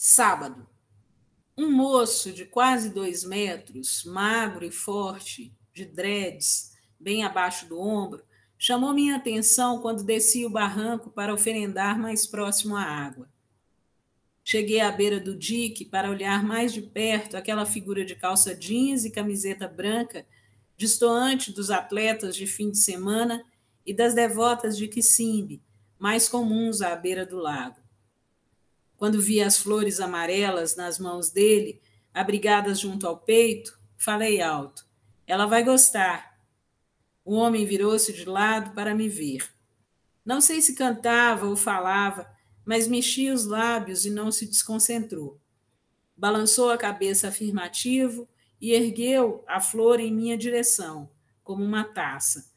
Sábado. 0.00 0.64
Um 1.56 1.72
moço 1.72 2.32
de 2.32 2.44
quase 2.44 2.90
dois 2.90 3.24
metros, 3.24 4.04
magro 4.04 4.64
e 4.64 4.70
forte, 4.70 5.52
de 5.74 5.84
dreads, 5.84 6.72
bem 7.00 7.24
abaixo 7.24 7.68
do 7.68 7.80
ombro, 7.80 8.22
chamou 8.56 8.94
minha 8.94 9.16
atenção 9.16 9.82
quando 9.82 10.04
desci 10.04 10.46
o 10.46 10.50
barranco 10.50 11.10
para 11.10 11.34
oferendar 11.34 11.98
mais 11.98 12.28
próximo 12.28 12.76
à 12.76 12.82
água. 12.84 13.28
Cheguei 14.44 14.78
à 14.78 14.92
beira 14.92 15.18
do 15.18 15.34
dique 15.34 15.84
para 15.84 16.08
olhar 16.08 16.44
mais 16.44 16.72
de 16.72 16.80
perto 16.80 17.36
aquela 17.36 17.66
figura 17.66 18.04
de 18.04 18.14
calça 18.14 18.54
jeans 18.54 19.04
e 19.04 19.10
camiseta 19.10 19.66
branca, 19.66 20.24
distoante 20.76 21.50
dos 21.50 21.72
atletas 21.72 22.36
de 22.36 22.46
fim 22.46 22.70
de 22.70 22.78
semana 22.78 23.44
e 23.84 23.92
das 23.92 24.14
devotas 24.14 24.78
de 24.78 24.86
Kissimbe, 24.86 25.60
mais 25.98 26.28
comuns 26.28 26.82
à 26.82 26.94
beira 26.94 27.26
do 27.26 27.38
lago. 27.38 27.87
Quando 28.98 29.22
vi 29.22 29.40
as 29.40 29.56
flores 29.56 30.00
amarelas 30.00 30.74
nas 30.74 30.98
mãos 30.98 31.30
dele, 31.30 31.80
abrigadas 32.12 32.80
junto 32.80 33.06
ao 33.06 33.16
peito, 33.16 33.78
falei 33.96 34.42
alto: 34.42 34.84
Ela 35.24 35.46
vai 35.46 35.62
gostar. 35.62 36.36
O 37.24 37.36
homem 37.36 37.64
virou-se 37.64 38.12
de 38.12 38.24
lado 38.24 38.74
para 38.74 38.96
me 38.96 39.08
ver. 39.08 39.48
Não 40.24 40.40
sei 40.40 40.60
se 40.60 40.74
cantava 40.74 41.46
ou 41.46 41.56
falava, 41.56 42.28
mas 42.66 42.88
mexia 42.88 43.32
os 43.32 43.46
lábios 43.46 44.04
e 44.04 44.10
não 44.10 44.32
se 44.32 44.46
desconcentrou. 44.46 45.40
Balançou 46.16 46.68
a 46.70 46.76
cabeça 46.76 47.28
afirmativo 47.28 48.28
e 48.60 48.72
ergueu 48.72 49.44
a 49.46 49.60
flor 49.60 50.00
em 50.00 50.12
minha 50.12 50.36
direção, 50.36 51.08
como 51.44 51.64
uma 51.64 51.84
taça. 51.84 52.50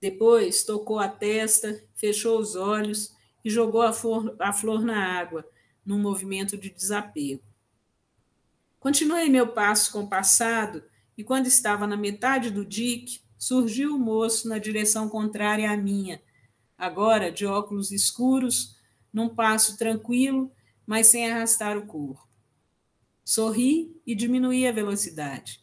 Depois 0.00 0.64
tocou 0.64 0.98
a 0.98 1.06
testa, 1.06 1.80
fechou 1.94 2.40
os 2.40 2.56
olhos 2.56 3.14
e 3.44 3.48
jogou 3.48 3.82
a 3.82 3.90
a 4.40 4.52
flor 4.52 4.82
na 4.82 5.18
água, 5.20 5.48
num 5.84 5.98
movimento 5.98 6.56
de 6.56 6.70
desapego. 6.70 7.42
Continuei 8.78 9.28
meu 9.28 9.48
passo 9.48 9.92
compassado 9.92 10.82
e, 11.16 11.22
quando 11.22 11.46
estava 11.46 11.86
na 11.86 11.96
metade 11.96 12.50
do 12.50 12.64
dique, 12.64 13.20
surgiu 13.38 13.94
o 13.94 13.98
moço 13.98 14.48
na 14.48 14.58
direção 14.58 15.08
contrária 15.08 15.70
à 15.70 15.76
minha, 15.76 16.22
agora 16.76 17.30
de 17.30 17.44
óculos 17.44 17.90
escuros, 17.90 18.76
num 19.12 19.28
passo 19.28 19.76
tranquilo, 19.76 20.50
mas 20.86 21.08
sem 21.08 21.30
arrastar 21.30 21.76
o 21.76 21.86
corpo. 21.86 22.26
Sorri 23.24 24.00
e 24.06 24.14
diminuí 24.14 24.66
a 24.66 24.72
velocidade. 24.72 25.62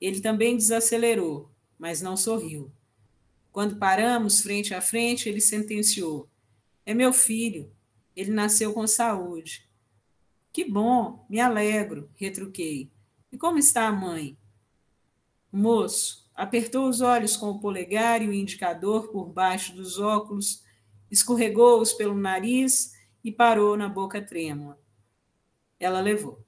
Ele 0.00 0.20
também 0.20 0.56
desacelerou, 0.56 1.50
mas 1.78 2.00
não 2.00 2.16
sorriu. 2.16 2.72
Quando 3.52 3.76
paramos 3.76 4.40
frente 4.40 4.72
a 4.72 4.80
frente, 4.80 5.28
ele 5.28 5.40
sentenciou: 5.40 6.28
É 6.86 6.94
meu 6.94 7.12
filho. 7.12 7.70
Ele 8.14 8.30
nasceu 8.30 8.72
com 8.72 8.86
saúde. 8.86 9.68
Que 10.52 10.64
bom, 10.64 11.24
me 11.28 11.40
alegro, 11.40 12.10
retruquei. 12.14 12.90
E 13.30 13.38
como 13.38 13.58
está 13.58 13.86
a 13.88 13.92
mãe? 13.92 14.36
O 15.50 15.56
moço 15.56 16.30
apertou 16.34 16.88
os 16.88 17.00
olhos 17.00 17.36
com 17.36 17.50
o 17.50 17.60
polegar 17.60 18.22
e 18.22 18.28
o 18.28 18.32
indicador 18.32 19.08
por 19.08 19.26
baixo 19.26 19.74
dos 19.74 19.98
óculos 19.98 20.62
escorregou-os 21.10 21.92
pelo 21.92 22.14
nariz 22.14 22.92
e 23.22 23.30
parou 23.30 23.76
na 23.76 23.88
boca 23.88 24.20
trêmula. 24.20 24.78
Ela 25.78 26.00
levou. 26.00 26.44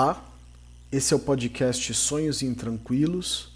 Olá, 0.00 0.24
esse 0.92 1.12
é 1.12 1.16
o 1.16 1.18
podcast 1.18 1.92
Sonhos 1.92 2.40
Intranquilos. 2.40 3.48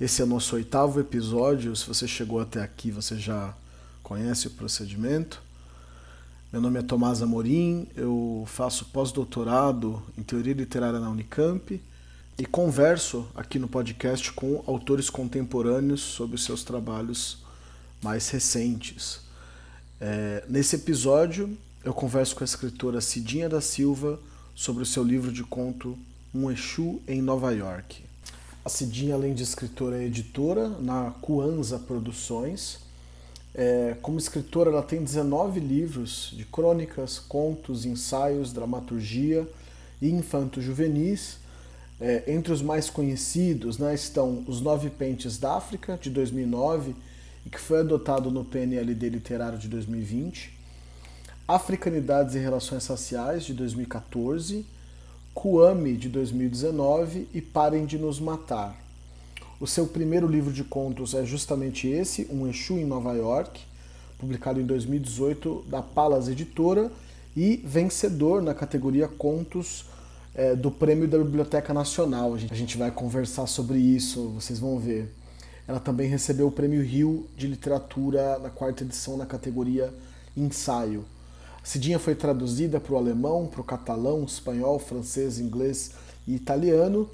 Esse 0.00 0.22
é 0.22 0.24
o 0.24 0.28
nosso 0.28 0.54
oitavo 0.54 1.00
episódio. 1.00 1.74
Se 1.74 1.84
você 1.84 2.06
chegou 2.06 2.40
até 2.40 2.62
aqui, 2.62 2.92
você 2.92 3.18
já 3.18 3.52
conhece 4.00 4.46
o 4.46 4.52
procedimento. 4.52 5.42
Meu 6.52 6.62
nome 6.62 6.78
é 6.78 6.82
Tomás 6.82 7.20
Amorim, 7.22 7.88
eu 7.96 8.44
faço 8.46 8.84
pós-doutorado 8.92 10.00
em 10.16 10.22
teoria 10.22 10.54
literária 10.54 11.00
na 11.00 11.10
Unicamp 11.10 11.82
e 12.38 12.46
converso 12.46 13.26
aqui 13.34 13.58
no 13.58 13.66
podcast 13.66 14.32
com 14.32 14.62
autores 14.68 15.10
contemporâneos 15.10 16.02
sobre 16.02 16.36
os 16.36 16.44
seus 16.44 16.62
trabalhos 16.62 17.38
mais 18.00 18.28
recentes. 18.28 19.22
É, 20.00 20.44
nesse 20.48 20.76
episódio, 20.76 21.58
eu 21.84 21.92
converso 21.92 22.36
com 22.36 22.44
a 22.44 22.46
escritora 22.46 23.00
Cidinha 23.00 23.48
da 23.48 23.60
Silva 23.60 24.20
sobre 24.60 24.82
o 24.82 24.86
seu 24.86 25.02
livro 25.02 25.32
de 25.32 25.42
conto 25.42 25.96
Um 26.34 26.50
Exu 26.50 27.00
em 27.08 27.22
Nova 27.22 27.50
York. 27.50 28.04
A 28.62 28.68
Cidinha, 28.68 29.14
além 29.14 29.32
de 29.32 29.42
escritora, 29.42 30.02
é 30.02 30.04
editora 30.04 30.68
na 30.68 31.12
Cuanza 31.22 31.78
Produções. 31.78 32.78
É, 33.54 33.96
como 34.02 34.18
escritora, 34.18 34.68
ela 34.68 34.82
tem 34.82 35.02
19 35.02 35.60
livros 35.60 36.34
de 36.36 36.44
crônicas, 36.44 37.18
contos, 37.18 37.86
ensaios, 37.86 38.52
dramaturgia 38.52 39.48
e 39.98 40.10
infanto-juvenis. 40.10 41.38
É, 41.98 42.30
entre 42.30 42.52
os 42.52 42.60
mais 42.60 42.90
conhecidos 42.90 43.78
né, 43.78 43.94
estão 43.94 44.44
Os 44.46 44.60
Nove 44.60 44.90
Pentes 44.90 45.38
da 45.38 45.56
África, 45.56 45.98
de 45.98 46.10
2009, 46.10 46.94
e 47.46 47.48
que 47.48 47.58
foi 47.58 47.80
adotado 47.80 48.30
no 48.30 48.44
PNLD 48.44 49.08
Literário 49.08 49.58
de 49.58 49.68
2020. 49.68 50.59
Africanidades 51.54 52.36
e 52.36 52.38
Relações 52.38 52.86
Raciais, 52.86 53.42
de 53.42 53.52
2014, 53.54 54.64
Kuami, 55.34 55.96
de 55.96 56.08
2019 56.08 57.26
e 57.34 57.40
Parem 57.40 57.86
de 57.86 57.98
Nos 57.98 58.20
Matar. 58.20 58.76
O 59.58 59.66
seu 59.66 59.88
primeiro 59.88 60.28
livro 60.28 60.52
de 60.52 60.62
contos 60.62 61.12
é 61.12 61.24
justamente 61.24 61.88
esse, 61.88 62.28
Um 62.30 62.46
Exu 62.46 62.74
em 62.74 62.84
Nova 62.84 63.14
York, 63.14 63.60
publicado 64.16 64.60
em 64.60 64.64
2018 64.64 65.64
da 65.66 65.82
Palas 65.82 66.28
Editora 66.28 66.88
e 67.36 67.56
vencedor 67.64 68.40
na 68.40 68.54
categoria 68.54 69.08
Contos 69.08 69.86
é, 70.36 70.54
do 70.54 70.70
Prêmio 70.70 71.08
da 71.08 71.18
Biblioteca 71.18 71.74
Nacional. 71.74 72.34
A 72.34 72.54
gente 72.54 72.78
vai 72.78 72.92
conversar 72.92 73.48
sobre 73.48 73.78
isso, 73.80 74.28
vocês 74.28 74.60
vão 74.60 74.78
ver. 74.78 75.12
Ela 75.66 75.80
também 75.80 76.08
recebeu 76.08 76.46
o 76.46 76.52
Prêmio 76.52 76.80
Rio 76.80 77.26
de 77.36 77.48
Literatura 77.48 78.38
na 78.38 78.50
quarta 78.50 78.84
edição 78.84 79.16
na 79.16 79.26
categoria 79.26 79.92
Ensaio. 80.36 81.04
Cidinha 81.70 82.00
foi 82.00 82.16
traduzida 82.16 82.80
para 82.80 82.94
o 82.94 82.96
alemão, 82.96 83.46
para 83.46 83.60
o 83.60 83.64
catalão, 83.64 84.24
espanhol, 84.24 84.80
francês, 84.80 85.38
inglês 85.38 85.92
e 86.26 86.34
italiano, 86.34 87.08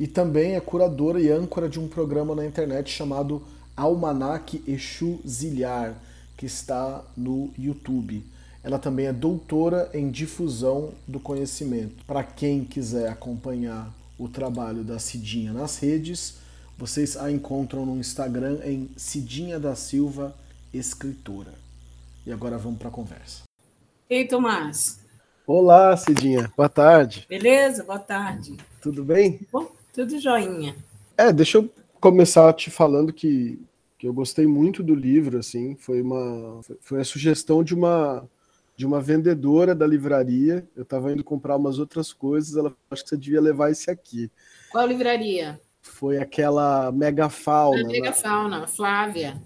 e 0.00 0.08
também 0.08 0.56
é 0.56 0.60
curadora 0.60 1.20
e 1.20 1.30
âncora 1.30 1.68
de 1.68 1.78
um 1.78 1.86
programa 1.86 2.34
na 2.34 2.44
internet 2.44 2.90
chamado 2.90 3.40
Almanac 3.76 4.64
Exu 4.66 5.20
Zilhar, 5.24 5.94
que 6.36 6.44
está 6.44 7.04
no 7.16 7.52
YouTube. 7.56 8.24
Ela 8.64 8.80
também 8.80 9.06
é 9.06 9.12
doutora 9.12 9.88
em 9.94 10.10
difusão 10.10 10.90
do 11.06 11.20
conhecimento. 11.20 12.04
Para 12.04 12.24
quem 12.24 12.64
quiser 12.64 13.08
acompanhar 13.08 13.94
o 14.18 14.28
trabalho 14.28 14.82
da 14.82 14.98
Cidinha 14.98 15.52
nas 15.52 15.78
redes, 15.78 16.34
vocês 16.76 17.16
a 17.16 17.30
encontram 17.30 17.86
no 17.86 17.96
Instagram 17.96 18.58
em 18.64 18.90
Cidinha 18.96 19.60
da 19.60 19.76
Silva 19.76 20.34
Escritora. 20.74 21.54
E 22.26 22.32
agora 22.32 22.58
vamos 22.58 22.80
para 22.80 22.88
a 22.88 22.92
conversa. 22.92 23.49
Ei, 24.10 24.26
Tomás. 24.26 24.98
Olá, 25.46 25.96
Cidinha. 25.96 26.52
Boa 26.56 26.68
tarde. 26.68 27.24
Beleza? 27.28 27.84
Boa 27.84 28.00
tarde. 28.00 28.56
Tudo 28.82 29.04
bem? 29.04 29.38
Bom, 29.52 29.70
tudo 29.92 30.18
joinha. 30.18 30.74
É, 31.16 31.32
deixa 31.32 31.58
eu 31.58 31.72
começar 32.00 32.52
te 32.54 32.72
falando 32.72 33.12
que, 33.12 33.56
que 33.96 34.08
eu 34.08 34.12
gostei 34.12 34.48
muito 34.48 34.82
do 34.82 34.96
livro, 34.96 35.38
assim, 35.38 35.76
foi 35.76 36.02
uma 36.02 36.60
foi 36.80 37.00
a 37.00 37.04
sugestão 37.04 37.62
de 37.62 37.72
uma 37.72 38.28
de 38.76 38.84
uma 38.84 39.00
vendedora 39.00 39.76
da 39.76 39.86
livraria. 39.86 40.66
Eu 40.74 40.82
estava 40.82 41.12
indo 41.12 41.22
comprar 41.22 41.54
umas 41.54 41.78
outras 41.78 42.12
coisas, 42.12 42.56
ela 42.56 42.74
acho 42.90 43.04
que 43.04 43.10
você 43.10 43.16
devia 43.16 43.40
levar 43.40 43.70
esse 43.70 43.92
aqui. 43.92 44.28
Qual 44.72 44.88
livraria? 44.88 45.60
Foi 45.82 46.18
aquela 46.18 46.90
Megafauna. 46.90 47.86
Megafauna, 47.86 48.66
Flávia. 48.66 49.40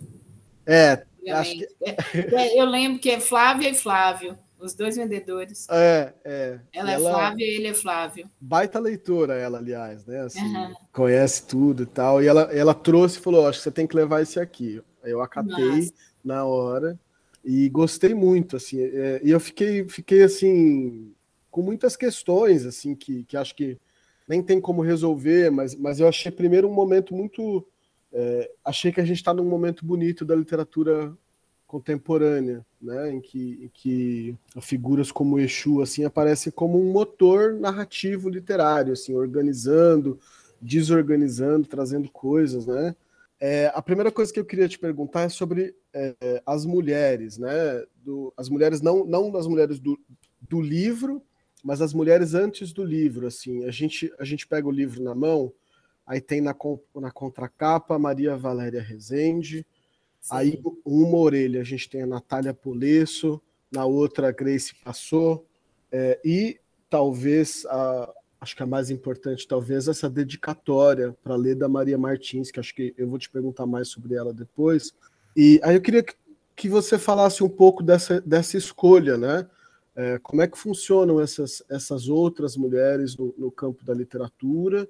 É, 0.65 1.05
Acho 1.33 1.53
que... 1.53 1.69
É, 2.35 2.59
eu 2.59 2.65
lembro 2.65 2.99
que 2.99 3.11
é 3.11 3.21
Flávia 3.21 3.71
e 3.71 3.75
Flávio. 3.75 4.39
Os 4.59 4.75
dois 4.75 4.97
vendedores. 4.97 5.67
É, 5.71 6.13
é. 6.25 6.61
Ela, 6.73 6.93
é 6.93 6.95
ela 6.95 7.09
é 7.09 7.13
Flávia 7.13 7.45
e 7.45 7.57
ele 7.57 7.67
é 7.69 7.75
Flávio. 7.75 8.31
Baita 8.41 8.79
leitora, 8.79 9.35
ela, 9.35 9.59
aliás, 9.59 10.07
né? 10.07 10.21
Assim, 10.21 10.41
uhum. 10.41 10.75
Conhece 10.93 11.47
tudo 11.47 11.83
e 11.83 11.87
tal. 11.87 12.23
E 12.23 12.27
ela, 12.27 12.43
ela 12.53 12.75
trouxe 12.75 13.19
e 13.19 13.23
falou: 13.23 13.47
Acho 13.47 13.59
que 13.59 13.65
você 13.65 13.71
tem 13.71 13.87
que 13.87 13.97
levar 13.97 14.23
esse 14.23 14.41
aqui. 14.41 14.83
Eu 15.03 15.21
acatei 15.21 15.81
Nossa. 15.81 15.93
na 16.25 16.45
hora 16.45 16.99
e 17.45 17.69
gostei 17.69 18.15
muito, 18.15 18.57
assim. 18.57 18.81
É, 18.81 19.21
e 19.23 19.31
eu 19.31 19.39
fiquei, 19.39 19.87
fiquei 19.89 20.23
assim, 20.23 21.13
com 21.51 21.63
muitas 21.63 21.95
questões, 21.95 22.65
assim, 22.65 22.95
que, 22.95 23.25
que 23.25 23.37
acho 23.37 23.55
que 23.55 23.79
nem 24.27 24.43
tem 24.43 24.61
como 24.61 24.81
resolver, 24.81 25.51
mas, 25.51 25.75
mas 25.75 26.01
eu 26.01 26.09
achei 26.09 26.33
primeiro 26.33 26.69
um 26.69 26.73
momento 26.73 27.15
muito. 27.15 27.67
É, 28.13 28.51
achei 28.65 28.93
que 28.93 29.01
a 29.01 29.05
gente 29.05 29.19
está 29.19 29.35
num 29.35 29.45
momento 29.45 29.85
bonito 29.85 30.25
da 30.25 30.35
literatura 30.35 31.13
contemporânea, 31.67 32.65
né, 32.85 33.13
em 33.13 33.21
que, 33.21 33.59
em 33.63 33.71
que 33.73 34.37
figuras 34.61 35.11
como 35.11 35.39
Exu 35.39 35.81
assim 35.81 36.05
aparecem 36.05 36.53
como 36.53 36.79
um 36.79 36.93
motor 36.93 37.55
narrativo 37.55 38.29
literário, 38.29 38.93
assim, 38.93 39.15
organizando, 39.15 40.19
desorganizando, 40.61 41.67
trazendo 41.67 42.11
coisas, 42.11 42.67
né? 42.67 42.95
É, 43.41 43.71
a 43.75 43.83
primeira 43.83 44.13
coisa 44.13 44.33
que 44.33 44.39
eu 44.39 44.45
queria 44.45 44.69
te 44.69 44.79
perguntar 44.79 45.23
é 45.23 45.29
sobre 45.29 45.75
é, 45.93 46.43
as 46.47 46.65
mulheres, 46.65 47.37
né? 47.39 47.85
Do, 47.97 48.33
as 48.37 48.49
mulheres 48.49 48.81
não 48.81 49.05
não 49.05 49.31
mulheres 49.49 49.79
do, 49.79 49.99
do 50.41 50.61
livro, 50.61 51.23
mas 51.63 51.81
as 51.81 51.93
mulheres 51.93 52.35
antes 52.35 52.73
do 52.73 52.85
livro, 52.85 53.27
assim. 53.27 53.65
A 53.65 53.71
gente 53.71 54.13
a 54.19 54.25
gente 54.25 54.47
pega 54.47 54.69
o 54.69 54.73
livro 54.73 55.03
na 55.03 55.15
mão, 55.15 55.53
aí 56.07 56.21
tem 56.21 56.41
na, 56.41 56.55
na 56.95 57.11
contracapa 57.11 57.99
Maria 57.99 58.37
Valéria 58.37 58.83
Rezende, 58.83 59.67
Sim. 60.25 60.35
Aí, 60.35 60.63
uma 60.87 61.19
orelha, 61.19 61.61
a 61.61 61.65
gente 61.65 61.89
tem 61.89 62.01
a 62.01 62.07
Natália 62.07 62.55
Polesso, 62.55 63.43
na 63.71 63.85
outra, 63.85 64.29
a 64.29 64.33
Grace 64.33 64.75
Passou, 64.83 65.47
é, 65.93 66.19
e 66.25 66.59
talvez, 66.89 67.67
a, 67.67 68.11
acho 68.41 68.57
que 68.57 68.63
a 68.63 68.67
mais 68.67 68.89
importante, 68.89 69.47
talvez, 69.47 69.87
essa 69.87 70.09
dedicatória 70.09 71.15
para 71.23 71.37
ler 71.37 71.57
da 71.57 71.69
Maria 71.69 71.99
Martins, 71.99 72.51
que 72.51 72.59
acho 72.59 72.75
que 72.75 72.95
eu 72.97 73.07
vou 73.07 73.19
te 73.19 73.29
perguntar 73.29 73.67
mais 73.67 73.89
sobre 73.89 74.15
ela 74.15 74.33
depois. 74.33 74.95
E 75.37 75.61
aí 75.63 75.75
eu 75.75 75.83
queria 75.83 76.03
que, 76.03 76.15
que 76.57 76.71
você 76.71 76.97
falasse 76.99 77.45
um 77.45 77.49
pouco 77.49 77.83
dessa, 77.83 78.19
dessa 78.23 78.57
escolha, 78.57 79.19
né? 79.19 79.47
É, 79.95 80.19
como 80.21 80.41
é 80.41 80.49
que 80.49 80.57
funcionam 80.57 81.21
essas, 81.21 81.63
essas 81.69 82.09
outras 82.09 82.57
mulheres 82.57 83.15
no, 83.15 83.35
no 83.37 83.51
campo 83.51 83.85
da 83.85 83.93
literatura 83.93 84.89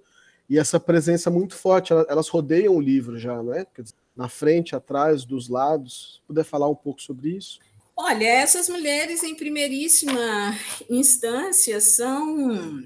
e 0.49 0.59
essa 0.59 0.79
presença 0.79 1.29
muito 1.29 1.57
forte, 1.57 1.93
elas 1.93 2.29
rodeiam 2.29 2.77
o 2.77 2.81
livro 2.81 3.19
já, 3.19 3.43
né? 3.43 3.67
Quer 3.75 3.83
dizer, 3.83 3.97
na 4.17 4.29
frente, 4.29 4.77
atrás, 4.77 5.25
dos 5.25 5.49
lados. 5.49 6.23
Puder 6.27 6.45
falar 6.45 6.69
um 6.69 6.75
pouco 6.75 7.03
sobre 7.03 7.31
isso? 7.31 7.59
Olha, 7.97 8.27
essas 8.27 8.69
mulheres 8.69 9.23
em 9.23 9.35
primeiríssima 9.35 10.57
instância 10.91 11.81
são 11.81 12.85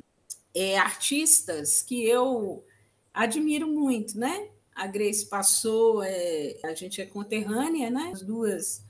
é, 0.54 0.76
artistas 0.78 1.82
que 1.82 2.04
eu 2.04 2.64
admiro 3.12 3.66
muito, 3.66 4.18
né? 4.18 4.48
A 4.74 4.86
Grace 4.86 5.26
passou, 5.26 6.02
é, 6.02 6.58
a 6.62 6.74
gente 6.74 7.00
é 7.00 7.06
conterrânea, 7.06 7.90
né? 7.90 8.10
As 8.12 8.22
duas. 8.22 8.84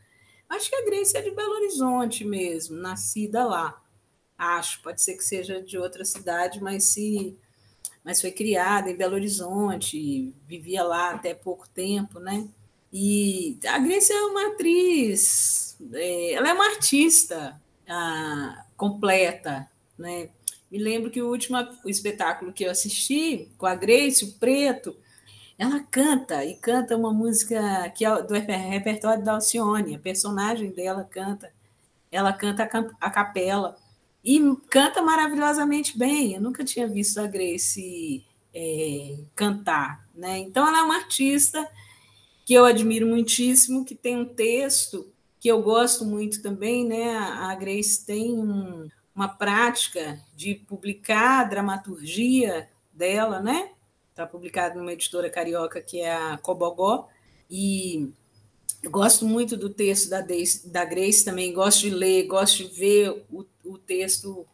Acho 0.49 0.69
que 0.69 0.77
a 0.77 0.85
Grace 0.85 1.17
é 1.17 1.23
de 1.23 1.31
Belo 1.31 1.55
Horizonte 1.55 2.25
mesmo, 2.25 2.77
nascida 2.77 3.45
lá. 3.45 3.81
Acho, 4.37 4.83
pode 4.83 5.03
ser 5.03 5.17
que 5.17 5.25
seja 5.25 5.63
de 5.63 5.79
outra 5.79 6.05
cidade, 6.05 6.61
mas 6.61 6.85
se 6.85 7.39
mas 8.09 8.23
foi 8.23 8.31
criada 8.31 8.91
em 8.91 8.97
Belo 8.97 9.17
Horizonte, 9.17 10.33
vivia 10.47 10.83
lá 10.83 11.11
até 11.11 11.35
pouco 11.35 11.69
tempo, 11.69 12.19
né? 12.19 12.49
E 12.91 13.59
a 13.67 13.79
Grace 13.79 14.11
é 14.11 14.23
uma 14.23 14.47
atriz, 14.47 15.77
é, 15.93 16.33
ela 16.33 16.49
é 16.49 16.53
uma 16.55 16.71
artista 16.71 17.61
ah, 17.87 18.65
completa, 18.79 19.69
né? 19.99 20.31
Me 20.71 20.79
lembro 20.79 21.11
que 21.11 21.21
o 21.21 21.29
último 21.29 21.59
espetáculo 21.85 22.51
que 22.51 22.65
eu 22.65 22.71
assisti 22.71 23.51
com 23.59 23.67
a 23.67 23.75
Grace, 23.75 24.25
o 24.25 24.33
Preto, 24.39 24.97
ela 25.59 25.79
canta 25.81 26.43
e 26.47 26.55
canta 26.55 26.97
uma 26.97 27.13
música 27.13 27.91
que 27.91 28.07
é 28.07 28.23
do 28.23 28.33
repertório 28.33 29.23
da 29.23 29.33
Alcione, 29.35 29.97
a 29.97 29.99
personagem 29.99 30.71
dela 30.71 31.05
canta, 31.05 31.53
ela 32.11 32.33
canta 32.33 32.63
a, 32.63 33.07
a 33.07 33.11
capela 33.11 33.77
e 34.25 34.41
canta 34.71 35.03
maravilhosamente 35.03 35.97
bem. 35.97 36.35
Eu 36.35 36.41
nunca 36.41 36.65
tinha 36.65 36.87
visto 36.87 37.19
a 37.19 37.27
Grace 37.27 38.25
é, 38.55 39.17
cantar. 39.35 40.07
Né? 40.15 40.39
Então, 40.39 40.67
ela 40.67 40.81
é 40.81 40.83
uma 40.83 40.97
artista 40.97 41.69
que 42.45 42.55
eu 42.55 42.65
admiro 42.65 43.07
muitíssimo, 43.07 43.85
que 43.85 43.95
tem 43.95 44.17
um 44.17 44.25
texto 44.25 45.13
que 45.39 45.49
eu 45.49 45.63
gosto 45.63 46.05
muito 46.05 46.43
também. 46.43 46.87
Né? 46.87 47.17
A 47.17 47.55
Grace 47.55 48.05
tem 48.05 48.33
um, 48.33 48.89
uma 49.15 49.29
prática 49.29 50.19
de 50.35 50.55
publicar 50.55 51.41
a 51.41 51.45
dramaturgia 51.45 52.69
dela, 52.93 53.41
né? 53.41 53.71
Está 54.11 54.27
publicado 54.27 54.79
numa 54.79 54.93
editora 54.93 55.31
carioca 55.31 55.81
que 55.81 56.01
é 56.01 56.13
a 56.13 56.37
Cobogó. 56.39 57.09
E 57.51 58.13
eu 58.83 58.91
gosto 58.91 59.27
muito 59.27 59.57
do 59.57 59.69
texto 59.69 60.09
da, 60.09 60.25
da 60.67 60.85
Grace 60.85 61.25
também, 61.25 61.53
gosto 61.53 61.81
de 61.81 61.91
ler, 61.91 62.27
gosto 62.27 62.59
de 62.59 62.65
ver 62.65 63.25
o, 63.31 63.45
o 63.65 63.77
texto 63.77 64.47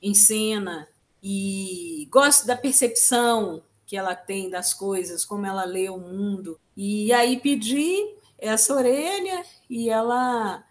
em 0.00 0.14
cena 0.14 0.88
e 1.22 2.08
gosto 2.10 2.46
da 2.46 2.56
percepção 2.56 3.62
que 3.86 3.96
ela 3.96 4.14
tem 4.14 4.48
das 4.48 4.72
coisas, 4.72 5.24
como 5.24 5.46
ela 5.46 5.64
lê 5.64 5.88
o 5.88 5.98
mundo. 5.98 6.58
E 6.76 7.12
aí 7.12 7.38
pedi 7.38 7.96
essa 8.38 8.74
orelha 8.74 9.44
e 9.68 9.90
ela 9.90 10.64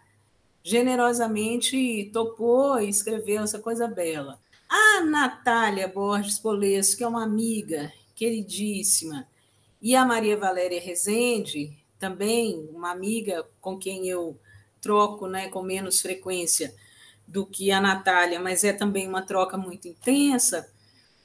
generosamente 0.62 2.10
topou 2.12 2.80
e 2.80 2.88
escreveu 2.88 3.42
essa 3.42 3.58
coisa 3.58 3.86
bela. 3.86 4.40
A 4.68 5.02
Natália 5.04 5.86
Borges 5.86 6.38
Polesso, 6.38 6.96
que 6.96 7.04
é 7.04 7.08
uma 7.08 7.22
amiga 7.22 7.92
queridíssima, 8.14 9.26
e 9.80 9.94
a 9.96 10.04
Maria 10.04 10.36
Valéria 10.36 10.80
Rezende, 10.80 11.81
também 12.02 12.68
uma 12.74 12.90
amiga 12.90 13.46
com 13.60 13.78
quem 13.78 14.08
eu 14.08 14.36
troco 14.80 15.28
né, 15.28 15.48
com 15.48 15.62
menos 15.62 16.00
frequência 16.00 16.74
do 17.28 17.46
que 17.46 17.70
a 17.70 17.80
Natália, 17.80 18.40
mas 18.40 18.64
é 18.64 18.72
também 18.72 19.06
uma 19.06 19.22
troca 19.22 19.56
muito 19.56 19.86
intensa. 19.86 20.68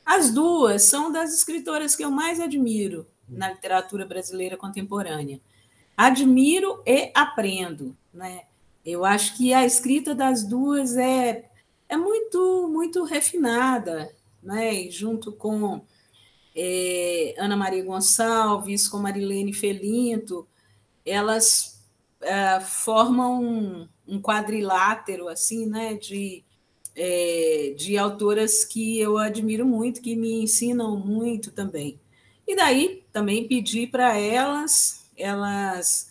As 0.06 0.32
duas 0.32 0.84
são 0.84 1.12
das 1.12 1.34
escritoras 1.34 1.96
que 1.96 2.06
eu 2.06 2.12
mais 2.12 2.40
admiro 2.40 3.08
na 3.28 3.50
literatura 3.50 4.06
brasileira 4.06 4.56
contemporânea. 4.56 5.42
Admiro 5.98 6.84
e 6.86 7.12
aprendo. 7.16 7.98
Né? 8.14 8.44
Eu 8.86 9.04
acho 9.04 9.36
que 9.36 9.56
a 9.56 9.66
escrita 9.66 10.14
das 10.14 10.44
duas 10.44 10.96
é, 10.96 11.50
é 11.90 11.98
muito, 11.98 12.70
muito 12.72 13.04
refinada, 13.04 14.14
né? 14.44 14.88
junto 14.92 15.32
com 15.32 15.82
é, 16.56 17.34
Ana 17.40 17.58
Maria 17.58 17.84
Gonçalves, 17.84 18.88
com 18.88 19.00
Marilene 19.00 19.54
Felinto, 19.54 20.48
elas 21.08 21.82
é, 22.22 22.60
formam 22.60 23.42
um, 23.42 23.88
um, 24.08 24.22
quadrilátero 24.22 25.28
assim, 25.28 25.66
né, 25.66 25.94
de, 25.94 26.44
é, 26.96 27.74
de 27.78 27.98
autoras 27.98 28.66
que 28.66 29.00
eu 29.00 29.18
admiro 29.18 29.66
muito, 29.66 30.02
que 30.02 30.16
me 30.16 30.44
ensinam 30.44 30.98
muito 30.98 31.52
também. 31.52 32.00
E 32.48 32.56
daí 32.56 33.04
também 33.12 33.48
pedi 33.48 33.88
para 33.88 34.18
elas, 34.18 35.06
elas 35.18 36.10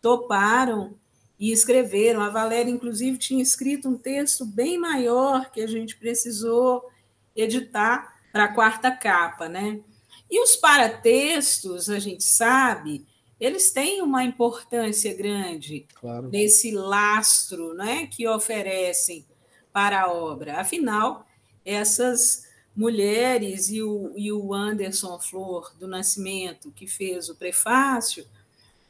toparam 0.00 0.94
e 1.38 1.52
escreveram. 1.52 2.20
A 2.22 2.30
Valéria, 2.30 2.70
inclusive, 2.70 3.18
tinha 3.18 3.42
escrito 3.42 3.88
um 3.88 3.96
texto 3.96 4.44
bem 4.44 4.78
maior 4.78 5.50
que 5.50 5.60
a 5.60 5.66
gente 5.66 5.96
precisou 5.96 6.84
editar 7.34 8.16
para 8.32 8.44
a 8.44 8.54
quarta 8.54 8.90
capa, 8.90 9.48
né? 9.48 9.80
E 10.30 10.42
os 10.42 10.56
paratextos, 10.56 11.88
a 11.88 11.98
gente 11.98 12.24
sabe, 12.24 13.06
eles 13.40 13.70
têm 13.70 14.00
uma 14.02 14.24
importância 14.24 15.14
grande 15.14 15.86
claro. 15.94 16.28
nesse 16.28 16.70
lastro 16.70 17.74
né, 17.74 18.06
que 18.06 18.26
oferecem 18.26 19.26
para 19.72 20.02
a 20.02 20.12
obra. 20.12 20.60
Afinal, 20.60 21.26
essas 21.64 22.46
mulheres 22.74 23.70
e 23.70 23.82
o, 23.82 24.12
e 24.16 24.32
o 24.32 24.54
Anderson 24.54 25.18
Flor 25.18 25.74
do 25.78 25.86
Nascimento, 25.86 26.72
que 26.72 26.86
fez 26.86 27.28
o 27.28 27.34
prefácio, 27.34 28.26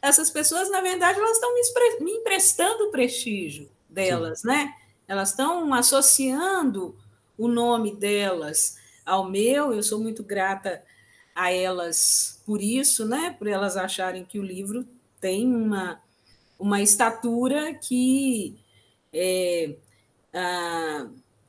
essas 0.00 0.30
pessoas, 0.30 0.70
na 0.70 0.80
verdade, 0.80 1.18
elas 1.18 1.32
estão 1.36 1.52
me, 1.54 2.04
me 2.04 2.12
emprestando 2.12 2.84
o 2.84 2.90
prestígio 2.90 3.68
delas, 3.88 4.40
Sim. 4.40 4.48
né? 4.48 4.74
Elas 5.08 5.30
estão 5.30 5.72
associando 5.74 6.96
o 7.38 7.48
nome 7.48 7.94
delas 7.96 8.76
ao 9.04 9.28
meu, 9.28 9.72
eu 9.72 9.82
sou 9.82 10.00
muito 10.00 10.22
grata 10.22 10.82
a 11.36 11.52
elas 11.52 12.40
por 12.46 12.62
isso, 12.62 13.04
né? 13.04 13.36
Por 13.38 13.46
elas 13.46 13.76
acharem 13.76 14.24
que 14.24 14.38
o 14.38 14.42
livro 14.42 14.88
tem 15.20 15.54
uma, 15.54 16.00
uma 16.58 16.80
estatura 16.80 17.74
que 17.74 18.56
é, 19.12 19.76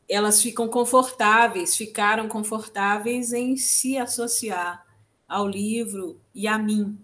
elas 0.10 0.42
ficam 0.42 0.68
confortáveis, 0.68 1.78
ficaram 1.78 2.28
confortáveis 2.28 3.32
em 3.32 3.56
se 3.56 3.98
associar 3.98 4.86
ao 5.26 5.48
livro 5.48 6.20
e 6.36 6.48
a 6.48 6.58
mim, 6.58 6.98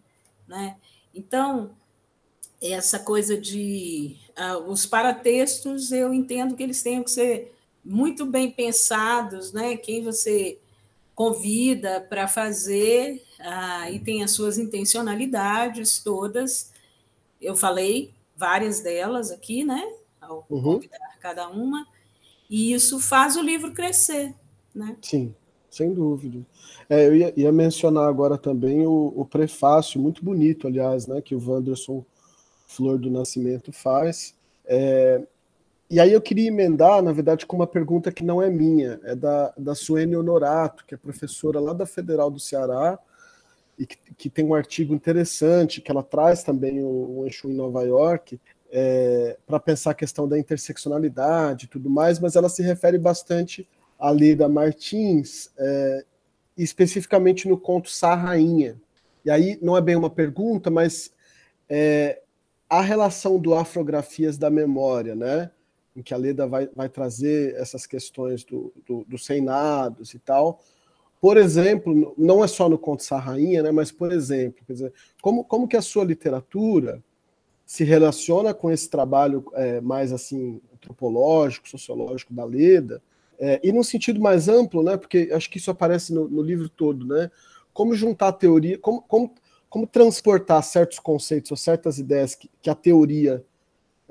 né? 0.46 0.76
Então, 1.16 1.72
essa 2.62 3.00
coisa 3.00 3.38
de 3.38 4.18
os 4.68 4.86
paratextos, 4.86 5.92
eu 5.92 6.14
entendo 6.14 6.56
que 6.56 6.64
eles 6.64 6.82
tenham 6.82 7.04
que 7.04 7.12
ser 7.12 7.56
muito 7.84 8.26
bem 8.26 8.50
pensados, 8.52 9.54
né? 9.54 9.78
Quem 9.78 10.04
você 10.04 10.58
convida 11.16 12.02
para 12.02 12.28
fazer 12.28 13.24
uh, 13.40 13.92
e 13.92 14.00
tem 14.00 14.24
as 14.24 14.32
suas 14.32 14.58
intencionalidades 14.58 16.04
todas. 16.04 16.72
Eu 17.42 17.56
falei 17.56 18.14
várias 18.36 18.80
delas 18.80 19.32
aqui, 19.32 19.64
né? 19.64 19.82
Ao 20.20 20.46
uhum. 20.50 20.76
convidar 20.76 21.18
cada 21.20 21.50
uma, 21.50 21.86
e 22.50 22.74
isso 22.74 23.00
faz 23.00 23.36
o 23.36 23.42
livro 23.42 23.74
crescer, 23.74 24.34
né? 24.74 24.98
Sim, 25.02 25.34
sem 25.70 25.94
dúvida. 25.94 26.46
É, 26.90 27.08
eu 27.08 27.16
ia, 27.16 27.34
ia, 27.36 27.52
mencionar 27.52 28.08
agora 28.08 28.38
também 28.38 28.86
o, 28.86 29.14
o, 29.16 29.26
prefácio, 29.26 30.00
muito 30.00 30.24
bonito, 30.24 30.68
aliás, 30.68 31.08
né, 31.08 31.22
que 31.22 31.34
o 31.34 31.42
Wanderson 31.44 32.06
Flor 32.68 32.98
do 32.98 33.10
Nascimento 33.10 33.72
faz. 33.72 34.36
É, 34.66 35.22
e 35.90 36.00
aí 36.00 36.12
eu 36.12 36.22
queria 36.22 36.48
emendar, 36.48 37.02
na 37.02 37.12
verdade, 37.12 37.46
com 37.46 37.56
uma 37.56 37.68
pergunta 37.68 38.12
que 38.12 38.24
não 38.24 38.42
é 38.42 38.50
minha, 38.50 39.00
é 39.04 39.16
da, 39.16 39.54
da 39.58 39.76
Suene 39.76 40.16
Honorato, 40.16 40.86
que 40.86 40.96
é 40.96 40.98
professora 40.98 41.60
lá 41.60 41.74
da 41.74 41.86
Federal 41.86 42.32
do 42.32 42.40
Ceará, 42.40 42.98
e 43.78 43.86
que, 43.86 43.98
que 44.18 44.30
tem 44.30 44.46
um 44.46 44.54
artigo 44.54 44.94
interessante, 44.94 45.82
que 45.82 45.92
ela 45.92 46.04
traz 46.04 46.44
também 46.44 46.84
o, 46.84 47.20
o 47.20 47.28
em 47.28 47.54
Nova 47.54 47.84
York, 47.84 48.40
é, 48.72 49.38
para 49.46 49.60
pensar 49.60 49.92
a 49.92 49.96
questão 49.96 50.28
da 50.28 50.38
interseccionalidade 50.38 51.66
e 51.66 51.68
tudo 51.68 51.90
mais, 51.90 52.20
mas 52.20 52.36
ela 52.36 52.50
se 52.50 52.64
refere 52.64 52.98
bastante 52.98 53.68
à 54.00 54.12
Lida 54.12 54.50
Martins, 54.50 55.52
é, 55.58 56.06
especificamente 56.58 57.48
no 57.48 57.58
conto 57.58 57.90
Sá 57.90 58.16
Rainha. 58.16 58.76
E 59.24 59.30
aí 59.30 59.60
não 59.62 59.78
é 59.78 59.82
bem 59.82 59.96
uma 59.96 60.10
pergunta, 60.10 60.72
mas 60.72 61.12
é, 61.70 62.22
a 62.68 62.82
relação 62.82 63.40
do 63.40 63.54
Afrografias 63.54 64.38
da 64.38 64.50
Memória, 64.50 65.16
né? 65.16 65.52
Em 65.96 66.02
que 66.02 66.14
a 66.14 66.18
Leda 66.18 66.48
vai, 66.48 66.70
vai 66.76 66.90
trazer 66.90 67.56
essas 67.56 67.86
questões 67.86 68.44
do, 68.44 68.74
do, 68.86 69.06
dos 69.08 69.28
reinados 69.28 70.14
e 70.14 70.20
tal. 70.20 70.60
Por 71.22 71.38
exemplo, 71.38 72.14
não 72.18 72.44
é 72.44 72.48
só 72.48 72.68
no 72.68 72.78
Conto 72.78 73.04
Sá 73.04 73.18
Rainha, 73.18 73.64
né, 73.64 73.72
mas, 73.72 73.92
por 73.92 74.12
exemplo, 74.12 74.64
quer 74.66 74.74
dizer, 74.74 74.94
como, 75.22 75.44
como 75.44 75.68
que 75.68 75.78
a 75.78 75.82
sua 75.82 76.04
literatura 76.04 77.02
se 77.66 77.84
relaciona 77.84 78.54
com 78.54 78.70
esse 78.70 78.90
trabalho 78.90 79.46
é, 79.54 79.80
mais 79.80 80.12
assim 80.12 80.60
antropológico, 80.74 81.70
sociológico 81.70 82.34
da 82.34 82.44
Leda, 82.44 83.02
é, 83.40 83.60
e 83.64 83.72
num 83.72 83.84
sentido 83.84 84.20
mais 84.20 84.50
amplo, 84.50 84.84
né, 84.84 84.98
porque 84.98 85.30
acho 85.32 85.50
que 85.50 85.58
isso 85.58 85.72
aparece 85.72 86.14
no, 86.14 86.28
no 86.28 86.42
livro 86.42 86.68
todo, 86.68 87.06
né, 87.06 87.32
como 87.74 87.96
juntar 87.96 88.28
a 88.28 88.34
teoria, 88.34 88.78
como, 88.78 89.02
como 89.02 89.34
como 89.74 89.88
transportar 89.88 90.62
certos 90.62 91.00
conceitos 91.00 91.50
ou 91.50 91.58
certas 91.58 91.98
ideias 91.98 92.36
que, 92.36 92.48
que 92.62 92.70
a 92.70 92.76
teoria 92.76 93.44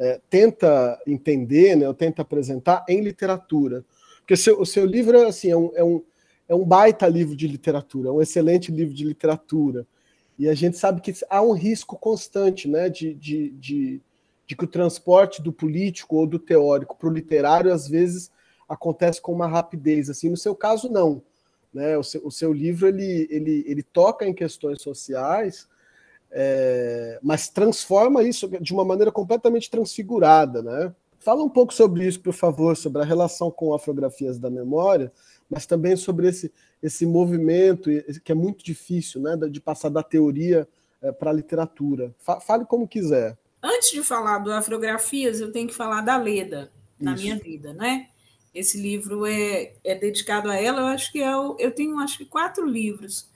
é, 0.02 0.20
tenta 0.28 1.00
entender, 1.06 1.76
né, 1.76 1.86
ou 1.86 1.94
tenta 1.94 2.22
apresentar 2.22 2.84
em 2.88 3.00
literatura. 3.00 3.84
Porque 4.18 4.36
seu, 4.36 4.60
o 4.60 4.66
seu 4.66 4.84
livro 4.84 5.26
assim, 5.26 5.50
é, 5.50 5.56
um, 5.56 5.70
é, 5.74 5.84
um, 5.84 6.02
é 6.48 6.54
um 6.54 6.64
baita 6.64 7.06
livro 7.06 7.36
de 7.36 7.46
literatura, 7.46 8.08
é 8.08 8.12
um 8.12 8.20
excelente 8.20 8.72
livro 8.72 8.92
de 8.92 9.04
literatura. 9.04 9.86
E 10.38 10.48
a 10.48 10.54
gente 10.54 10.76
sabe 10.76 11.00
que 11.00 11.14
há 11.30 11.40
um 11.40 11.52
risco 11.52 11.96
constante 11.96 12.68
né, 12.68 12.88
de, 12.88 13.14
de, 13.14 13.50
de, 13.50 14.00
de 14.46 14.56
que 14.56 14.64
o 14.64 14.68
transporte 14.68 15.40
do 15.40 15.52
político 15.52 16.16
ou 16.16 16.26
do 16.26 16.38
teórico 16.38 16.96
para 16.96 17.08
o 17.08 17.12
literário, 17.12 17.72
às 17.72 17.86
vezes, 17.86 18.30
acontece 18.68 19.20
com 19.20 19.32
uma 19.32 19.46
rapidez. 19.46 20.10
Assim, 20.10 20.28
no 20.30 20.36
seu 20.36 20.54
caso, 20.54 20.88
não. 20.90 21.22
Né? 21.72 21.96
O, 21.96 22.02
seu, 22.02 22.26
o 22.26 22.30
seu 22.30 22.52
livro 22.52 22.88
ele, 22.88 23.28
ele, 23.30 23.64
ele 23.68 23.82
toca 23.82 24.26
em 24.26 24.34
questões 24.34 24.82
sociais, 24.82 25.68
é, 26.32 27.18
mas 27.22 27.48
transforma 27.48 28.22
isso 28.22 28.48
de 28.48 28.72
uma 28.72 28.84
maneira 28.84 29.12
completamente 29.12 29.70
transfigurada. 29.70 30.62
Né? 30.62 30.92
Fala 31.20 31.44
um 31.44 31.48
pouco 31.48 31.74
sobre 31.74 32.06
isso, 32.06 32.20
por 32.20 32.32
favor, 32.32 32.76
sobre 32.76 33.02
a 33.02 33.04
relação 33.04 33.50
com 33.50 33.74
afrografias 33.74 34.38
da 34.38 34.50
memória, 34.50 35.12
mas 35.48 35.66
também 35.66 35.94
sobre 35.94 36.28
esse, 36.28 36.50
esse 36.82 37.04
movimento 37.04 37.90
que 38.24 38.32
é 38.32 38.34
muito 38.34 38.64
difícil 38.64 39.20
né, 39.20 39.36
de 39.36 39.60
passar 39.60 39.90
da 39.90 40.02
teoria 40.02 40.66
é, 41.02 41.12
para 41.12 41.30
a 41.30 41.34
literatura. 41.34 42.14
Fale 42.18 42.64
como 42.64 42.88
quiser. 42.88 43.36
Antes 43.62 43.90
de 43.90 44.02
falar 44.02 44.38
do 44.38 44.50
Afrografias, 44.50 45.40
eu 45.40 45.52
tenho 45.52 45.68
que 45.68 45.74
falar 45.74 46.00
da 46.00 46.16
Leda 46.16 46.72
na 46.98 47.14
Isso. 47.14 47.22
minha 47.22 47.36
vida, 47.36 47.72
né? 47.72 48.08
Esse 48.54 48.80
livro 48.80 49.24
é, 49.24 49.72
é 49.84 49.94
dedicado 49.94 50.50
a 50.50 50.56
ela. 50.56 50.80
Eu 50.80 50.86
acho 50.86 51.12
que 51.12 51.20
é 51.22 51.36
o, 51.36 51.56
eu 51.58 51.70
tenho 51.70 51.98
acho 51.98 52.18
que 52.18 52.24
quatro 52.24 52.66
livros 52.66 53.28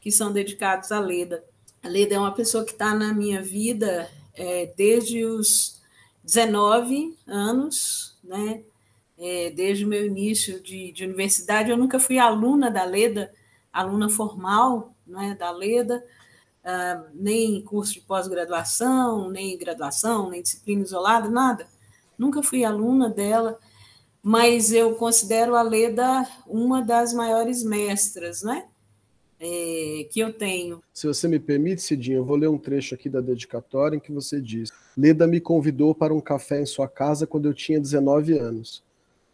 que 0.00 0.10
são 0.10 0.32
dedicados 0.32 0.90
a 0.90 0.98
Leda. 0.98 1.44
A 1.86 1.88
Leda 1.88 2.16
é 2.16 2.18
uma 2.18 2.32
pessoa 2.32 2.64
que 2.64 2.72
está 2.72 2.92
na 2.96 3.14
minha 3.14 3.40
vida 3.40 4.10
é, 4.34 4.74
desde 4.76 5.24
os 5.24 5.80
19 6.24 7.16
anos, 7.24 8.18
né? 8.24 8.64
É, 9.16 9.50
desde 9.50 9.84
o 9.84 9.88
meu 9.88 10.04
início 10.04 10.60
de, 10.60 10.90
de, 10.90 11.04
universidade. 11.04 11.70
Eu 11.70 11.76
nunca 11.76 12.00
fui 12.00 12.18
aluna 12.18 12.72
da 12.72 12.84
Leda, 12.84 13.32
aluna 13.72 14.08
formal 14.08 14.96
né, 15.06 15.36
da 15.38 15.52
Leda, 15.52 16.04
uh, 16.64 17.08
nem 17.14 17.62
curso 17.62 17.94
de 17.94 18.00
pós-graduação, 18.00 19.30
nem 19.30 19.56
graduação, 19.56 20.28
nem 20.28 20.42
disciplina 20.42 20.82
isolada, 20.82 21.30
nada. 21.30 21.68
Nunca 22.18 22.42
fui 22.42 22.64
aluna 22.64 23.08
dela 23.08 23.60
mas 24.28 24.72
eu 24.72 24.92
considero 24.96 25.54
a 25.54 25.62
Leda 25.62 26.26
uma 26.48 26.82
das 26.82 27.12
maiores 27.12 27.62
mestras, 27.62 28.42
né? 28.42 28.66
É, 29.38 30.06
que 30.10 30.20
eu 30.20 30.32
tenho. 30.32 30.82
Se 30.92 31.06
você 31.06 31.28
me 31.28 31.38
permite, 31.38 31.82
Cidinha, 31.82 32.16
eu 32.16 32.24
vou 32.24 32.36
ler 32.36 32.48
um 32.48 32.56
trecho 32.56 32.94
aqui 32.94 33.08
da 33.08 33.20
dedicatória 33.20 33.96
em 33.96 34.00
que 34.00 34.12
você 34.12 34.40
diz: 34.40 34.70
Leda 34.96 35.26
me 35.26 35.40
convidou 35.40 35.94
para 35.94 36.14
um 36.14 36.20
café 36.20 36.60
em 36.60 36.66
sua 36.66 36.88
casa 36.88 37.26
quando 37.26 37.46
eu 37.46 37.54
tinha 37.54 37.80
19 37.80 38.38
anos. 38.38 38.82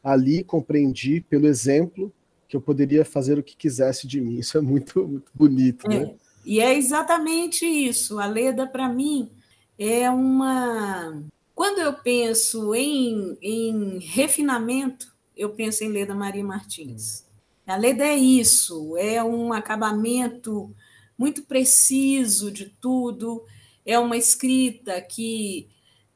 Ali 0.03 0.43
compreendi, 0.43 1.21
pelo 1.21 1.47
exemplo, 1.47 2.13
que 2.49 2.57
eu 2.57 2.61
poderia 2.61 3.05
fazer 3.05 3.39
o 3.39 3.43
que 3.43 3.57
quisesse 3.57 4.07
de 4.07 4.21
mim. 4.21 4.39
Isso 4.39 4.59
é 4.59 4.61
muito, 4.61 5.07
muito 5.07 5.31
bonito, 5.33 5.87
é, 5.87 6.01
né? 6.01 6.15
E 6.45 6.61
é 6.61 6.77
exatamente 6.77 7.65
isso. 7.65 8.19
A 8.19 8.27
Leda, 8.27 8.67
para 8.67 8.89
mim, 8.89 9.31
é 9.79 10.11
uma 10.11 11.23
quando 11.55 11.79
eu 11.79 11.93
penso 11.93 12.75
em, 12.75 13.37
em 13.41 13.99
refinamento, 13.99 15.15
eu 15.37 15.51
penso 15.51 15.85
em 15.85 15.89
Leda 15.89 16.15
Maria 16.15 16.45
Martins. 16.45 17.25
A 17.67 17.77
Leda 17.77 18.05
é 18.05 18.17
isso, 18.17 18.97
é 18.97 19.23
um 19.23 19.53
acabamento 19.53 20.75
muito 21.17 21.43
preciso 21.45 22.51
de 22.51 22.67
tudo, 22.67 23.45
é 23.87 23.99
uma 23.99 24.17
escrita 24.17 25.01
que 25.01 25.69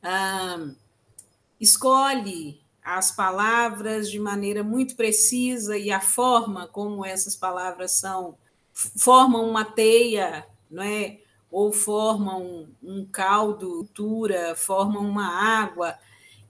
ah, 0.03 0.69
escolhe 1.61 2.61
as 2.83 3.11
palavras 3.11 4.11
de 4.11 4.19
maneira 4.19 4.62
muito 4.62 4.97
precisa 4.97 5.76
e 5.76 5.91
a 5.91 6.00
forma 6.00 6.67
como 6.69 7.05
essas 7.05 7.35
palavras 7.37 7.93
são 7.93 8.37
formam 8.73 9.49
uma 9.49 9.65
teia, 9.65 10.47
não 10.71 10.83
é? 10.83 11.19
ou 11.50 11.73
formam 11.73 12.69
um 12.83 13.07
caldo, 13.07 13.69
cultura, 13.69 14.55
formam 14.57 15.03
uma 15.03 15.26
água 15.26 15.99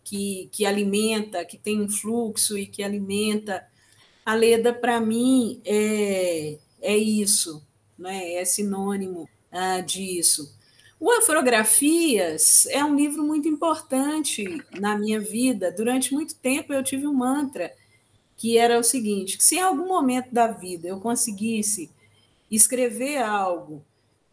que, 0.03 0.49
que 0.53 0.67
alimenta, 0.67 1.45
que 1.45 1.57
tem 1.57 1.81
um 1.81 1.89
fluxo 1.89 2.57
e 2.59 2.67
que 2.67 2.83
alimenta. 2.83 3.65
A 4.27 4.35
Leda, 4.35 4.75
para 4.75 5.01
mim, 5.01 5.63
é, 5.65 6.59
é 6.83 6.97
isso, 6.97 7.65
né? 7.97 8.33
é 8.33 8.45
sinônimo 8.45 9.29
ah, 9.53 9.81
disso. 9.81 10.53
O 10.99 11.13
Afrografias 11.13 12.67
é 12.67 12.85
um 12.85 12.97
livro 12.97 13.23
muito 13.23 13.47
importante 13.47 14.45
na 14.81 14.99
minha 14.99 15.21
vida. 15.21 15.71
Durante 15.71 16.13
muito 16.13 16.35
tempo 16.35 16.73
eu 16.73 16.83
tive 16.83 17.07
um 17.07 17.15
mantra 17.15 17.73
que 18.37 18.59
era 18.59 18.81
o 18.81 18.83
seguinte: 18.83 19.39
que 19.39 19.45
se 19.45 19.57
em 19.57 19.61
algum 19.61 19.87
momento 19.87 20.33
da 20.33 20.49
vida 20.49 20.89
eu 20.89 20.99
conseguisse 20.99 21.89
escrever 22.51 23.19
algo 23.19 23.85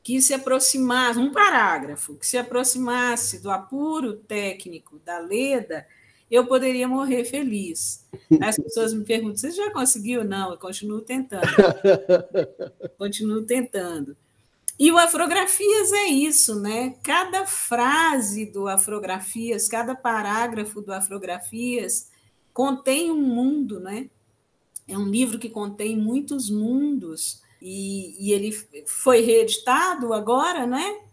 que 0.02 0.22
se 0.22 0.34
aproximasse, 0.34 1.20
um 1.20 1.32
parágrafo, 1.32 2.16
que 2.16 2.26
se 2.26 2.38
aproximasse 2.38 3.42
do 3.42 3.52
apuro 3.52 4.16
técnico 4.16 5.00
da 5.06 5.20
Leda, 5.20 5.86
eu 6.30 6.46
poderia 6.48 6.88
morrer 6.88 7.26
feliz. 7.26 8.06
As 8.42 8.56
pessoas 8.56 8.94
me 8.94 9.04
perguntam: 9.04 9.38
você 9.38 9.52
já 9.52 9.72
conseguiu? 9.72 10.24
Não, 10.24 10.52
eu 10.52 10.58
continuo 10.58 11.02
tentando. 11.02 11.48
continuo 12.98 13.44
tentando. 13.44 14.18
E 14.80 14.92
o 14.92 14.98
Afrografias 14.98 15.94
é 15.94 16.06
isso, 16.08 16.60
né? 16.60 16.96
Cada 17.04 17.46
frase 17.46 18.46
do 18.46 18.68
Afrografias, 18.68 19.68
cada 19.68 19.94
parágrafo 19.94 20.82
do 20.82 20.92
Afrografias 20.92 22.10
contém 22.52 23.12
um 23.12 23.22
mundo, 23.22 23.80
né? 23.80 24.10
É 24.88 24.98
um 24.98 25.08
livro 25.08 25.38
que 25.38 25.50
contém 25.50 25.96
muitos 25.96 26.50
mundos 26.50 27.42
e, 27.62 28.16
e 28.20 28.34
ele 28.34 28.52
foi 28.86 29.22
reeditado 29.22 30.14
agora, 30.14 30.66
né? 30.66 31.04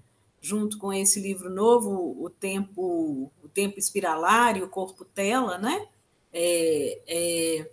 junto 0.41 0.79
com 0.79 0.93
esse 0.93 1.21
livro 1.21 1.51
novo, 1.51 2.17
O 2.19 2.31
Tempo, 2.31 3.31
tempo 3.51 3.79
Espiralário, 3.79 4.65
o 4.65 4.69
Corpo 4.69 5.05
Tela, 5.05 5.59
né? 5.59 5.87
É, 6.33 7.01
é, 7.07 7.71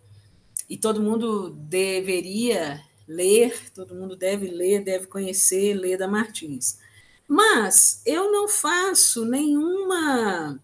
e 0.70 0.78
todo 0.78 1.02
mundo 1.02 1.52
deveria 1.52 2.84
ler, 3.08 3.72
todo 3.74 3.96
mundo 3.96 4.16
deve 4.16 4.48
ler, 4.48 4.84
deve 4.84 5.08
conhecer 5.08 5.74
Leda 5.74 6.08
Martins. 6.08 6.80
Mas 7.28 8.02
eu 8.06 8.32
não 8.32 8.48
faço 8.48 9.26
nenhuma, 9.26 10.60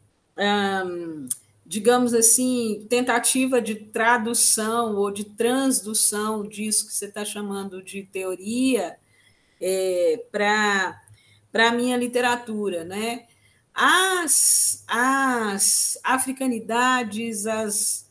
digamos 1.65 2.13
assim, 2.13 2.85
tentativa 2.89 3.61
de 3.61 3.75
tradução 3.75 4.95
ou 4.95 5.11
de 5.11 5.25
transdução 5.25 6.47
disso 6.47 6.87
que 6.87 6.93
você 6.93 7.05
está 7.05 7.23
chamando 7.23 7.81
de 7.81 8.03
teoria 8.03 8.97
é, 9.61 10.25
para 10.31 10.97
a 11.53 11.71
minha 11.71 11.97
literatura, 11.97 12.83
né? 12.83 13.27
As, 13.73 14.83
as 14.87 15.97
africanidades, 16.03 17.47
as 17.47 18.09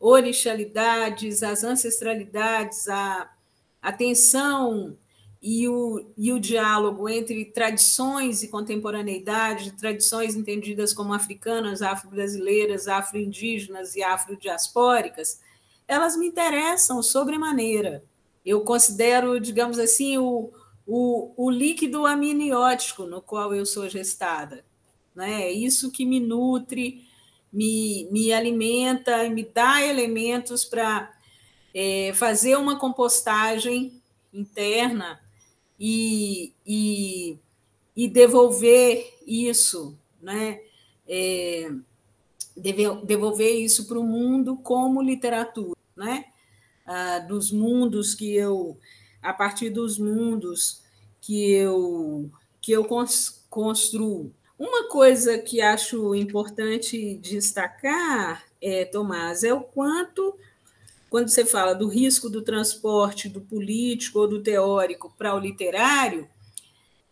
orixalidades, 0.00 1.42
as 1.42 1.62
ancestralidades, 1.64 2.88
a, 2.88 3.30
a 3.80 3.92
tensão 3.92 4.96
e 5.40 5.68
o, 5.68 6.04
e 6.16 6.32
o 6.32 6.40
diálogo 6.40 7.08
entre 7.08 7.44
tradições 7.46 8.42
e 8.42 8.48
contemporaneidade, 8.48 9.72
tradições 9.72 10.34
entendidas 10.34 10.92
como 10.92 11.14
africanas, 11.14 11.80
afro-brasileiras, 11.80 12.88
afro-indígenas 12.88 13.94
e 13.94 14.02
afro-diaspóricas, 14.02 15.40
elas 15.86 16.16
me 16.16 16.26
interessam 16.26 17.02
sobremaneira. 17.02 18.04
Eu 18.44 18.62
considero, 18.62 19.38
digamos 19.38 19.78
assim, 19.78 20.18
o, 20.18 20.50
o, 20.86 21.32
o 21.36 21.50
líquido 21.50 22.04
amniótico 22.04 23.04
no 23.04 23.22
qual 23.22 23.54
eu 23.54 23.64
sou 23.64 23.88
gestada. 23.88 24.64
Né? 25.18 25.42
É 25.42 25.52
isso 25.52 25.90
que 25.90 26.06
me 26.06 26.20
nutre, 26.20 27.04
me, 27.52 28.06
me 28.12 28.32
alimenta 28.32 29.24
e 29.24 29.30
me 29.30 29.42
dá 29.42 29.84
elementos 29.84 30.64
para 30.64 31.12
é, 31.74 32.12
fazer 32.14 32.56
uma 32.56 32.78
compostagem 32.78 34.00
interna 34.32 35.20
e, 35.76 36.52
e, 36.64 37.36
e 37.96 38.06
devolver 38.06 39.18
isso, 39.26 39.98
né? 40.22 40.60
É, 41.08 41.68
devolver 43.02 43.60
isso 43.60 43.88
para 43.88 43.98
o 43.98 44.04
mundo 44.04 44.56
como 44.58 45.02
literatura, 45.02 45.76
né? 45.96 46.26
Ah, 46.86 47.18
dos 47.18 47.50
mundos 47.50 48.14
que 48.14 48.36
eu, 48.36 48.78
a 49.20 49.32
partir 49.32 49.70
dos 49.70 49.98
mundos 49.98 50.80
que 51.20 51.50
eu 51.50 52.30
que 52.60 52.70
eu 52.70 52.86
construo. 53.50 54.32
Uma 54.58 54.88
coisa 54.88 55.38
que 55.38 55.60
acho 55.60 56.14
importante 56.14 57.14
destacar, 57.14 58.44
é, 58.60 58.84
Tomás, 58.84 59.44
é 59.44 59.54
o 59.54 59.60
quanto 59.60 60.36
quando 61.08 61.28
você 61.28 61.44
fala 61.44 61.74
do 61.74 61.88
risco 61.88 62.28
do 62.28 62.42
transporte 62.42 63.28
do 63.28 63.40
político 63.40 64.18
ou 64.20 64.28
do 64.28 64.42
teórico 64.42 65.14
para 65.16 65.34
o 65.34 65.38
literário, 65.38 66.28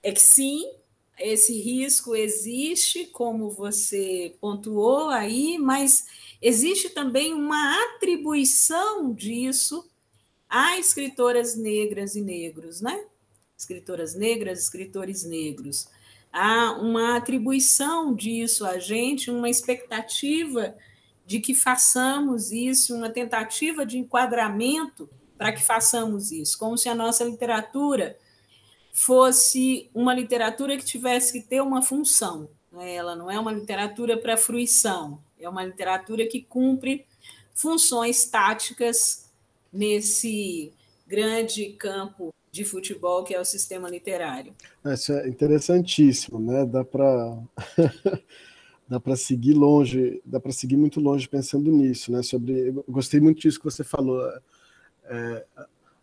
é 0.02 0.12
que 0.12 0.20
sim, 0.20 0.70
esse 1.18 1.58
risco 1.60 2.14
existe, 2.14 3.06
como 3.06 3.48
você 3.48 4.34
pontuou 4.38 5.08
aí, 5.08 5.56
mas 5.56 6.06
existe 6.42 6.90
também 6.90 7.32
uma 7.32 7.82
atribuição 7.84 9.14
disso 9.14 9.88
a 10.48 10.78
escritoras 10.78 11.56
negras 11.56 12.14
e 12.14 12.20
negros, 12.20 12.80
né? 12.80 13.04
Escritoras 13.56 14.14
negras, 14.14 14.60
escritores 14.60 15.24
negros. 15.24 15.88
Há 16.38 16.72
uma 16.72 17.16
atribuição 17.16 18.14
disso 18.14 18.66
a 18.66 18.78
gente, 18.78 19.30
uma 19.30 19.48
expectativa 19.48 20.76
de 21.24 21.40
que 21.40 21.54
façamos 21.54 22.52
isso, 22.52 22.94
uma 22.94 23.08
tentativa 23.08 23.86
de 23.86 23.96
enquadramento 23.96 25.08
para 25.38 25.50
que 25.50 25.62
façamos 25.62 26.30
isso, 26.32 26.58
como 26.58 26.76
se 26.76 26.90
a 26.90 26.94
nossa 26.94 27.24
literatura 27.24 28.18
fosse 28.92 29.88
uma 29.94 30.12
literatura 30.12 30.76
que 30.76 30.84
tivesse 30.84 31.32
que 31.32 31.40
ter 31.40 31.62
uma 31.62 31.80
função. 31.80 32.50
Né? 32.70 32.94
Ela 32.94 33.16
não 33.16 33.30
é 33.30 33.40
uma 33.40 33.52
literatura 33.52 34.18
para 34.18 34.36
fruição, 34.36 35.18
é 35.40 35.48
uma 35.48 35.64
literatura 35.64 36.26
que 36.26 36.42
cumpre 36.42 37.06
funções 37.54 38.26
táticas 38.26 39.32
nesse 39.72 40.70
grande 41.06 41.72
campo 41.78 42.28
de 42.56 42.64
futebol 42.64 43.22
que 43.22 43.34
é 43.34 43.40
o 43.40 43.44
sistema 43.44 43.88
literário. 43.88 44.54
Isso 44.86 45.12
é 45.12 45.28
interessantíssimo, 45.28 46.40
né? 46.40 46.64
Dá 46.64 46.84
para 46.84 47.38
dá 48.88 48.98
para 48.98 49.16
seguir 49.16 49.52
longe, 49.52 50.20
dá 50.24 50.40
para 50.40 50.52
seguir 50.52 50.76
muito 50.76 51.00
longe 51.00 51.28
pensando 51.28 51.70
nisso, 51.70 52.10
né? 52.10 52.22
Sobre, 52.22 52.72
gostei 52.88 53.20
muito 53.20 53.40
disso 53.40 53.58
que 53.58 53.64
você 53.64 53.84
falou. 53.84 54.20
É, 55.04 55.44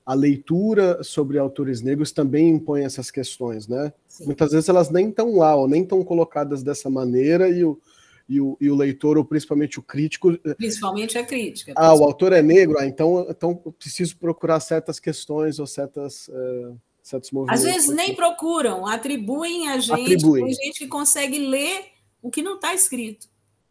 a 0.05 0.13
leitura 0.13 1.01
sobre 1.01 1.39
autores 1.39 1.81
negros 1.81 2.11
também 2.11 2.49
impõe 2.49 2.83
essas 2.83 3.09
questões, 3.09 3.67
né? 3.67 3.93
Sim. 4.07 4.25
Muitas 4.25 4.51
vezes 4.51 4.69
elas 4.69 4.89
nem 4.89 5.09
estão 5.09 5.37
lá, 5.37 5.55
ou 5.55 5.67
nem 5.67 5.83
estão 5.83 6.03
colocadas 6.03 6.61
dessa 6.61 6.89
maneira, 6.89 7.49
e 7.49 7.63
o, 7.63 7.79
e 8.27 8.39
o, 8.39 8.57
e 8.59 8.69
o 8.69 8.75
leitor, 8.75 9.17
ou 9.17 9.25
principalmente 9.25 9.79
o 9.79 9.83
crítico. 9.83 10.37
Principalmente 10.57 11.17
a 11.17 11.25
crítica. 11.25 11.73
Ah, 11.75 11.93
o 11.93 12.03
autor 12.03 12.33
é 12.33 12.41
negro, 12.41 12.77
ah, 12.79 12.85
então, 12.85 13.27
então 13.29 13.55
preciso 13.77 14.17
procurar 14.17 14.59
certas 14.59 14.99
questões 14.99 15.59
ou 15.59 15.67
certas. 15.67 16.27
Uh, 16.29 16.77
certos 17.03 17.31
movimentos. 17.31 17.65
Às 17.65 17.71
vezes 17.73 17.89
nem 17.93 18.15
procuram, 18.15 18.87
atribuem 18.87 19.67
a 19.67 19.77
gente, 19.77 20.13
atribuem. 20.13 20.45
tem 20.45 20.53
gente 20.53 20.79
que 20.79 20.87
consegue 20.87 21.37
ler 21.37 21.87
o 22.21 22.31
que 22.31 22.41
não 22.41 22.55
está 22.55 22.73
escrito. 22.73 23.27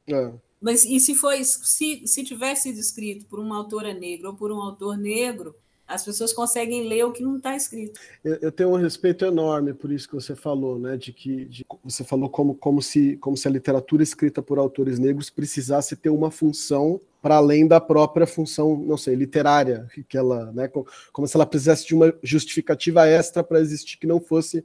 É. 0.06 0.30
Mas 0.60 0.84
e 0.84 1.00
se 1.00 1.14
foi 1.14 1.42
se, 1.42 2.06
se 2.06 2.22
tivesse 2.22 2.64
sido 2.64 2.78
escrito 2.78 3.26
por 3.26 3.40
uma 3.40 3.56
autora 3.56 3.94
negra 3.94 4.28
ou 4.28 4.36
por 4.36 4.52
um 4.52 4.60
autor 4.60 4.96
negro, 4.96 5.56
as 5.92 6.05
pessoas 6.05 6.33
conseguem 6.33 6.88
ler 6.88 7.05
o 7.05 7.12
que 7.12 7.22
não 7.22 7.37
está 7.37 7.55
escrito. 7.55 8.00
Eu, 8.24 8.38
eu, 8.42 8.52
tenho 8.52 8.70
um 8.70 8.76
respeito 8.76 9.24
enorme 9.24 9.74
por 9.74 9.92
isso 9.92 10.09
que 10.09 10.14
você 10.14 10.35
falou, 10.35 10.78
né? 10.78 10.96
De 10.96 11.12
que 11.12 11.44
de, 11.44 11.66
você 11.85 12.02
falou 12.02 12.28
como, 12.28 12.55
como, 12.55 12.81
se, 12.81 13.16
como 13.18 13.37
se 13.37 13.46
a 13.46 13.50
literatura 13.50 14.02
escrita 14.02 14.42
por 14.42 14.59
autores 14.59 14.98
negros 14.98 15.31
precisasse 15.31 15.96
ter 15.96 16.11
uma 16.11 16.31
função 16.31 17.00
para 17.20 17.37
além 17.37 17.68
da 17.68 17.81
própria 17.81 18.26
função, 18.26 18.76
não 18.76 18.96
sei, 18.96 19.14
literária, 19.14 19.87
que 20.09 20.16
ela, 20.16 20.50
né? 20.52 20.68
Como 21.12 21.28
se 21.28 21.37
ela 21.37 21.46
precisasse 21.46 21.87
de 21.87 21.94
uma 21.94 22.12
justificativa 22.22 23.07
extra 23.07 23.44
para 23.44 23.61
existir 23.61 23.96
que 23.96 24.07
não 24.07 24.20
fosse, 24.20 24.64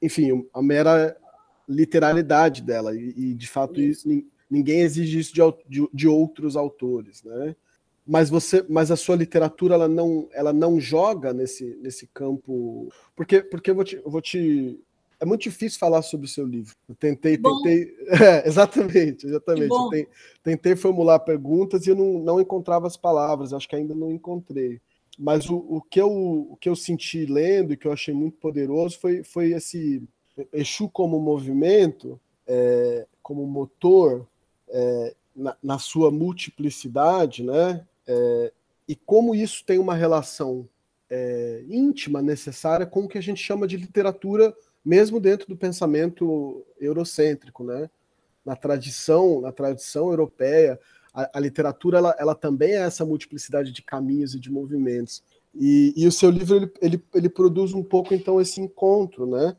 enfim, 0.00 0.46
a 0.54 0.62
mera 0.62 1.16
literalidade 1.68 2.62
dela, 2.62 2.94
e, 2.94 3.12
e 3.16 3.34
de 3.34 3.48
fato 3.48 3.80
isso. 3.80 4.08
Isso, 4.08 4.24
ninguém 4.50 4.80
exige 4.80 5.18
isso 5.18 5.34
de, 5.34 5.40
de, 5.68 5.88
de, 5.92 6.08
outros 6.08 6.56
autores, 6.56 7.22
né? 7.22 7.54
Mas 8.06 8.30
você, 8.30 8.64
mas 8.68 8.90
a 8.90 8.96
sua 8.96 9.16
literatura 9.16 9.74
ela 9.74 9.88
não, 9.88 10.28
ela 10.32 10.52
não 10.52 10.78
joga 10.80 11.32
nesse, 11.32 11.76
nesse 11.82 12.06
campo, 12.06 12.88
porque 13.16 13.42
porque 13.42 13.70
eu 13.70 13.74
vou 13.74 13.84
te, 13.84 13.96
eu 13.96 14.10
vou 14.10 14.20
te 14.20 14.78
é 15.18 15.24
muito 15.24 15.42
difícil 15.42 15.78
falar 15.78 16.02
sobre 16.02 16.26
o 16.26 16.28
seu 16.28 16.46
livro. 16.46 16.74
Eu 16.88 16.94
tentei, 16.94 17.38
tentei, 17.38 17.96
é, 18.08 18.46
exatamente, 18.46 19.26
exatamente. 19.26 19.68
Tentei, 19.68 20.08
tentei, 20.42 20.76
formular 20.76 21.18
perguntas 21.20 21.86
e 21.86 21.90
eu 21.90 21.96
não, 21.96 22.18
não 22.18 22.40
encontrava 22.40 22.86
as 22.86 22.96
palavras. 22.96 23.52
Acho 23.52 23.68
que 23.68 23.76
ainda 23.76 23.94
não 23.94 24.12
encontrei. 24.12 24.80
Mas 25.18 25.48
o, 25.48 25.56
o, 25.56 25.80
que 25.80 26.00
eu, 26.00 26.10
o 26.10 26.56
que 26.60 26.68
eu 26.68 26.76
senti 26.76 27.24
lendo 27.24 27.72
e 27.72 27.76
que 27.76 27.88
eu 27.88 27.92
achei 27.92 28.12
muito 28.12 28.36
poderoso 28.36 28.98
foi, 28.98 29.24
foi 29.24 29.52
esse 29.52 30.02
Exu 30.52 30.88
como 30.90 31.18
movimento, 31.18 32.20
é, 32.46 33.06
como 33.22 33.46
motor, 33.46 34.26
é, 34.68 35.14
na, 35.34 35.56
na, 35.62 35.78
sua 35.78 36.10
multiplicidade, 36.10 37.42
né? 37.42 37.86
É, 38.06 38.52
e 38.88 38.94
como 38.94 39.34
isso 39.34 39.64
tem 39.64 39.78
uma 39.78 39.94
relação 39.94 40.68
é, 41.10 41.64
íntima, 41.68 42.22
necessária 42.22 42.86
com 42.86 43.04
o 43.04 43.08
que 43.08 43.18
a 43.18 43.22
gente 43.22 43.42
chama 43.42 43.66
de 43.66 43.76
literatura, 43.76 44.54
mesmo 44.84 45.20
dentro 45.20 45.48
do 45.48 45.56
pensamento 45.56 46.64
eurocêntrico, 46.80 47.64
né? 47.64 47.90
Na 48.44 48.54
tradição, 48.54 49.40
na 49.40 49.50
tradição 49.50 50.08
europeia, 50.10 50.78
a, 51.12 51.38
a 51.38 51.40
literatura 51.40 51.98
ela, 51.98 52.16
ela, 52.18 52.34
também 52.34 52.72
é 52.72 52.82
essa 52.82 53.04
multiplicidade 53.04 53.72
de 53.72 53.82
caminhos 53.82 54.34
e 54.34 54.40
de 54.40 54.50
movimentos. 54.50 55.22
E, 55.54 55.92
e 55.96 56.06
o 56.06 56.12
seu 56.12 56.30
livro 56.30 56.56
ele, 56.56 56.72
ele, 56.80 57.04
ele 57.14 57.28
produz 57.28 57.72
um 57.72 57.82
pouco 57.82 58.14
então 58.14 58.40
esse 58.40 58.60
encontro, 58.60 59.26
né? 59.26 59.56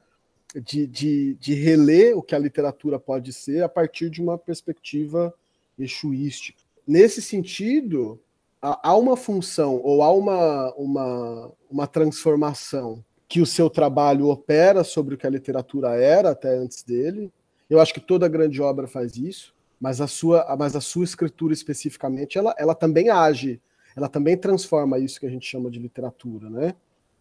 de, 0.56 0.88
de, 0.88 1.34
de 1.36 1.54
reler 1.54 2.18
o 2.18 2.22
que 2.22 2.36
a 2.36 2.40
literatura 2.40 3.00
pode 3.00 3.34
ser 3.34 3.64
a 3.64 3.70
partir 3.70 4.10
de 4.10 4.22
uma 4.22 4.38
perspectiva 4.38 5.34
exuística. 5.78 6.62
Nesse 6.88 7.22
sentido, 7.22 8.20
há 8.62 8.96
uma 8.96 9.16
função 9.16 9.80
ou 9.84 10.02
há 10.02 10.12
uma, 10.12 10.74
uma, 10.76 11.52
uma 11.70 11.88
transformação 11.88 13.04
que 13.28 13.42
o 13.42 13.46
seu 13.46 13.70
trabalho 13.70 14.28
opera 14.28 14.84
sobre 14.84 15.16
o 15.16 15.18
que 15.18 15.28
a 15.28 15.30
literatura 15.30 15.96
era 15.96 16.32
até 16.32 16.56
antes 16.56 16.84
dele. 16.84 17.32
Eu 17.70 17.80
acho 17.80 17.94
que 17.94 18.00
toda 18.00 18.28
grande 18.28 18.62
obra 18.62 18.88
faz 18.88 19.18
isso, 19.18 19.54
mas 19.80 20.00
a 20.00 20.08
sua, 20.08 20.56
mas 20.58 20.76
a 20.76 20.82
sua 20.82 21.04
escritura 21.04 21.54
especificamente, 21.54 22.38
ela, 22.38 22.56
ela 22.58 22.74
também 22.74 23.10
age, 23.10 23.62
ela 23.96 24.08
também 24.08 24.38
transforma 24.38 24.98
isso 24.98 25.20
que 25.20 25.26
a 25.26 25.30
gente 25.30 25.46
chama 25.46 25.70
de 25.70 25.80
literatura, 25.80 26.50
né? 26.50 26.76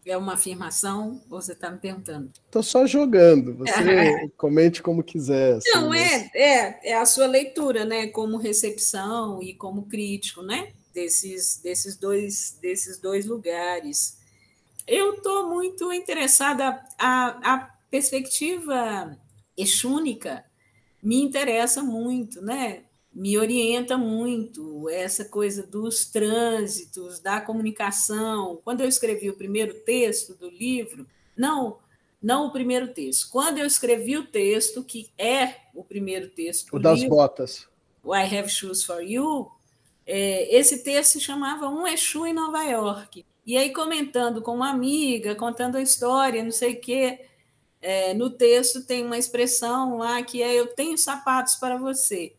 É 0.05 0.15
uma 0.15 0.35
afirmação 0.35 1.21
ou 1.29 1.41
você 1.41 1.51
está 1.51 1.69
me 1.69 1.79
perguntando? 1.79 2.31
Estou 2.45 2.63
só 2.63 2.87
jogando, 2.87 3.53
você 3.55 4.29
comente 4.37 4.81
como 4.81 5.03
quiser. 5.03 5.55
Assim, 5.55 5.69
Não, 5.73 5.93
é, 5.93 6.31
é, 6.33 6.91
é 6.91 6.97
a 6.97 7.05
sua 7.05 7.27
leitura, 7.27 7.83
né? 7.83 8.07
Como 8.07 8.37
recepção 8.37 9.43
e 9.43 9.53
como 9.53 9.83
crítico, 9.83 10.41
né? 10.41 10.69
Desses, 10.97 11.61
desses, 11.61 11.95
dois, 11.95 12.57
desses 12.59 12.99
dois 12.99 13.27
lugares. 13.27 14.17
Eu 14.87 15.13
estou 15.13 15.47
muito 15.47 15.93
interessada 15.93 16.83
a, 16.97 17.53
a 17.53 17.59
perspectiva 17.87 19.15
exúnica 19.55 20.43
me 21.01 21.21
interessa 21.21 21.83
muito, 21.83 22.41
né? 22.41 22.83
Me 23.13 23.37
orienta 23.37 23.95
muito 23.95 24.89
essa 24.89 25.23
coisa 25.25 25.65
dos 25.65 26.05
trânsitos, 26.05 27.19
da 27.19 27.39
comunicação. 27.39 28.59
Quando 28.63 28.81
eu 28.81 28.87
escrevi 28.87 29.29
o 29.29 29.37
primeiro 29.37 29.73
texto 29.81 30.35
do 30.35 30.49
livro, 30.49 31.07
não, 31.35 31.77
não 32.21 32.47
o 32.47 32.51
primeiro 32.51 32.87
texto. 32.93 33.29
Quando 33.31 33.59
eu 33.59 33.67
escrevi 33.67 34.17
o 34.17 34.25
texto 34.25 34.83
que 34.83 35.11
é 35.15 35.57
o 35.75 35.83
primeiro 35.83 36.29
texto, 36.29 36.75
o 36.75 36.79
das 36.79 36.99
livro, 36.99 37.15
botas, 37.15 37.67
o 38.03 38.15
I 38.15 38.23
Have 38.23 38.49
Shoes 38.49 38.83
for 38.83 39.01
You, 39.01 39.51
é, 40.07 40.55
esse 40.55 40.83
texto 40.83 41.13
se 41.13 41.19
chamava 41.19 41.67
Um 41.67 41.85
Exu 41.85 42.25
em 42.25 42.33
Nova 42.33 42.63
York. 42.63 43.25
E 43.45 43.57
aí, 43.57 43.73
comentando 43.73 44.41
com 44.41 44.55
uma 44.55 44.69
amiga, 44.69 45.35
contando 45.35 45.75
a 45.75 45.81
história, 45.81 46.43
não 46.43 46.51
sei 46.51 46.73
o 46.73 46.79
quê, 46.79 47.25
é, 47.81 48.13
no 48.13 48.29
texto 48.29 48.85
tem 48.85 49.05
uma 49.05 49.17
expressão 49.17 49.97
lá 49.97 50.23
que 50.23 50.41
é 50.41 50.53
Eu 50.53 50.67
tenho 50.67 50.97
sapatos 50.97 51.55
para 51.55 51.77
você. 51.77 52.33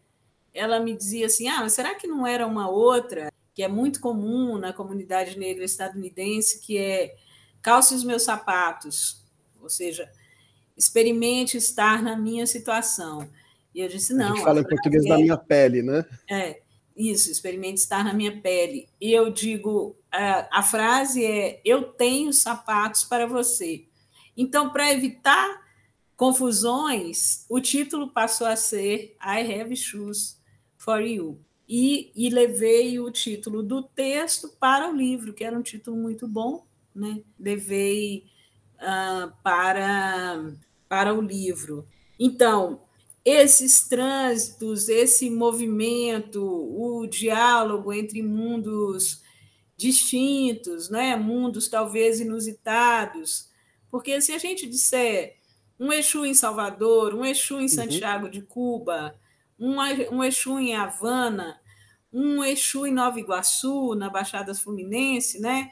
Ela 0.52 0.80
me 0.80 0.96
dizia 0.96 1.26
assim: 1.26 1.46
Ah, 1.46 1.60
mas 1.60 1.74
será 1.74 1.94
que 1.94 2.06
não 2.06 2.26
era 2.26 2.46
uma 2.46 2.70
outra, 2.70 3.30
que 3.54 3.62
é 3.62 3.68
muito 3.68 4.00
comum 4.00 4.56
na 4.56 4.72
comunidade 4.72 5.38
negra 5.38 5.64
estadunidense, 5.64 6.60
que 6.60 6.78
é 6.78 7.16
calce 7.60 7.94
os 7.94 8.02
meus 8.02 8.22
sapatos? 8.22 9.22
Ou 9.60 9.68
seja, 9.68 10.10
experimente 10.76 11.56
estar 11.58 12.02
na 12.02 12.16
minha 12.16 12.46
situação. 12.46 13.28
E 13.74 13.80
eu 13.80 13.88
disse: 13.88 14.14
Não. 14.14 14.32
A 14.32 14.34
gente 14.34 14.44
fala 14.44 14.60
em 14.60 14.64
português 14.64 15.04
é, 15.04 15.08
da 15.08 15.18
minha 15.18 15.36
pele, 15.36 15.82
né? 15.82 16.04
É, 16.28 16.60
isso, 16.98 17.30
experimente 17.30 17.78
estar 17.78 18.02
na 18.02 18.12
minha 18.12 18.40
pele. 18.40 18.88
E 19.00 19.12
eu 19.12 19.30
digo: 19.30 19.96
a, 20.10 20.58
a 20.58 20.62
frase 20.62 21.24
é: 21.24 21.62
Eu 21.64 21.84
tenho 21.84 22.32
sapatos 22.32 23.04
para 23.04 23.26
você. 23.26 23.86
Então, 24.36 24.70
para 24.70 24.92
evitar 24.92 25.62
confusões, 26.16 27.46
o 27.48 27.60
título 27.60 28.08
passou 28.10 28.46
a 28.46 28.56
ser 28.56 29.16
I 29.22 29.60
Have 29.60 29.74
Shoes 29.76 30.42
for 30.76 31.00
You. 31.00 31.40
E, 31.68 32.10
e 32.16 32.30
levei 32.30 32.98
o 32.98 33.10
título 33.10 33.62
do 33.62 33.82
texto 33.82 34.48
para 34.58 34.90
o 34.90 34.96
livro, 34.96 35.34
que 35.34 35.44
era 35.44 35.56
um 35.56 35.62
título 35.62 35.96
muito 35.96 36.26
bom, 36.26 36.66
né? 36.94 37.22
Levei 37.38 38.24
uh, 38.76 39.30
para, 39.42 40.52
para 40.88 41.14
o 41.14 41.20
livro. 41.20 41.86
Então, 42.18 42.80
esses 43.28 43.86
trânsitos, 43.86 44.88
esse 44.88 45.28
movimento, 45.28 46.42
o 46.42 47.06
diálogo 47.06 47.92
entre 47.92 48.22
mundos 48.22 49.22
distintos, 49.76 50.88
né? 50.88 51.14
mundos 51.14 51.68
talvez 51.68 52.20
inusitados, 52.20 53.50
porque 53.90 54.20
se 54.20 54.32
a 54.32 54.38
gente 54.38 54.66
disser 54.66 55.36
um 55.78 55.92
Exu 55.92 56.24
em 56.24 56.34
Salvador, 56.34 57.14
um 57.14 57.24
Exu 57.24 57.58
em 57.58 57.62
uhum. 57.62 57.68
Santiago 57.68 58.24
uhum. 58.24 58.30
de 58.30 58.42
Cuba, 58.42 59.14
um, 59.58 59.76
um 60.10 60.24
Exu 60.24 60.58
em 60.58 60.74
Havana, 60.74 61.60
um 62.12 62.42
Exu 62.42 62.86
em 62.86 62.92
Nova 62.92 63.20
Iguaçu, 63.20 63.94
na 63.94 64.08
Baixada 64.08 64.54
Fluminense, 64.54 65.38
né? 65.38 65.70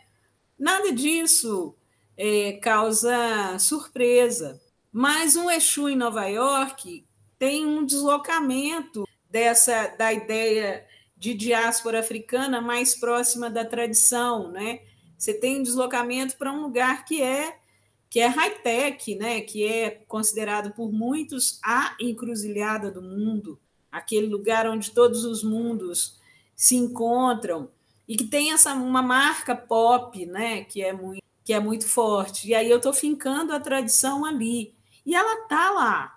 Nada 0.59 0.93
disso 0.93 1.75
é, 2.17 2.53
causa 2.53 3.59
surpresa. 3.59 4.61
Mas 4.93 5.37
um 5.37 5.51
Exu 5.51 5.89
em 5.89 5.97
Nova 5.97 6.27
York 6.27 7.07
tem 7.39 7.67
um 7.67 7.85
deslocamento 7.85 9.07
dessa 9.31 9.89
da 9.99 10.13
ideia 10.13 10.87
de 11.17 11.35
diáspora 11.35 12.01
africana 12.01 12.61
mais 12.61 12.95
próxima 12.95 13.49
da 13.51 13.65
tradição, 13.65 14.51
né? 14.51 14.81
Você 15.19 15.33
tem 15.33 15.61
um 15.61 15.63
deslocamento 15.63 16.37
para 16.37 16.53
um 16.53 16.63
lugar 16.63 17.05
que 17.05 17.23
é 17.23 17.59
que 18.09 18.21
é 18.21 18.27
high-tech, 18.27 19.15
né? 19.17 19.41
que 19.41 19.65
é 19.65 19.91
considerado 20.09 20.73
por 20.73 20.93
muitos 20.93 21.59
a 21.63 21.95
encruzilhada 22.01 22.91
do 22.91 23.03
mundo, 23.03 23.59
aquele 23.91 24.27
lugar 24.27 24.69
onde 24.69 24.91
todos 24.93 25.25
os 25.25 25.43
mundos 25.43 26.19
se 26.55 26.77
encontram, 26.77 27.69
e 28.09 28.17
que 28.17 28.25
tem 28.25 28.53
essa 28.53 28.73
uma 28.73 29.03
marca 29.03 29.55
pop, 29.57 30.25
né? 30.25 30.65
que, 30.65 30.81
é 30.81 30.93
muito, 30.93 31.23
que 31.45 31.53
é 31.53 31.59
muito 31.59 31.87
forte. 31.89 32.49
E 32.49 32.55
aí 32.55 32.71
eu 32.71 32.77
estou 32.77 32.93
fincando 32.93 33.53
a 33.53 33.61
tradição 33.61 34.25
ali. 34.25 34.75
E 35.05 35.15
ela 35.15 35.43
está 35.43 35.71
lá. 35.73 36.16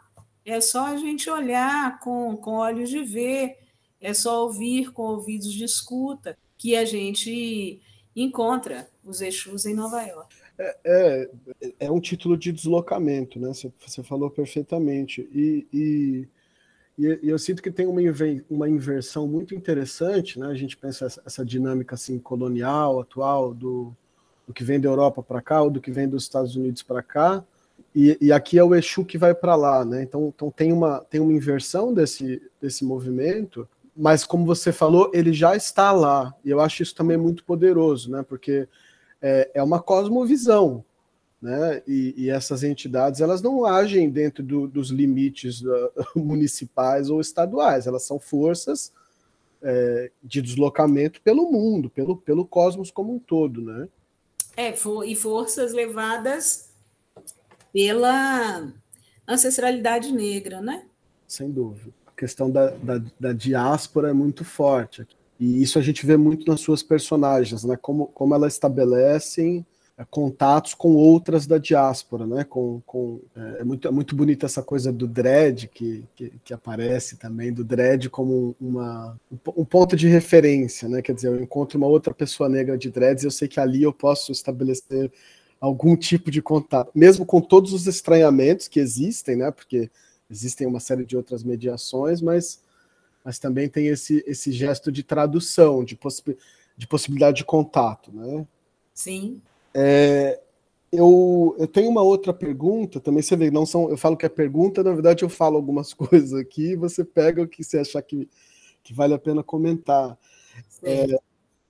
É 0.49 0.59
só 0.59 0.87
a 0.87 0.97
gente 0.97 1.29
olhar 1.29 1.99
com, 1.99 2.35
com 2.35 2.53
olhos 2.53 2.89
de 2.89 3.03
ver, 3.03 3.59
é 4.01 4.15
só 4.15 4.43
ouvir 4.43 4.91
com 4.91 5.03
ouvidos 5.03 5.53
de 5.53 5.63
escuta 5.63 6.35
que 6.57 6.75
a 6.75 6.85
gente 6.85 7.79
encontra 8.15 8.89
os 9.05 9.21
Exus 9.21 9.67
em 9.67 9.75
Nova 9.75 10.01
York. 10.01 10.35
É, 10.57 10.77
é, 10.83 11.29
é, 11.81 11.91
um 11.91 11.99
título 11.99 12.35
de 12.35 12.51
deslocamento, 12.51 13.39
né? 13.39 13.49
Você, 13.49 13.71
você 13.79 14.01
falou 14.01 14.31
perfeitamente. 14.31 15.21
E, 15.31 15.67
e, 15.71 16.27
e, 16.97 17.29
eu 17.29 17.37
sinto 17.37 17.61
que 17.61 17.69
tem 17.69 17.85
uma, 17.85 18.01
uma 18.49 18.67
inversão 18.67 19.27
muito 19.27 19.53
interessante, 19.53 20.39
né? 20.39 20.47
A 20.47 20.55
gente 20.55 20.75
pensa 20.75 21.05
essa, 21.05 21.21
essa 21.23 21.45
dinâmica 21.45 21.93
assim 21.93 22.17
colonial, 22.17 22.99
atual, 22.99 23.53
do, 23.53 23.95
do 24.47 24.53
que 24.53 24.63
vem 24.63 24.79
da 24.79 24.89
Europa 24.89 25.21
para 25.21 25.43
cá, 25.43 25.61
ou 25.61 25.69
do 25.69 25.79
que 25.79 25.91
vem 25.91 26.09
dos 26.09 26.23
Estados 26.23 26.55
Unidos 26.55 26.81
para 26.81 27.03
cá. 27.03 27.45
E, 27.93 28.17
e, 28.21 28.31
aqui 28.31 28.57
é 28.57 28.63
o 28.63 28.75
Exu 28.75 29.03
que 29.03 29.17
vai 29.17 29.33
para 29.33 29.55
lá, 29.55 29.83
né? 29.83 30.03
Então, 30.03 30.31
então 30.33 30.51
tem, 30.51 30.71
uma, 30.71 30.99
tem 31.09 31.19
uma 31.19 31.33
inversão 31.33 31.93
desse, 31.93 32.41
desse 32.61 32.85
movimento, 32.85 33.67
mas 33.95 34.23
como 34.23 34.45
você 34.45 34.71
falou, 34.71 35.09
ele 35.13 35.33
já 35.33 35.55
está 35.55 35.91
lá. 35.91 36.33
E 36.45 36.49
eu 36.51 36.59
acho 36.59 36.83
isso 36.83 36.95
também 36.95 37.17
muito 37.17 37.43
poderoso, 37.43 38.11
né? 38.11 38.23
Porque 38.27 38.67
é, 39.21 39.49
é 39.55 39.63
uma 39.63 39.81
cosmovisão, 39.81 40.85
né? 41.41 41.81
E, 41.87 42.13
e, 42.15 42.29
essas 42.29 42.63
entidades 42.63 43.21
elas 43.21 43.41
não 43.41 43.65
agem 43.65 44.09
dentro 44.09 44.43
do, 44.43 44.67
dos 44.67 44.91
limites 44.91 45.61
uh, 45.61 45.91
municipais 46.15 47.09
ou 47.09 47.19
estaduais, 47.19 47.87
elas 47.87 48.03
são 48.03 48.19
forças 48.19 48.93
é, 49.61 50.11
de 50.23 50.41
deslocamento 50.41 51.21
pelo 51.21 51.51
mundo, 51.51 51.89
pelo, 51.89 52.15
pelo 52.15 52.45
cosmos 52.45 52.91
como 52.91 53.13
um 53.13 53.19
todo, 53.19 53.61
né? 53.61 53.87
É, 54.55 54.73
for, 54.73 55.05
e 55.05 55.15
forças 55.15 55.73
levadas 55.73 56.68
pela 57.73 58.71
ancestralidade 59.27 60.11
negra, 60.11 60.61
né? 60.61 60.83
Sem 61.27 61.51
dúvida. 61.51 61.93
A 62.07 62.11
questão 62.11 62.49
da, 62.49 62.71
da, 62.71 63.01
da 63.19 63.33
diáspora 63.33 64.09
é 64.09 64.13
muito 64.13 64.43
forte. 64.43 65.07
E 65.39 65.61
isso 65.61 65.79
a 65.79 65.81
gente 65.81 66.05
vê 66.05 66.17
muito 66.17 66.49
nas 66.49 66.59
suas 66.59 66.83
personagens, 66.83 67.63
né? 67.63 67.77
Como, 67.77 68.07
como 68.07 68.35
elas 68.35 68.53
estabelecem 68.53 69.65
é, 69.97 70.03
contatos 70.09 70.73
com 70.73 70.95
outras 70.95 71.47
da 71.47 71.57
diáspora, 71.57 72.25
né? 72.25 72.43
Com, 72.43 72.81
com, 72.85 73.21
é, 73.35 73.61
é, 73.61 73.63
muito, 73.63 73.87
é 73.87 73.91
muito 73.91 74.15
bonita 74.15 74.47
essa 74.47 74.61
coisa 74.61 74.91
do 74.91 75.07
dread 75.07 75.69
que, 75.69 76.03
que, 76.15 76.33
que, 76.43 76.53
aparece 76.53 77.17
também, 77.17 77.53
do 77.53 77.63
dread 77.63 78.09
como 78.09 78.53
uma, 78.59 79.17
um 79.55 79.63
ponto 79.63 79.95
de 79.95 80.07
referência, 80.07 80.89
né? 80.89 81.01
Quer 81.01 81.13
dizer, 81.13 81.27
eu 81.27 81.41
encontro 81.41 81.77
uma 81.77 81.87
outra 81.87 82.13
pessoa 82.13 82.49
negra 82.49 82.77
de 82.77 82.89
dreads 82.89 83.23
e 83.23 83.27
eu 83.27 83.31
sei 83.31 83.47
que 83.47 83.59
ali 83.59 83.83
eu 83.83 83.93
posso 83.93 84.31
estabelecer 84.31 85.11
algum 85.59 85.95
tipo 85.95 86.31
de 86.31 86.41
contato, 86.41 86.91
mesmo 86.95 87.25
com 87.25 87.41
todos 87.41 87.73
os 87.73 87.85
estranhamentos 87.87 88.67
que 88.67 88.79
existem, 88.79 89.35
né? 89.35 89.51
Porque 89.51 89.89
existem 90.29 90.65
uma 90.65 90.79
série 90.79 91.05
de 91.05 91.17
outras 91.17 91.43
mediações, 91.43 92.21
mas 92.21 92.61
mas 93.23 93.37
também 93.37 93.67
tem 93.67 93.87
esse, 93.87 94.23
esse 94.25 94.51
gesto 94.51 94.91
de 94.91 95.03
tradução, 95.03 95.83
de, 95.83 95.95
possi 95.95 96.37
de 96.77 96.87
possibilidade 96.87 97.37
de 97.37 97.45
contato, 97.45 98.11
né? 98.11 98.47
Sim. 98.93 99.41
É, 99.73 100.39
eu, 100.91 101.55
eu 101.59 101.67
tenho 101.67 101.89
uma 101.89 102.01
outra 102.01 102.33
pergunta, 102.33 102.99
também 102.99 103.21
você 103.21 103.35
vê, 103.35 103.51
não 103.51 103.65
são, 103.65 103.89
eu 103.89 103.97
falo 103.97 104.17
que 104.17 104.25
é 104.25 104.29
pergunta, 104.29 104.83
na 104.83 104.93
verdade 104.93 105.23
eu 105.23 105.29
falo 105.29 105.57
algumas 105.57 105.93
coisas 105.95 106.33
aqui, 106.33 106.75
você 106.75 107.03
pega 107.03 107.43
o 107.43 107.47
que 107.47 107.63
você 107.63 107.79
achar 107.79 108.01
que, 108.01 108.27
que 108.81 108.93
vale 108.93 109.13
a 109.13 109.19
pena 109.19 109.43
comentar. 109.43 110.17
É, 110.81 111.19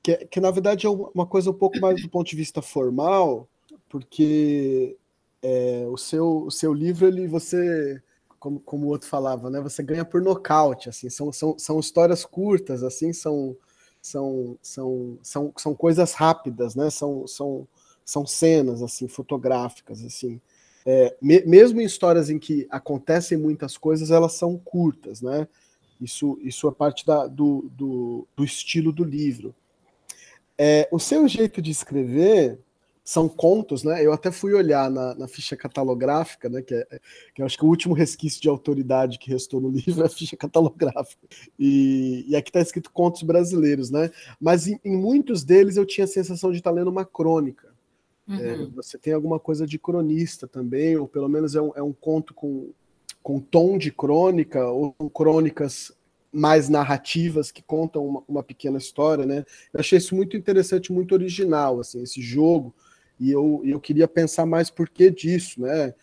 que, 0.02 0.16
que 0.28 0.40
na 0.40 0.52
verdade 0.52 0.86
é 0.86 0.90
uma 0.90 1.26
coisa 1.26 1.50
um 1.50 1.54
pouco 1.54 1.80
mais 1.80 2.02
do 2.02 2.10
ponto 2.10 2.30
de 2.30 2.36
vista 2.36 2.62
formal, 2.62 3.48
porque 3.90 4.96
é, 5.42 5.86
o, 5.90 5.98
seu, 5.98 6.46
o 6.46 6.52
seu 6.52 6.74
livro, 6.74 7.08
ele, 7.08 7.28
você 7.28 8.02
como, 8.40 8.60
como 8.62 8.88
o 8.88 8.90
outro 8.90 9.08
falava, 9.08 9.50
né? 9.50 9.60
Você 9.62 9.84
ganha 9.84 10.06
por 10.06 10.22
nocaute, 10.22 10.90
assim, 10.90 11.10
são, 11.10 11.32
são, 11.32 11.60
são 11.60 11.80
histórias 11.80 12.24
curtas, 12.24 12.84
assim, 12.84 13.12
são, 13.12 13.56
são, 14.02 14.58
são, 14.62 15.20
são, 15.22 15.54
são 15.58 15.76
coisas 15.76 16.14
rápidas, 16.14 16.74
né? 16.74 16.90
São, 16.90 17.28
são, 17.28 17.68
são 18.06 18.26
cenas, 18.26 18.82
assim, 18.82 19.08
fotográficas, 19.08 20.04
assim. 20.04 20.40
É, 20.86 21.16
me, 21.22 21.42
mesmo 21.46 21.82
em 21.82 21.86
histórias 21.86 22.30
em 22.30 22.40
que 22.40 22.66
acontecem 22.72 23.38
muitas 23.38 23.78
coisas, 23.78 24.10
elas 24.10 24.34
são 24.34 24.58
curtas, 24.58 25.22
né? 25.22 25.48
Isso, 26.00 26.40
isso 26.42 26.68
é 26.68 26.72
parte 26.72 27.06
da, 27.06 27.28
do, 27.28 27.70
do, 27.74 28.26
do 28.36 28.44
estilo 28.46 28.94
do 28.94 29.04
livro. 29.04 29.54
É, 30.58 30.88
o 30.92 31.00
seu 31.00 31.28
jeito 31.28 31.62
de 31.62 31.72
escrever 31.72 32.58
são 33.10 33.28
contos, 33.28 33.84
né? 33.84 34.06
Eu 34.06 34.14
até 34.14 34.32
fui 34.32 34.54
olhar 34.54 34.88
na, 34.88 35.16
na 35.16 35.28
ficha 35.28 35.58
catalográfica, 35.58 36.48
né? 36.48 36.62
Que, 36.62 36.76
é, 36.76 37.00
que 37.34 37.42
eu 37.42 37.46
acho 37.48 37.58
que 37.58 37.66
o 37.66 37.68
último 37.68 37.96
resquício 37.96 38.40
de 38.40 38.48
autoridade 38.48 39.18
que 39.18 39.32
restou 39.32 39.60
no 39.60 39.72
livro 39.74 40.04
é 40.04 40.06
a 40.06 40.10
ficha 40.10 40.38
catalográfica. 40.38 41.28
E, 41.58 42.24
e 42.28 42.36
aqui 42.36 42.52
está 42.52 42.62
escrito 42.62 42.92
contos 42.92 43.24
brasileiros, 43.24 43.90
né? 43.90 44.12
Mas 44.40 44.68
em, 44.68 44.80
em, 44.86 44.96
muitos 44.96 45.44
deles 45.44 45.76
eu 45.76 45.88
tinha 45.88 46.06
a 46.06 46.08
sensação 46.08 46.52
de 46.52 46.60
estar 46.60 46.70
tá 46.70 46.76
lendo 46.76 46.92
uma 46.92 47.04
crônica. 47.04 47.74
É, 48.28 48.32
uhum. 48.32 48.38
É, 48.38 48.66
você 48.76 48.96
tem 49.00 49.12
alguma 49.12 49.40
coisa 49.40 49.66
de 49.66 49.80
cronista 49.80 50.48
também, 50.48 50.96
ou 50.96 51.08
pelo 51.08 51.28
menos 51.28 51.56
é 51.56 51.62
um, 51.64 51.72
é 51.76 51.82
um 51.82 51.94
conto 51.94 52.36
com, 52.36 52.70
com 53.24 53.40
tom 53.40 53.80
de 53.80 53.92
crônica, 53.92 54.64
ou 54.68 54.94
crônicas 55.10 55.92
mais 56.32 56.70
narrativas 56.70 57.52
que 57.52 57.64
contam 57.64 58.06
uma, 58.06 58.24
uma, 58.28 58.44
pequena 58.44 58.78
história, 58.78 59.26
né? 59.26 59.44
Eu 59.74 59.80
achei 59.80 59.98
isso 59.98 60.16
muito 60.16 60.38
interessante, 60.38 60.94
muito 60.94 61.16
original, 61.16 61.80
assim, 61.80 62.04
esse 62.04 62.22
jogo, 62.22 62.72
e 63.20 63.32
eu, 63.32 63.62
eu 63.66 63.80
queria 63.80 64.08
pensar 64.08 64.46
mais 64.46 64.70
por 64.70 64.90
que 64.90 65.10
disso, 65.10 65.62
né? 65.62 65.94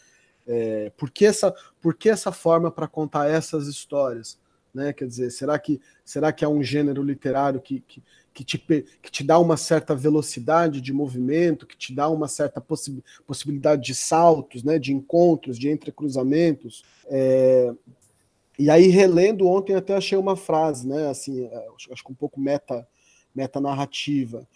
É, 0.47 0.91
por, 0.97 1.11
que 1.11 1.27
essa, 1.27 1.53
por 1.81 1.95
que 1.95 2.09
essa 2.09 2.31
forma 2.31 2.71
para 2.71 2.87
contar 2.87 3.29
essas 3.29 3.67
histórias? 3.67 4.39
Né? 4.73 4.93
Quer 4.93 5.09
dizer, 5.09 5.31
será 5.31 5.59
que, 5.59 5.81
será 6.05 6.33
que 6.33 6.45
é 6.45 6.49
um 6.49 6.63
gênero 6.63 7.03
literário 7.03 7.61
que, 7.61 7.81
que, 7.81 8.03
que, 8.33 8.45
te, 8.45 8.59
que 8.59 9.11
te 9.11 9.25
dá 9.25 9.39
uma 9.39 9.57
certa 9.57 9.95
velocidade 9.95 10.81
de 10.81 10.93
movimento, 10.93 11.67
que 11.67 11.77
te 11.77 11.95
dá 11.95 12.09
uma 12.09 12.29
certa 12.29 12.61
possi 12.61 13.03
possibilidade 13.27 13.83
de 13.83 13.95
saltos, 13.95 14.63
né? 14.63 14.79
de 14.79 14.93
encontros, 14.93 15.59
de 15.59 15.69
entrecruzamentos? 15.69 16.85
É, 17.07 17.75
e 18.59 18.71
aí, 18.71 18.87
relendo 18.89 19.47
ontem, 19.49 19.75
até 19.75 19.95
achei 19.95 20.17
uma 20.17 20.37
frase, 20.37 20.87
né? 20.87 21.09
Assim, 21.09 21.45
é, 21.45 21.67
acho 21.91 22.05
que 22.05 22.13
um 22.13 22.15
pouco 22.15 22.41
meta, 22.41 22.87
meta 23.35 23.61
narrativa, 23.61 24.47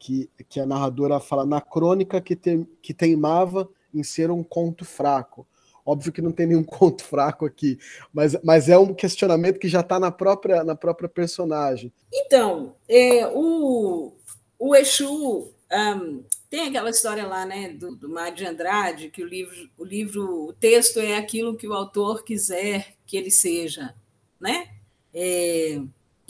que, 0.00 0.30
que 0.48 0.58
a 0.58 0.66
narradora 0.66 1.20
fala 1.20 1.44
na 1.44 1.60
crônica 1.60 2.20
que, 2.20 2.34
te, 2.34 2.66
que 2.82 2.94
teimava 2.94 3.68
em 3.94 4.02
ser 4.02 4.30
um 4.30 4.42
conto 4.42 4.84
fraco. 4.84 5.46
Óbvio 5.84 6.12
que 6.12 6.22
não 6.22 6.32
tem 6.32 6.46
nenhum 6.46 6.64
conto 6.64 7.04
fraco 7.04 7.44
aqui, 7.44 7.78
mas, 8.12 8.36
mas 8.42 8.68
é 8.68 8.78
um 8.78 8.94
questionamento 8.94 9.60
que 9.60 9.68
já 9.68 9.80
está 9.80 10.00
na 10.00 10.10
própria, 10.10 10.64
na 10.64 10.74
própria 10.74 11.08
personagem. 11.08 11.92
Então, 12.12 12.74
é, 12.88 13.26
o, 13.28 14.14
o 14.58 14.74
Exu 14.74 15.52
um, 15.70 16.24
tem 16.48 16.68
aquela 16.68 16.90
história 16.90 17.26
lá, 17.26 17.44
né, 17.44 17.68
do, 17.68 17.94
do 17.94 18.08
de 18.34 18.44
Andrade, 18.44 19.10
que 19.10 19.22
o 19.22 19.26
livro, 19.26 19.70
o 19.76 19.84
livro, 19.84 20.46
o 20.46 20.52
texto 20.52 20.98
é 20.98 21.16
aquilo 21.16 21.56
que 21.56 21.68
o 21.68 21.74
autor 21.74 22.24
quiser 22.24 22.94
que 23.06 23.16
ele 23.16 23.30
seja, 23.30 23.94
né? 24.40 24.68
É, 25.12 25.80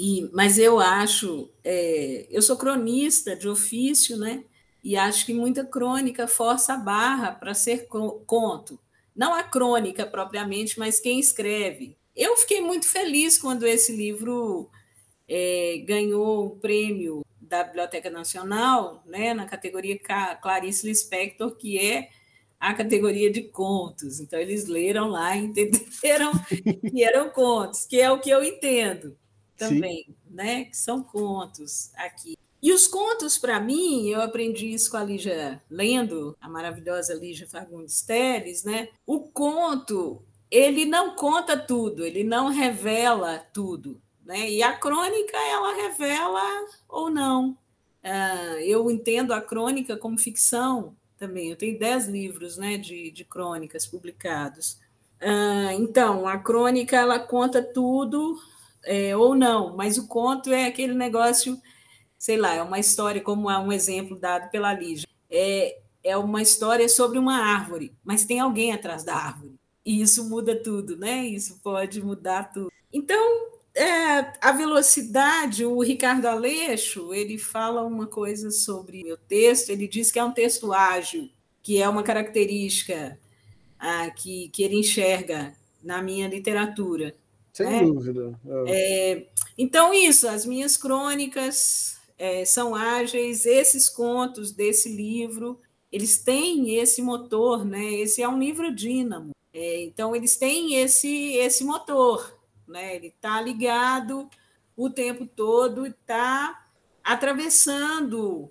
e, 0.02 0.30
mas 0.32 0.56
eu 0.56 0.80
acho, 0.80 1.50
é, 1.62 2.26
eu 2.30 2.40
sou 2.40 2.56
cronista 2.56 3.36
de 3.36 3.46
ofício, 3.46 4.16
né? 4.16 4.42
E 4.82 4.96
acho 4.96 5.26
que 5.26 5.34
muita 5.34 5.62
crônica 5.62 6.26
força 6.26 6.72
a 6.72 6.78
barra 6.78 7.32
para 7.32 7.52
ser 7.52 7.86
conto. 7.86 8.80
Não 9.14 9.34
a 9.34 9.42
crônica 9.42 10.06
propriamente, 10.06 10.78
mas 10.78 10.98
quem 10.98 11.20
escreve. 11.20 11.98
Eu 12.16 12.34
fiquei 12.38 12.62
muito 12.62 12.88
feliz 12.88 13.36
quando 13.36 13.66
esse 13.66 13.94
livro 13.94 14.70
é, 15.28 15.84
ganhou 15.86 16.46
o 16.46 16.56
prêmio 16.56 17.22
da 17.38 17.62
Biblioteca 17.62 18.08
Nacional, 18.08 19.02
né, 19.04 19.34
na 19.34 19.44
categoria 19.44 20.00
Clarice 20.40 20.86
Lispector, 20.86 21.54
que 21.58 21.78
é 21.78 22.08
a 22.58 22.72
categoria 22.72 23.30
de 23.30 23.42
contos. 23.42 24.18
Então, 24.18 24.38
eles 24.38 24.66
leram 24.66 25.08
lá 25.08 25.36
e 25.36 25.44
entenderam 25.44 26.32
que 26.90 27.04
eram 27.04 27.28
contos, 27.28 27.84
que 27.84 28.00
é 28.00 28.10
o 28.10 28.18
que 28.18 28.30
eu 28.30 28.42
entendo 28.42 29.14
também, 29.61 30.05
Sim. 30.07 30.14
né? 30.31 30.64
Que 30.64 30.77
são 30.77 31.03
contos 31.03 31.92
aqui. 31.94 32.37
E 32.62 32.73
os 32.73 32.87
contos, 32.87 33.38
para 33.38 33.59
mim, 33.59 34.09
eu 34.09 34.20
aprendi 34.20 34.73
isso 34.73 34.90
com 34.90 34.96
a 34.96 35.05
Lígia, 35.05 35.62
lendo 35.70 36.37
a 36.40 36.49
maravilhosa 36.49 37.14
Lígia 37.14 37.49
Fagundes 37.49 38.03
Teles, 38.03 38.64
né? 38.64 38.88
O 39.07 39.20
conto, 39.20 40.23
ele 40.51 40.85
não 40.85 41.14
conta 41.14 41.57
tudo, 41.57 42.05
ele 42.05 42.23
não 42.23 42.49
revela 42.49 43.38
tudo, 43.38 44.01
né? 44.25 44.51
E 44.51 44.62
a 44.62 44.77
crônica, 44.77 45.37
ela 45.37 45.75
revela 45.75 46.42
ou 46.88 47.09
não. 47.09 47.57
Uh, 48.03 48.59
eu 48.62 48.90
entendo 48.90 49.33
a 49.33 49.40
crônica 49.40 49.96
como 49.96 50.18
ficção 50.18 50.94
também. 51.18 51.51
Eu 51.51 51.57
tenho 51.57 51.79
dez 51.79 52.07
livros 52.07 52.57
né, 52.57 52.77
de, 52.77 53.11
de 53.11 53.25
crônicas 53.25 53.87
publicados. 53.87 54.79
Uh, 55.20 55.73
então, 55.79 56.27
a 56.27 56.38
crônica 56.38 56.96
ela 56.96 57.18
conta 57.18 57.62
tudo 57.62 58.38
é, 58.84 59.16
ou 59.16 59.34
não, 59.34 59.76
mas 59.76 59.98
o 59.98 60.06
conto 60.06 60.52
é 60.52 60.66
aquele 60.66 60.94
negócio, 60.94 61.60
sei 62.18 62.36
lá, 62.36 62.54
é 62.54 62.62
uma 62.62 62.78
história, 62.78 63.20
como 63.20 63.50
é 63.50 63.58
um 63.58 63.72
exemplo 63.72 64.18
dado 64.18 64.50
pela 64.50 64.72
Lígia. 64.72 65.08
É, 65.30 65.78
é 66.02 66.16
uma 66.16 66.42
história 66.42 66.88
sobre 66.88 67.18
uma 67.18 67.36
árvore, 67.36 67.94
mas 68.04 68.24
tem 68.24 68.40
alguém 68.40 68.72
atrás 68.72 69.04
da 69.04 69.14
árvore. 69.14 69.54
E 69.84 70.00
isso 70.00 70.28
muda 70.28 70.54
tudo, 70.54 70.96
né? 70.96 71.26
Isso 71.26 71.60
pode 71.62 72.02
mudar 72.02 72.44
tudo. 72.52 72.70
Então, 72.92 73.50
é, 73.74 74.32
a 74.40 74.52
velocidade, 74.52 75.64
o 75.64 75.80
Ricardo 75.80 76.26
Aleixo, 76.26 77.14
ele 77.14 77.38
fala 77.38 77.82
uma 77.82 78.06
coisa 78.06 78.50
sobre 78.50 79.04
meu 79.04 79.16
texto, 79.16 79.70
ele 79.70 79.86
diz 79.86 80.10
que 80.10 80.18
é 80.18 80.24
um 80.24 80.32
texto 80.32 80.72
ágil, 80.72 81.30
que 81.62 81.80
é 81.80 81.88
uma 81.88 82.02
característica 82.02 83.18
ah, 83.78 84.10
que, 84.10 84.48
que 84.50 84.62
ele 84.62 84.76
enxerga 84.76 85.54
na 85.82 86.02
minha 86.02 86.28
literatura. 86.28 87.14
Sem 87.64 87.70
né? 87.70 87.83
dúvida. 87.85 88.40
É. 88.66 89.12
É, 89.12 89.27
então, 89.57 89.92
isso, 89.94 90.29
as 90.29 90.44
minhas 90.44 90.77
crônicas 90.77 91.99
é, 92.18 92.44
são 92.44 92.75
ágeis, 92.75 93.46
esses 93.46 93.88
contos 93.88 94.53
desse 94.53 94.88
livro, 94.88 95.59
eles 95.90 96.18
têm 96.18 96.77
esse 96.77 97.03
motor, 97.03 97.64
né? 97.64 97.94
Esse 97.94 98.23
é 98.23 98.29
um 98.29 98.38
livro 98.38 98.75
dínamo. 98.75 99.31
É, 99.53 99.83
então, 99.85 100.14
eles 100.14 100.37
têm 100.37 100.77
esse, 100.77 101.35
esse 101.35 101.64
motor 101.64 102.40
né? 102.70 102.96
Ele 102.96 103.09
está 103.09 103.40
ligado 103.40 104.31
o 104.77 104.88
tempo 104.88 105.27
todo, 105.27 105.87
está 105.87 106.66
atravessando 107.03 108.51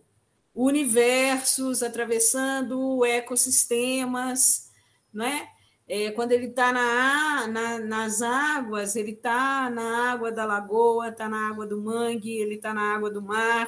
universos, 0.53 1.81
atravessando 1.81 3.05
ecossistemas, 3.05 4.71
né? 5.13 5.47
É, 5.91 6.11
quando 6.11 6.33
ele 6.33 6.45
está 6.45 6.71
na, 6.71 7.47
na, 7.47 7.79
nas 7.79 8.21
águas, 8.21 8.95
ele 8.95 9.13
está 9.13 9.71
na 9.71 10.11
água 10.11 10.31
da 10.31 10.45
lagoa, 10.45 11.09
está 11.09 11.27
na 11.27 11.49
água 11.49 11.65
do 11.65 11.81
mangue, 11.81 12.37
ele 12.37 12.55
está 12.55 12.75
na 12.75 12.93
água 12.93 13.09
do 13.09 13.23
mar, 13.23 13.67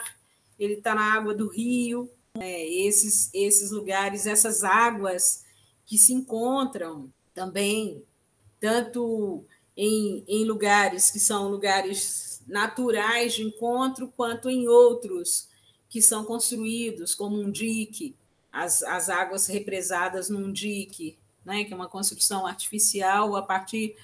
ele 0.60 0.76
está 0.76 0.94
na 0.94 1.16
água 1.16 1.34
do 1.34 1.48
rio. 1.48 2.08
É, 2.36 2.68
esses, 2.86 3.32
esses 3.34 3.72
lugares, 3.72 4.28
essas 4.28 4.64
águas 4.64 5.44
que 5.84 5.98
se 5.98 6.14
encontram 6.14 7.12
também, 7.34 8.04
tanto 8.60 9.44
em, 9.76 10.24
em 10.28 10.46
lugares 10.46 11.10
que 11.10 11.20
são 11.20 11.50
lugares 11.50 12.44
naturais 12.48 13.34
de 13.34 13.42
encontro, 13.42 14.14
quanto 14.16 14.48
em 14.48 14.68
outros 14.68 15.50
que 15.90 16.04
são 16.04 16.24
construídos, 16.24 17.16
como 17.16 17.42
um 17.42 17.50
dique, 17.52 18.16
as, 18.52 18.84
as 18.84 19.10
águas 19.10 19.48
represadas 19.48 20.30
num 20.30 20.52
dique, 20.52 21.18
né, 21.46 21.64
que 21.64 21.74
é 21.74 21.76
uma 21.76 21.88
construção 21.88 22.46
artificial 22.46 23.36
a 23.36 23.42
partir 23.42 23.96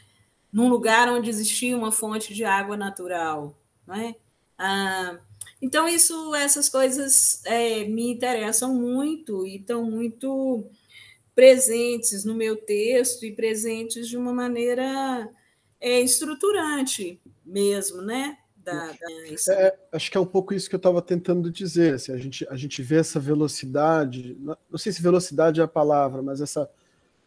num 0.52 0.70
lugar 0.70 1.10
onde 1.10 1.30
existia 1.30 1.78
uma 1.78 1.92
fonte 1.92 2.34
de 2.34 2.44
água 2.44 2.78
natural, 2.78 3.56
né? 3.86 4.16
Ah, 4.58 5.20
então 5.62 5.88
isso, 5.88 6.34
essas 6.36 6.70
coisas 6.70 7.44
é, 7.46 7.84
me 7.86 8.12
interessam 8.12 8.74
muito 8.74 9.46
e 9.46 9.58
estão 9.58 9.84
muito 9.84 10.66
presentes 11.36 12.26
no 12.26 12.34
meu 12.34 12.56
texto 12.56 13.24
e 13.24 13.32
presentes 13.32 14.08
de 14.08 14.18
uma 14.18 14.34
maneira 14.34 15.30
é 15.80 16.02
estruturante 16.02 17.22
mesmo, 17.46 18.02
né? 18.02 18.38
Da, 18.56 18.88
da... 18.88 19.54
É, 19.54 19.78
acho 19.92 20.12
que 20.12 20.18
é 20.18 20.20
um 20.20 20.26
pouco 20.26 20.54
isso 20.54 20.68
que 20.68 20.76
eu 20.76 20.78
estava 20.78 21.02
tentando 21.02 21.50
dizer. 21.50 21.94
Assim, 21.94 22.12
a, 22.12 22.18
gente, 22.18 22.48
a 22.50 22.56
gente 22.56 22.82
vê 22.82 22.98
essa 22.98 23.20
velocidade, 23.20 24.36
não 24.42 24.78
sei 24.78 24.92
se 24.92 25.02
velocidade 25.02 25.62
é 25.62 25.64
a 25.64 25.68
palavra, 25.68 26.22
mas 26.22 26.42
essa 26.42 26.70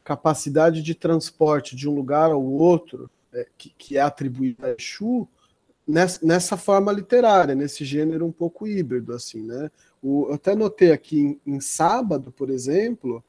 capacidade 0.04 0.82
de 0.82 0.94
transporte 0.94 1.76
de 1.76 1.88
um 1.88 1.94
lugar 1.94 2.30
ao 2.30 2.42
outro, 2.42 3.10
é, 3.32 3.46
que, 3.56 3.72
que, 3.76 3.96
é 3.96 4.00
atribuída 4.00 4.68
a 4.68 4.70
Exu, 4.70 5.28
nessa, 5.86 6.24
nessa, 6.24 6.56
forma 6.56 6.92
literária, 6.92 7.54
nesse 7.54 7.84
gênero 7.84 8.26
um 8.26 8.32
pouco 8.32 8.66
híbrido. 8.66 9.12
assim, 9.12 9.42
né? 9.42 9.70
O, 10.02 10.26
eu 10.28 10.34
até 10.34 10.54
notei 10.54 10.92
aqui 10.92 11.20
em, 11.20 11.40
em 11.54 11.60
sábado, 11.60 12.32
por 12.32 12.50
exemplo, 12.50 13.22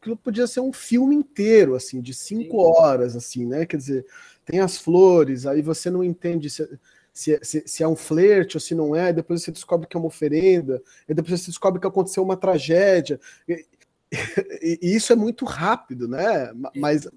aquilo 0.00 0.16
podia 0.16 0.46
ser 0.46 0.60
um 0.60 0.72
filme 0.72 1.14
inteiro, 1.14 1.74
assim, 1.74 2.00
de 2.00 2.14
cinco 2.14 2.58
horas, 2.58 3.14
assim, 3.14 3.46
né? 3.46 3.66
Quer 3.66 3.76
dizer, 3.76 4.06
tem 4.44 4.60
as 4.60 4.78
flores, 4.78 5.46
aí 5.46 5.62
você 5.62 5.90
não 5.90 6.02
entende 6.02 6.48
se, 6.48 6.66
se, 7.12 7.38
se, 7.42 7.62
se, 7.66 7.82
é 7.82 7.88
um 7.88 7.96
flerte 7.96 8.56
ou 8.56 8.60
se 8.60 8.74
não 8.74 8.96
é, 8.96 9.12
depois 9.12 9.42
você 9.42 9.52
descobre 9.52 9.86
que 9.86 9.96
é 9.96 10.00
uma 10.00 10.06
oferenda, 10.06 10.82
e 11.08 11.14
depois 11.14 11.40
você 11.40 11.50
descobre 11.50 11.80
que 11.80 11.86
aconteceu 11.86 12.22
uma 12.22 12.36
tragédia. 12.36 13.20
E, 13.48 13.66
e, 14.62 14.78
isso 14.82 15.12
é 15.12 15.16
muito 15.16 15.44
rápido, 15.44 16.08
né? 16.08 16.52
Mas, 16.74 17.08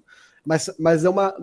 mas, 0.44 0.70
mas 0.78 1.04
é 1.04 1.08
uma. 1.08 1.34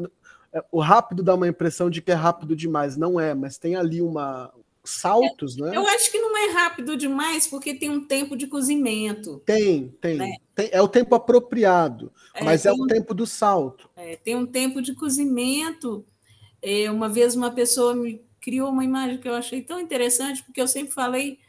É, 0.53 0.63
o 0.71 0.79
rápido 0.79 1.23
dá 1.23 1.35
uma 1.35 1.47
impressão 1.47 1.89
de 1.89 2.01
que 2.01 2.11
é 2.11 2.15
rápido 2.15 2.55
demais, 2.55 2.97
não 2.97 3.19
é, 3.19 3.33
mas 3.33 3.57
tem 3.57 3.75
ali 3.75 4.01
uma, 4.01 4.51
saltos, 4.83 5.55
né? 5.55 5.75
Eu 5.75 5.87
acho 5.87 6.11
que 6.11 6.19
não 6.19 6.35
é 6.37 6.51
rápido 6.51 6.97
demais, 6.97 7.47
porque 7.47 7.73
tem 7.73 7.89
um 7.89 8.05
tempo 8.05 8.35
de 8.35 8.47
cozimento. 8.47 9.41
Tem, 9.45 9.89
tem. 10.01 10.17
Né? 10.17 10.35
tem 10.55 10.69
é 10.71 10.81
o 10.81 10.87
tempo 10.87 11.15
apropriado, 11.15 12.11
é, 12.33 12.43
mas 12.43 12.65
é 12.65 12.71
o 12.71 12.83
um, 12.83 12.87
tempo 12.87 13.13
do 13.13 13.25
salto. 13.25 13.89
É, 13.95 14.15
tem 14.15 14.35
um 14.35 14.45
tempo 14.45 14.81
de 14.81 14.93
cozimento. 14.93 16.05
É, 16.61 16.89
uma 16.91 17.09
vez 17.09 17.35
uma 17.35 17.51
pessoa 17.51 17.95
me 17.95 18.21
criou 18.39 18.69
uma 18.69 18.83
imagem 18.83 19.19
que 19.19 19.27
eu 19.27 19.35
achei 19.35 19.61
tão 19.61 19.79
interessante, 19.79 20.43
porque 20.43 20.61
eu 20.61 20.67
sempre 20.67 20.93
falei 20.93 21.39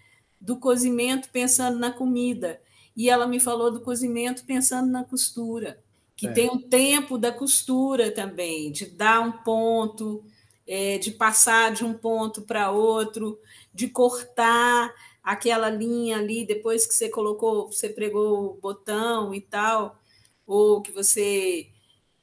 do 0.40 0.56
cozimento 0.56 1.28
pensando 1.30 1.78
na 1.78 1.90
comida. 1.90 2.60
E 2.96 3.08
ela 3.08 3.26
me 3.26 3.40
falou 3.40 3.70
do 3.70 3.80
cozimento 3.80 4.44
pensando 4.44 4.90
na 4.90 5.04
costura, 5.04 5.78
que 6.16 6.26
é. 6.26 6.32
tem 6.32 6.48
o 6.48 6.54
um 6.54 6.58
tempo 6.60 7.16
da 7.16 7.32
costura 7.32 8.10
também, 8.10 8.70
de 8.70 8.86
dar 8.86 9.20
um 9.20 9.32
ponto, 9.32 10.22
é, 10.66 10.98
de 10.98 11.10
passar 11.10 11.72
de 11.72 11.84
um 11.84 11.94
ponto 11.94 12.42
para 12.42 12.70
outro, 12.70 13.38
de 13.72 13.88
cortar 13.88 14.92
aquela 15.22 15.70
linha 15.70 16.18
ali 16.18 16.44
depois 16.44 16.86
que 16.86 16.94
você 16.94 17.08
colocou, 17.08 17.70
você 17.70 17.88
pregou 17.88 18.50
o 18.50 18.60
botão 18.60 19.34
e 19.34 19.40
tal, 19.40 19.98
ou 20.46 20.82
que 20.82 20.90
você 20.90 21.68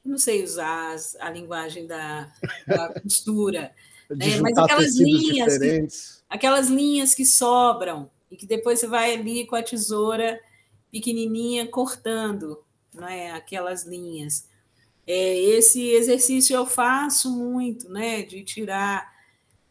não 0.04 0.18
sei 0.18 0.44
usar 0.44 0.96
a 1.20 1.30
linguagem 1.30 1.88
da, 1.88 2.32
da 2.68 2.94
costura, 3.02 3.74
né? 4.10 4.40
mas 4.42 4.58
aquelas 4.58 4.96
linhas, 4.96 5.58
que, 5.58 5.88
aquelas 6.30 6.68
linhas 6.68 7.14
que 7.16 7.26
sobram 7.26 8.10
e 8.30 8.36
que 8.36 8.46
depois 8.46 8.80
você 8.80 8.88
vai 8.88 9.14
ali 9.14 9.46
com 9.46 9.56
a 9.56 9.64
tesoura 9.64 10.40
pequenininha 10.92 11.68
cortando, 11.68 12.64
não 12.94 13.08
é? 13.08 13.32
Aquelas 13.32 13.86
linhas. 13.86 14.48
É, 15.06 15.38
esse 15.38 15.90
exercício 15.90 16.56
eu 16.56 16.66
faço 16.66 17.36
muito, 17.36 17.90
né? 17.90 18.24
De 18.24 18.44
tirar, 18.44 19.12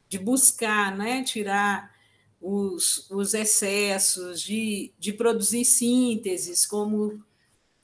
de 0.08 0.18
buscar, 0.18 0.96
né? 0.96 1.22
Tirar 1.22 1.94
os, 2.40 3.10
os 3.10 3.34
excessos, 3.34 4.40
de, 4.40 4.92
de 4.98 5.12
produzir 5.12 5.64
sínteses, 5.64 6.66
como 6.66 7.22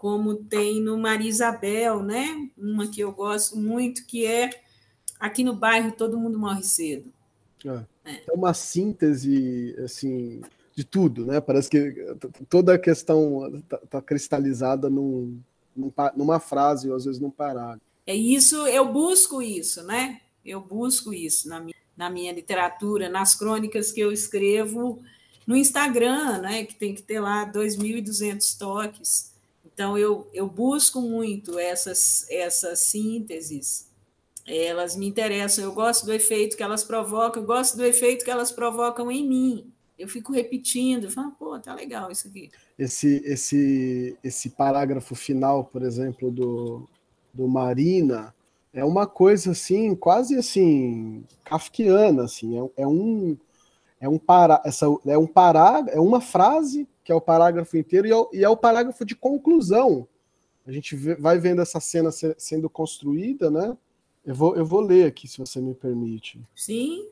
como 0.04 0.34
tem 0.34 0.82
no 0.82 0.98
Maria 0.98 1.30
Isabel, 1.30 2.02
né? 2.02 2.50
Uma 2.58 2.86
que 2.88 3.00
eu 3.00 3.10
gosto 3.10 3.56
muito, 3.56 4.04
que 4.04 4.26
é 4.26 4.50
aqui 5.18 5.42
no 5.42 5.56
bairro 5.56 5.92
todo 5.92 6.18
mundo 6.18 6.38
morre 6.38 6.62
cedo. 6.62 7.10
É, 7.64 8.12
é. 8.12 8.22
é 8.28 8.32
uma 8.34 8.52
síntese 8.52 9.74
assim 9.82 10.42
de 10.74 10.84
tudo, 10.84 11.24
né? 11.24 11.40
Parece 11.40 11.70
que 11.70 11.94
toda 12.48 12.74
a 12.74 12.78
questão 12.78 13.56
está 13.56 13.78
tá 13.78 14.02
cristalizada 14.02 14.90
num, 14.90 15.40
num, 15.74 15.92
numa 16.16 16.40
frase 16.40 16.90
ou 16.90 16.96
às 16.96 17.04
vezes 17.04 17.20
num 17.20 17.30
parágrafo. 17.30 17.80
É 18.06 18.14
isso, 18.14 18.66
eu 18.66 18.92
busco 18.92 19.40
isso, 19.40 19.82
né? 19.84 20.20
Eu 20.44 20.60
busco 20.60 21.14
isso 21.14 21.48
na 21.48 21.60
minha, 21.60 21.76
na 21.96 22.10
minha 22.10 22.32
literatura, 22.32 23.08
nas 23.08 23.34
crônicas 23.34 23.92
que 23.92 24.00
eu 24.00 24.12
escrevo 24.12 25.00
no 25.46 25.56
Instagram, 25.56 26.40
né? 26.40 26.64
Que 26.64 26.74
tem 26.74 26.94
que 26.94 27.02
ter 27.02 27.20
lá 27.20 27.50
2.200 27.50 28.58
toques. 28.58 29.32
Então, 29.64 29.96
eu, 29.96 30.28
eu 30.32 30.48
busco 30.48 31.00
muito 31.00 31.58
essas, 31.58 32.26
essas 32.30 32.80
sínteses, 32.80 33.88
elas 34.46 34.94
me 34.94 35.06
interessam, 35.06 35.64
eu 35.64 35.72
gosto 35.72 36.04
do 36.04 36.12
efeito 36.12 36.56
que 36.56 36.62
elas 36.62 36.84
provocam, 36.84 37.42
eu 37.42 37.46
gosto 37.46 37.76
do 37.76 37.84
efeito 37.84 38.24
que 38.24 38.30
elas 38.30 38.52
provocam 38.52 39.10
em 39.10 39.26
mim. 39.26 39.73
Eu 39.98 40.08
fico 40.08 40.32
repetindo, 40.32 41.10
falo, 41.10 41.32
pô, 41.32 41.58
tá 41.58 41.74
legal 41.74 42.10
isso 42.10 42.28
aqui. 42.28 42.50
Esse, 42.78 43.22
esse, 43.24 44.18
esse 44.24 44.50
parágrafo 44.50 45.14
final, 45.14 45.64
por 45.64 45.82
exemplo, 45.82 46.30
do, 46.30 46.88
do 47.32 47.46
Marina, 47.46 48.34
é 48.72 48.84
uma 48.84 49.06
coisa 49.06 49.52
assim, 49.52 49.94
quase 49.94 50.36
assim, 50.36 51.24
kafkiana, 51.44 52.24
assim, 52.24 52.58
é, 52.58 52.82
é 52.82 52.86
um 52.86 53.36
é 54.00 54.08
um 54.08 54.18
para, 54.18 54.60
essa 54.66 54.86
é 55.06 55.16
um 55.16 55.26
pará, 55.26 55.82
é 55.88 55.98
uma 55.98 56.20
frase 56.20 56.86
que 57.02 57.10
é 57.10 57.14
o 57.14 57.20
parágrafo 57.20 57.76
inteiro, 57.76 58.06
e 58.06 58.10
é 58.10 58.16
o, 58.16 58.30
e 58.32 58.44
é 58.44 58.48
o 58.48 58.56
parágrafo 58.56 59.04
de 59.04 59.14
conclusão. 59.14 60.06
A 60.66 60.72
gente 60.72 60.96
vê, 60.96 61.14
vai 61.14 61.38
vendo 61.38 61.62
essa 61.62 61.78
cena 61.80 62.10
sendo 62.10 62.68
construída, 62.68 63.50
né? 63.50 63.76
Eu 64.24 64.34
vou, 64.34 64.56
eu 64.56 64.64
vou 64.64 64.80
ler 64.80 65.06
aqui, 65.06 65.28
se 65.28 65.38
você 65.38 65.60
me 65.60 65.74
permite. 65.74 66.40
Sim. 66.54 67.06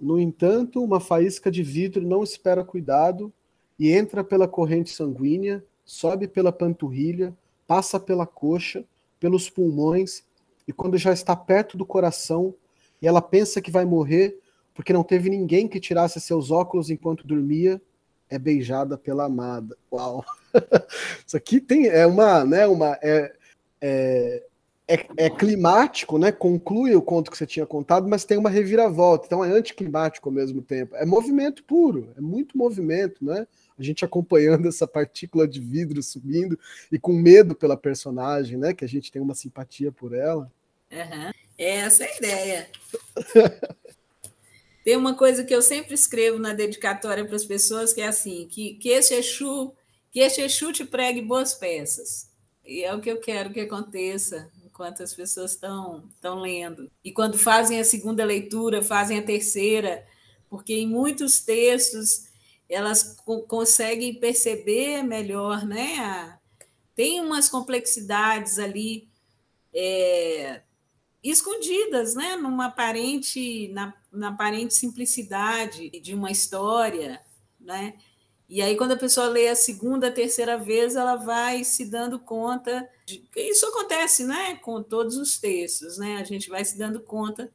No 0.00 0.18
entanto, 0.18 0.82
uma 0.82 1.00
faísca 1.00 1.50
de 1.50 1.62
vidro 1.62 2.06
não 2.06 2.22
espera 2.22 2.64
cuidado 2.64 3.32
e 3.78 3.92
entra 3.92 4.24
pela 4.24 4.48
corrente 4.48 4.90
sanguínea, 4.90 5.64
sobe 5.84 6.26
pela 6.26 6.50
panturrilha, 6.50 7.34
passa 7.66 8.00
pela 8.00 8.26
coxa, 8.26 8.84
pelos 9.20 9.50
pulmões, 9.50 10.22
e 10.66 10.72
quando 10.72 10.96
já 10.96 11.12
está 11.12 11.34
perto 11.36 11.76
do 11.76 11.86
coração, 11.86 12.54
e 13.00 13.06
ela 13.06 13.22
pensa 13.22 13.60
que 13.60 13.70
vai 13.70 13.84
morrer 13.84 14.38
porque 14.78 14.92
não 14.92 15.02
teve 15.02 15.28
ninguém 15.28 15.66
que 15.66 15.80
tirasse 15.80 16.20
seus 16.20 16.52
óculos 16.52 16.88
enquanto 16.88 17.26
dormia, 17.26 17.82
é 18.30 18.38
beijada 18.38 18.96
pela 18.96 19.24
amada. 19.24 19.76
Uau! 19.92 20.24
Isso 21.26 21.36
aqui 21.36 21.60
tem 21.60 21.88
é 21.88 22.06
uma, 22.06 22.44
né, 22.44 22.64
uma 22.64 22.96
é, 23.02 23.34
é, 23.80 24.44
é, 24.88 25.06
é, 25.18 25.30
climático, 25.30 26.18
né? 26.18 26.32
Conclui 26.32 26.96
o 26.96 27.02
conto 27.02 27.30
que 27.30 27.36
você 27.36 27.46
tinha 27.46 27.66
contado, 27.66 28.08
mas 28.08 28.24
tem 28.24 28.38
uma 28.38 28.48
reviravolta, 28.48 29.26
então 29.26 29.44
é 29.44 29.50
anticlimático 29.50 30.30
ao 30.30 30.34
mesmo 30.34 30.62
tempo. 30.62 30.96
É 30.96 31.04
movimento 31.04 31.62
puro, 31.62 32.12
é 32.16 32.20
muito 32.22 32.56
movimento, 32.56 33.22
né? 33.22 33.46
A 33.78 33.82
gente 33.82 34.02
acompanhando 34.04 34.66
essa 34.68 34.86
partícula 34.86 35.46
de 35.46 35.60
vidro 35.60 36.02
subindo 36.02 36.58
e 36.90 36.98
com 36.98 37.12
medo 37.12 37.54
pela 37.54 37.76
personagem, 37.76 38.56
né? 38.56 38.72
Que 38.72 38.84
a 38.84 38.88
gente 38.88 39.12
tem 39.12 39.20
uma 39.20 39.34
simpatia 39.34 39.92
por 39.92 40.14
ela. 40.14 40.50
Uhum. 40.90 41.30
Essa 41.58 42.04
é 42.04 42.10
a 42.10 42.16
ideia. 42.16 42.68
Tem 44.84 44.96
uma 44.96 45.14
coisa 45.14 45.44
que 45.44 45.54
eu 45.54 45.60
sempre 45.60 45.92
escrevo 45.92 46.38
na 46.38 46.54
dedicatória 46.54 47.22
para 47.22 47.36
as 47.36 47.44
pessoas, 47.44 47.92
que 47.92 48.00
é 48.00 48.06
assim, 48.06 48.48
que, 48.48 48.72
que 48.74 48.88
esse 48.88 49.12
Exu, 49.12 49.74
que 50.10 50.20
esse 50.20 50.40
Exu 50.40 50.72
te 50.72 50.82
pregue 50.82 51.20
boas 51.20 51.52
peças. 51.52 52.30
E 52.64 52.82
é 52.82 52.94
o 52.94 53.00
que 53.00 53.10
eu 53.10 53.20
quero 53.20 53.50
que 53.50 53.60
aconteça 53.60 54.50
enquanto 54.78 55.02
as 55.02 55.12
pessoas 55.12 55.54
estão, 55.54 56.04
estão 56.14 56.40
lendo. 56.40 56.88
E 57.02 57.10
quando 57.10 57.36
fazem 57.36 57.80
a 57.80 57.84
segunda 57.84 58.24
leitura, 58.24 58.80
fazem 58.80 59.18
a 59.18 59.22
terceira, 59.22 60.06
porque 60.48 60.72
em 60.72 60.86
muitos 60.86 61.40
textos 61.40 62.28
elas 62.70 63.16
co 63.24 63.42
conseguem 63.42 64.14
perceber 64.14 65.02
melhor, 65.02 65.66
né? 65.66 65.98
A, 65.98 66.38
tem 66.94 67.20
umas 67.20 67.48
complexidades 67.48 68.60
ali 68.60 69.08
é, 69.74 70.62
escondidas, 71.24 72.14
né? 72.14 72.36
Numa 72.36 72.66
aparente, 72.66 73.66
na, 73.72 73.92
na 74.12 74.28
aparente 74.28 74.74
simplicidade 74.74 75.90
de 75.90 76.14
uma 76.14 76.30
história, 76.30 77.20
né? 77.58 77.94
E 78.48 78.62
aí, 78.62 78.76
quando 78.76 78.92
a 78.92 78.96
pessoa 78.96 79.28
lê 79.28 79.48
a 79.48 79.54
segunda, 79.54 80.08
a 80.08 80.12
terceira 80.12 80.56
vez, 80.56 80.96
ela 80.96 81.16
vai 81.16 81.62
se 81.64 81.84
dando 81.84 82.18
conta 82.18 82.88
de 83.04 83.22
isso 83.36 83.66
acontece, 83.66 84.24
né? 84.24 84.56
Com 84.56 84.82
todos 84.82 85.16
os 85.16 85.38
textos, 85.38 85.98
né? 85.98 86.16
A 86.16 86.24
gente 86.24 86.48
vai 86.48 86.64
se 86.64 86.78
dando 86.78 87.00
conta 87.00 87.52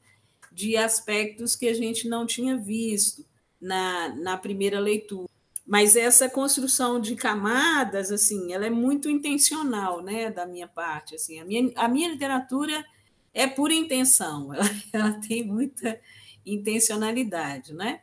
de 0.51 0.77
aspectos 0.77 1.55
que 1.55 1.67
a 1.67 1.73
gente 1.73 2.07
não 2.07 2.27
tinha 2.27 2.55
visto 2.55 3.25
na, 3.59 4.09
na 4.15 4.37
primeira 4.37 4.79
leitura. 4.79 5.27
Mas 5.65 5.95
essa 5.95 6.29
construção 6.29 6.99
de 6.99 7.15
camadas, 7.15 8.11
assim, 8.11 8.53
ela 8.53 8.65
é 8.65 8.69
muito 8.69 9.09
intencional, 9.09 10.01
né, 10.03 10.29
da 10.29 10.45
minha 10.45 10.67
parte. 10.67 11.15
Assim, 11.15 11.39
a 11.39 11.45
minha, 11.45 11.71
a 11.75 11.87
minha 11.87 12.09
literatura 12.09 12.85
é 13.33 13.47
por 13.47 13.71
intenção, 13.71 14.53
ela, 14.53 14.69
ela 14.91 15.11
tem 15.13 15.43
muita 15.43 15.99
intencionalidade, 16.45 17.73
né? 17.73 18.01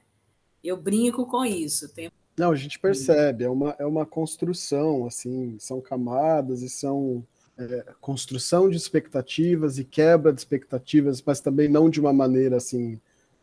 Eu 0.64 0.76
brinco 0.76 1.26
com 1.26 1.44
isso. 1.44 1.88
Não, 2.36 2.52
a 2.52 2.56
gente 2.56 2.78
percebe, 2.78 3.44
é 3.44 3.50
uma, 3.50 3.76
é 3.78 3.84
uma 3.84 4.06
construção, 4.06 5.06
assim, 5.06 5.56
são 5.58 5.80
camadas 5.80 6.62
e 6.62 6.70
são 6.70 7.24
é, 7.58 7.84
construção 8.00 8.70
de 8.70 8.76
expectativas 8.76 9.78
e 9.78 9.84
quebra 9.84 10.32
de 10.32 10.40
expectativas, 10.40 11.22
mas 11.24 11.40
também 11.40 11.68
não 11.68 11.90
de 11.90 12.00
uma 12.00 12.12
maneira 12.12 12.56
assim 12.56 12.98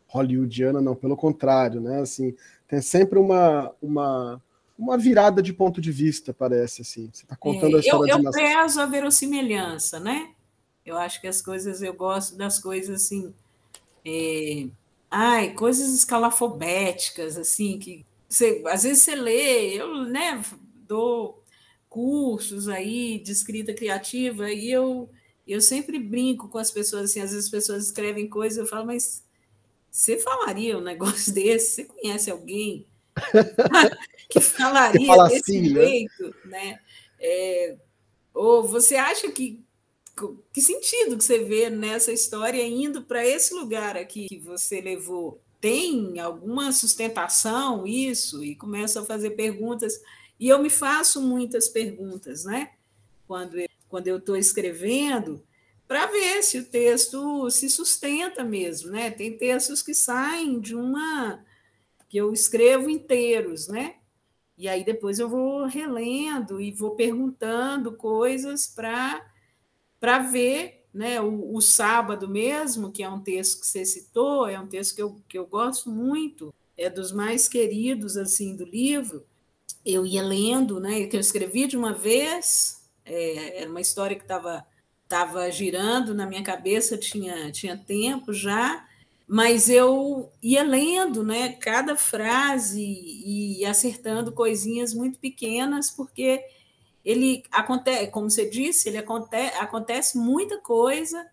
hollywoodiana, 0.08 0.80
não, 0.80 0.96
pelo 0.96 1.16
contrário, 1.16 1.80
né? 1.80 2.00
Assim, 2.00 2.34
tem 2.66 2.80
sempre 2.80 3.18
uma, 3.18 3.70
uma, 3.80 4.42
uma 4.76 4.96
virada 4.96 5.42
de 5.42 5.52
ponto 5.52 5.80
de 5.80 5.92
vista, 5.92 6.32
parece 6.32 6.82
assim. 6.82 7.10
Você 7.12 7.24
está 7.24 7.36
contando 7.36 7.74
é, 7.74 7.76
a 7.76 7.80
história 7.80 8.12
eu, 8.12 8.18
de 8.18 8.26
eu 8.26 8.30
prezo 8.30 8.80
a 8.80 8.86
verossimilhança, 8.86 10.00
né? 10.00 10.32
Eu 10.84 10.96
acho 10.96 11.20
que 11.20 11.28
as 11.28 11.42
coisas, 11.42 11.82
eu 11.82 11.92
gosto 11.92 12.36
das 12.36 12.58
coisas 12.58 13.02
assim. 13.02 13.34
É, 14.04 14.66
ai, 15.10 15.52
coisas 15.52 15.92
escalafobéticas, 15.92 17.36
assim, 17.36 17.78
que 17.78 18.06
você, 18.28 18.62
às 18.66 18.82
vezes 18.82 19.02
você 19.02 19.14
lê, 19.14 19.74
eu 19.74 20.04
né, 20.04 20.42
dou 20.86 21.42
cursos 21.88 22.68
aí 22.68 23.18
de 23.18 23.32
escrita 23.32 23.72
criativa 23.72 24.52
e 24.52 24.70
eu, 24.70 25.08
eu 25.46 25.60
sempre 25.60 25.98
brinco 25.98 26.48
com 26.48 26.58
as 26.58 26.70
pessoas, 26.70 27.10
assim, 27.10 27.20
às 27.20 27.30
vezes 27.30 27.46
as 27.46 27.50
pessoas 27.50 27.86
escrevem 27.86 28.28
coisas, 28.28 28.58
eu 28.58 28.66
falo, 28.66 28.86
mas 28.86 29.24
você 29.90 30.18
falaria 30.18 30.76
um 30.76 30.82
negócio 30.82 31.32
desse? 31.34 31.76
Você 31.76 31.84
conhece 31.84 32.30
alguém 32.30 32.86
que 34.28 34.40
falaria 34.40 35.06
fala 35.06 35.28
desse 35.28 35.56
assim, 35.56 35.72
né? 35.72 35.86
jeito, 35.86 36.34
né? 36.44 36.50
né? 36.50 36.80
É, 37.20 37.76
ou 38.34 38.62
você 38.62 38.96
acha 38.96 39.30
que 39.32 39.64
que 40.52 40.60
sentido 40.60 41.16
que 41.16 41.22
você 41.22 41.44
vê 41.44 41.70
nessa 41.70 42.10
história 42.10 42.60
indo 42.66 43.04
para 43.04 43.24
esse 43.24 43.54
lugar 43.54 43.96
aqui 43.96 44.26
que 44.26 44.38
você 44.38 44.80
levou? 44.80 45.40
Tem 45.60 46.20
alguma 46.20 46.72
sustentação 46.72 47.86
isso? 47.86 48.44
E 48.44 48.54
começa 48.54 49.00
a 49.00 49.04
fazer 49.04 49.30
perguntas. 49.30 50.00
E 50.38 50.48
eu 50.48 50.62
me 50.62 50.70
faço 50.70 51.20
muitas 51.20 51.68
perguntas, 51.68 52.44
né? 52.44 52.72
Quando 53.26 53.58
eu, 53.58 53.68
quando 53.88 54.06
eu 54.06 54.18
estou 54.18 54.36
escrevendo, 54.36 55.42
para 55.86 56.06
ver 56.06 56.42
se 56.42 56.58
o 56.58 56.64
texto 56.64 57.50
se 57.50 57.68
sustenta 57.70 58.44
mesmo, 58.44 58.90
né? 58.90 59.10
Tem 59.10 59.36
textos 59.36 59.82
que 59.82 59.94
saem 59.94 60.60
de 60.60 60.76
uma 60.76 61.44
que 62.08 62.16
eu 62.16 62.32
escrevo 62.32 62.88
inteiros, 62.88 63.68
né? 63.68 63.96
E 64.56 64.68
aí 64.68 64.84
depois 64.84 65.18
eu 65.18 65.28
vou 65.28 65.64
relendo 65.66 66.60
e 66.60 66.72
vou 66.72 66.96
perguntando 66.96 67.92
coisas 67.92 68.66
para 68.66 70.18
ver, 70.30 70.77
né? 70.98 71.20
O, 71.20 71.54
o, 71.54 71.60
sábado 71.62 72.28
mesmo, 72.28 72.90
que 72.90 73.04
é 73.04 73.08
um 73.08 73.20
texto 73.20 73.60
que 73.60 73.66
você 73.68 73.84
citou, 73.84 74.48
é 74.48 74.58
um 74.58 74.66
texto 74.66 74.96
que 74.96 75.02
eu, 75.02 75.20
que 75.28 75.38
eu 75.38 75.46
gosto 75.46 75.88
muito, 75.88 76.52
é 76.76 76.90
dos 76.90 77.12
mais 77.12 77.48
queridos 77.48 78.16
assim 78.16 78.56
do 78.56 78.64
livro. 78.64 79.24
Eu 79.86 80.04
ia 80.04 80.22
lendo, 80.22 80.80
né? 80.80 81.06
Que 81.06 81.16
eu 81.16 81.20
escrevi 81.20 81.68
de 81.68 81.76
uma 81.76 81.94
vez, 81.94 82.84
é, 83.04 83.62
era 83.62 83.70
uma 83.70 83.80
história 83.80 84.16
que 84.16 84.24
estava 84.24 84.66
tava 85.08 85.50
girando 85.50 86.14
na 86.14 86.26
minha 86.26 86.42
cabeça, 86.42 86.98
tinha, 86.98 87.50
tinha 87.50 87.78
tempo 87.78 88.30
já, 88.30 88.86
mas 89.26 89.70
eu 89.70 90.30
ia 90.42 90.62
lendo 90.62 91.22
né, 91.22 91.50
cada 91.54 91.96
frase 91.96 92.82
e 92.82 93.64
acertando 93.64 94.32
coisinhas 94.32 94.92
muito 94.92 95.18
pequenas, 95.18 95.90
porque 95.90 96.44
ele 97.04 97.42
acontece, 97.50 98.10
como 98.10 98.30
você 98.30 98.48
disse, 98.48 98.88
ele 98.88 98.98
acontece, 98.98 99.56
acontece 99.56 100.18
muita 100.18 100.58
coisa 100.58 101.26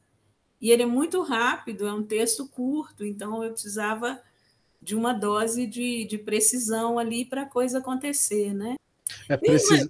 e 0.62 0.72
ele 0.72 0.84
é 0.84 0.86
muito 0.86 1.22
rápido, 1.22 1.88
é 1.88 1.94
um 1.94 2.04
texto 2.04 2.48
curto, 2.48 3.06
então 3.06 3.44
eu 3.44 3.52
precisava 3.52 4.22
de 4.82 4.96
uma 4.96 5.14
dose 5.14 5.66
de, 5.66 6.06
de 6.06 6.18
precisão 6.18 7.00
ali 7.00 7.26
para 7.26 7.44
a 7.44 7.50
coisa 7.50 7.80
acontecer, 7.80 8.54
né? 8.54 8.76
É 9.28 9.36
preciso. 9.36 9.90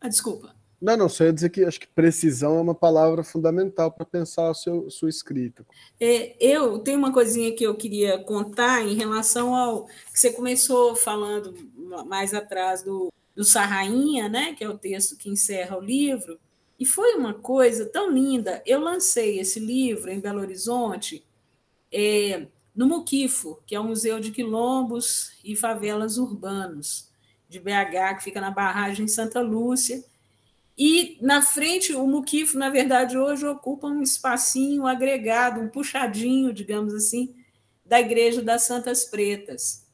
Ah, 0.00 0.08
desculpa. 0.08 0.54
Não, 0.80 0.96
não, 0.96 1.08
só 1.08 1.22
ia 1.22 1.32
dizer 1.32 1.50
que 1.50 1.64
acho 1.64 1.78
que 1.78 1.86
precisão 1.86 2.58
é 2.58 2.60
uma 2.60 2.74
palavra 2.74 3.22
fundamental 3.22 3.92
para 3.92 4.04
pensar 4.04 4.50
a 4.50 4.54
seu, 4.54 4.90
sua 4.90 5.08
escrita. 5.08 5.64
É, 6.00 6.34
eu 6.40 6.80
tenho 6.80 6.98
uma 6.98 7.12
coisinha 7.12 7.54
que 7.54 7.62
eu 7.62 7.76
queria 7.76 8.18
contar 8.24 8.82
em 8.82 8.96
relação 8.96 9.54
ao 9.54 9.84
que 9.84 10.18
você 10.18 10.32
começou 10.32 10.96
falando 10.96 11.54
mais 12.04 12.34
atrás 12.34 12.82
do, 12.82 13.12
do 13.34 13.44
Sarrainha, 13.44 14.28
né, 14.28 14.54
que 14.54 14.62
é 14.62 14.68
o 14.68 14.78
texto 14.78 15.16
que 15.16 15.30
encerra 15.30 15.76
o 15.76 15.80
livro, 15.80 16.38
e 16.78 16.84
foi 16.84 17.14
uma 17.14 17.34
coisa 17.34 17.86
tão 17.86 18.10
linda. 18.10 18.62
Eu 18.66 18.80
lancei 18.80 19.38
esse 19.38 19.60
livro 19.60 20.10
em 20.10 20.20
Belo 20.20 20.40
Horizonte, 20.40 21.24
é, 21.90 22.46
no 22.74 22.86
Muquifo, 22.86 23.62
que 23.66 23.74
é 23.74 23.80
o 23.80 23.84
Museu 23.84 24.18
de 24.18 24.30
Quilombos 24.30 25.32
e 25.44 25.54
Favelas 25.54 26.18
Urbanos 26.18 27.10
de 27.48 27.60
BH, 27.60 28.16
que 28.16 28.24
fica 28.24 28.40
na 28.40 28.50
barragem 28.50 29.06
Santa 29.06 29.40
Lúcia 29.40 30.02
e 30.76 31.18
na 31.20 31.42
frente, 31.42 31.94
o 31.94 32.06
Muquifo, 32.06 32.56
na 32.56 32.70
verdade, 32.70 33.18
hoje 33.18 33.46
ocupa 33.46 33.86
um 33.86 34.02
espacinho 34.02 34.86
agregado, 34.86 35.60
um 35.60 35.68
puxadinho, 35.68 36.52
digamos 36.52 36.94
assim, 36.94 37.34
da 37.84 38.00
Igreja 38.00 38.42
das 38.42 38.62
Santas 38.62 39.04
Pretas, 39.04 39.86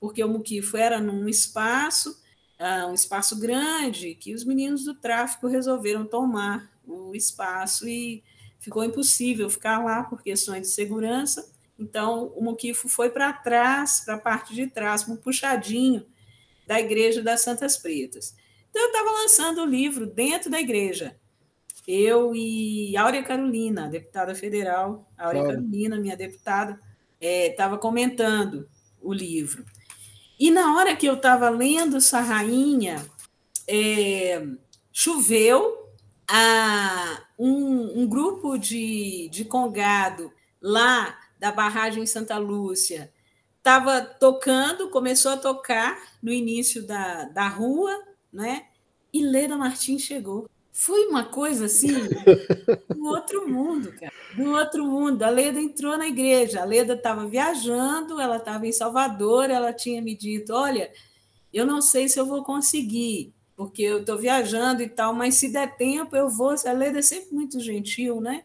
porque 0.00 0.22
o 0.24 0.28
Muquifo 0.28 0.76
era 0.76 1.00
num 1.00 1.28
espaço, 1.28 2.20
uh, 2.58 2.88
um 2.88 2.94
espaço 2.94 3.38
grande, 3.38 4.14
que 4.14 4.34
os 4.34 4.44
meninos 4.44 4.84
do 4.84 4.94
tráfico 4.94 5.46
resolveram 5.46 6.04
tomar 6.04 6.70
o 6.86 7.14
espaço 7.14 7.88
e 7.88 8.22
ficou 8.58 8.84
impossível 8.84 9.48
ficar 9.50 9.84
lá 9.84 10.02
por 10.04 10.22
questões 10.22 10.62
de 10.62 10.68
segurança. 10.68 11.52
Então, 11.78 12.32
o 12.36 12.42
Muquifo 12.42 12.88
foi 12.88 13.10
para 13.10 13.32
trás, 13.32 14.02
para 14.04 14.14
a 14.14 14.18
parte 14.18 14.54
de 14.54 14.66
trás, 14.66 15.08
um 15.08 15.16
puxadinho 15.16 16.06
da 16.66 16.80
Igreja 16.80 17.22
das 17.22 17.42
Santas 17.42 17.76
Pretas. 17.76 18.34
Então, 18.70 18.82
eu 18.82 18.88
estava 18.88 19.10
lançando 19.10 19.62
o 19.62 19.66
livro 19.66 20.06
dentro 20.06 20.50
da 20.50 20.60
igreja. 20.60 21.16
Eu 21.86 22.34
e 22.34 22.96
Áurea 22.96 23.22
Carolina, 23.22 23.88
deputada 23.88 24.34
federal, 24.34 25.08
Áurea 25.18 25.42
claro. 25.42 25.58
Carolina, 25.58 26.00
minha 26.00 26.16
deputada, 26.16 26.80
estava 27.20 27.76
é, 27.76 27.78
comentando 27.78 28.68
o 29.00 29.12
livro. 29.12 29.64
E 30.38 30.50
na 30.50 30.76
hora 30.76 30.96
que 30.96 31.06
eu 31.06 31.14
estava 31.14 31.48
lendo 31.48 31.96
essa 31.96 32.20
rainha, 32.20 33.04
é, 33.68 34.46
choveu, 34.92 35.84
a, 36.28 37.22
um, 37.38 38.02
um, 38.02 38.06
grupo 38.06 38.56
de, 38.56 39.28
de 39.30 39.44
congado 39.44 40.32
lá 40.60 41.18
da 41.38 41.52
barragem 41.52 42.06
Santa 42.06 42.38
Lúcia 42.38 43.12
estava 43.58 44.02
tocando, 44.02 44.90
começou 44.90 45.32
a 45.32 45.36
tocar 45.38 45.98
no 46.22 46.30
início 46.30 46.86
da, 46.86 47.24
da 47.24 47.48
rua, 47.48 47.98
né? 48.30 48.66
E 49.12 49.24
Leda 49.24 49.56
Martins 49.56 50.02
chegou. 50.02 50.48
Foi 50.76 51.06
uma 51.06 51.22
coisa 51.22 51.66
assim, 51.66 51.92
do 52.88 53.06
outro 53.06 53.48
mundo, 53.48 53.92
cara. 53.92 54.12
Do 54.34 54.50
outro 54.50 54.84
mundo. 54.84 55.22
A 55.22 55.30
Leda 55.30 55.60
entrou 55.60 55.96
na 55.96 56.08
igreja. 56.08 56.62
A 56.62 56.64
Leda 56.64 56.94
estava 56.94 57.28
viajando, 57.28 58.20
ela 58.20 58.38
estava 58.38 58.66
em 58.66 58.72
Salvador, 58.72 59.50
ela 59.50 59.72
tinha 59.72 60.02
me 60.02 60.16
dito: 60.16 60.52
olha, 60.52 60.92
eu 61.52 61.64
não 61.64 61.80
sei 61.80 62.08
se 62.08 62.18
eu 62.18 62.26
vou 62.26 62.42
conseguir, 62.42 63.32
porque 63.56 63.82
eu 63.82 64.00
estou 64.00 64.18
viajando 64.18 64.82
e 64.82 64.88
tal, 64.88 65.14
mas 65.14 65.36
se 65.36 65.48
der 65.48 65.76
tempo 65.76 66.16
eu 66.16 66.28
vou. 66.28 66.56
A 66.66 66.72
Leda 66.72 66.98
é 66.98 67.02
sempre 67.02 67.32
muito 67.32 67.60
gentil, 67.60 68.20
né? 68.20 68.42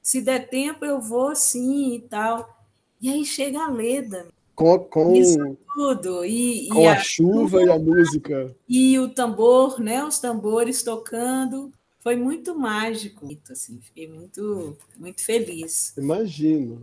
Se 0.00 0.22
der 0.22 0.48
tempo 0.48 0.84
eu 0.84 1.00
vou 1.00 1.34
sim 1.34 1.96
e 1.96 2.00
tal. 2.02 2.56
E 3.00 3.10
aí 3.10 3.24
chega 3.24 3.64
a 3.64 3.68
Leda, 3.68 4.28
com, 4.58 4.76
com, 4.80 5.14
Isso 5.14 5.56
tudo. 5.72 6.24
E, 6.24 6.68
com 6.68 6.80
e 6.80 6.86
a, 6.88 6.94
a, 6.94 6.98
chuva 6.98 7.62
e 7.62 7.70
a 7.70 7.78
música. 7.78 8.56
E 8.68 8.98
o 8.98 9.08
tambor, 9.08 9.78
né? 9.78 10.02
Os 10.02 10.18
tambores 10.18 10.82
tocando. 10.82 11.72
Foi 12.00 12.16
muito 12.16 12.58
mágico. 12.58 13.28
Assim, 13.48 13.78
fiquei 13.80 14.08
muito, 14.08 14.76
muito 14.96 15.24
feliz. 15.24 15.96
Imagino. 15.96 16.80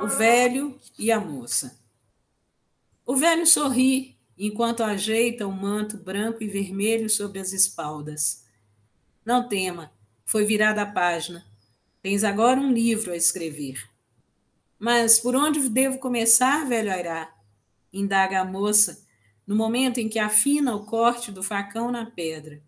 O 0.00 0.06
velho 0.06 0.78
e 0.96 1.10
a 1.10 1.18
moça. 1.18 1.76
O 3.04 3.16
velho 3.16 3.44
sorri 3.48 4.16
enquanto 4.38 4.84
ajeita 4.84 5.44
o 5.44 5.52
manto 5.52 5.96
branco 5.96 6.40
e 6.40 6.46
vermelho 6.46 7.10
sobre 7.10 7.40
as 7.40 7.52
espaldas. 7.52 8.43
Não 9.24 9.48
tema, 9.48 9.90
foi 10.26 10.44
virada 10.44 10.82
a 10.82 10.86
página. 10.86 11.46
Tens 12.02 12.22
agora 12.22 12.60
um 12.60 12.70
livro 12.70 13.10
a 13.10 13.16
escrever. 13.16 13.88
Mas 14.78 15.18
por 15.18 15.34
onde 15.34 15.66
devo 15.70 15.98
começar, 15.98 16.68
velho 16.68 16.92
Airá? 16.92 17.34
Indaga 17.90 18.40
a 18.40 18.44
moça, 18.44 19.06
no 19.46 19.56
momento 19.56 19.98
em 19.98 20.08
que 20.10 20.18
afina 20.18 20.74
o 20.74 20.84
corte 20.84 21.32
do 21.32 21.42
facão 21.42 21.90
na 21.90 22.04
pedra. 22.04 22.62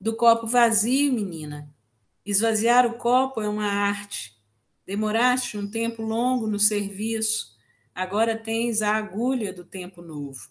Do 0.00 0.16
copo 0.16 0.46
vazio, 0.46 1.12
menina. 1.12 1.70
Esvaziar 2.24 2.86
o 2.86 2.94
copo 2.94 3.42
é 3.42 3.48
uma 3.48 3.66
arte. 3.66 4.34
Demoraste 4.86 5.58
um 5.58 5.70
tempo 5.70 6.02
longo 6.02 6.46
no 6.46 6.58
serviço, 6.58 7.54
agora 7.94 8.36
tens 8.36 8.80
a 8.80 8.96
agulha 8.96 9.52
do 9.52 9.64
tempo 9.64 10.00
novo. 10.00 10.48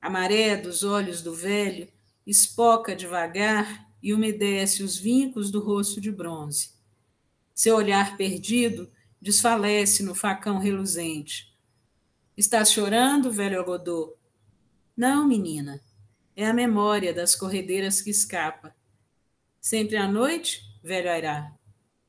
A 0.00 0.08
maré 0.08 0.56
dos 0.56 0.84
olhos 0.84 1.20
do 1.20 1.34
velho 1.34 1.88
espoca 2.26 2.94
devagar 2.94 3.88
e 4.02 4.12
umedece 4.12 4.82
os 4.82 4.96
vincos 4.96 5.50
do 5.50 5.60
rosto 5.60 6.00
de 6.00 6.10
bronze. 6.10 6.72
Seu 7.54 7.76
olhar 7.76 8.16
perdido 8.16 8.90
desfalece 9.20 10.02
no 10.02 10.14
facão 10.14 10.58
reluzente. 10.58 11.56
Estás 12.36 12.72
chorando, 12.72 13.30
velho 13.30 13.60
Agodô? 13.60 14.16
Não, 14.96 15.26
menina. 15.26 15.80
É 16.34 16.46
a 16.46 16.52
memória 16.52 17.12
das 17.12 17.36
corredeiras 17.36 18.00
que 18.00 18.10
escapa. 18.10 18.74
Sempre 19.60 19.96
à 19.96 20.08
noite, 20.08 20.62
velho 20.82 21.10
Airá? 21.10 21.52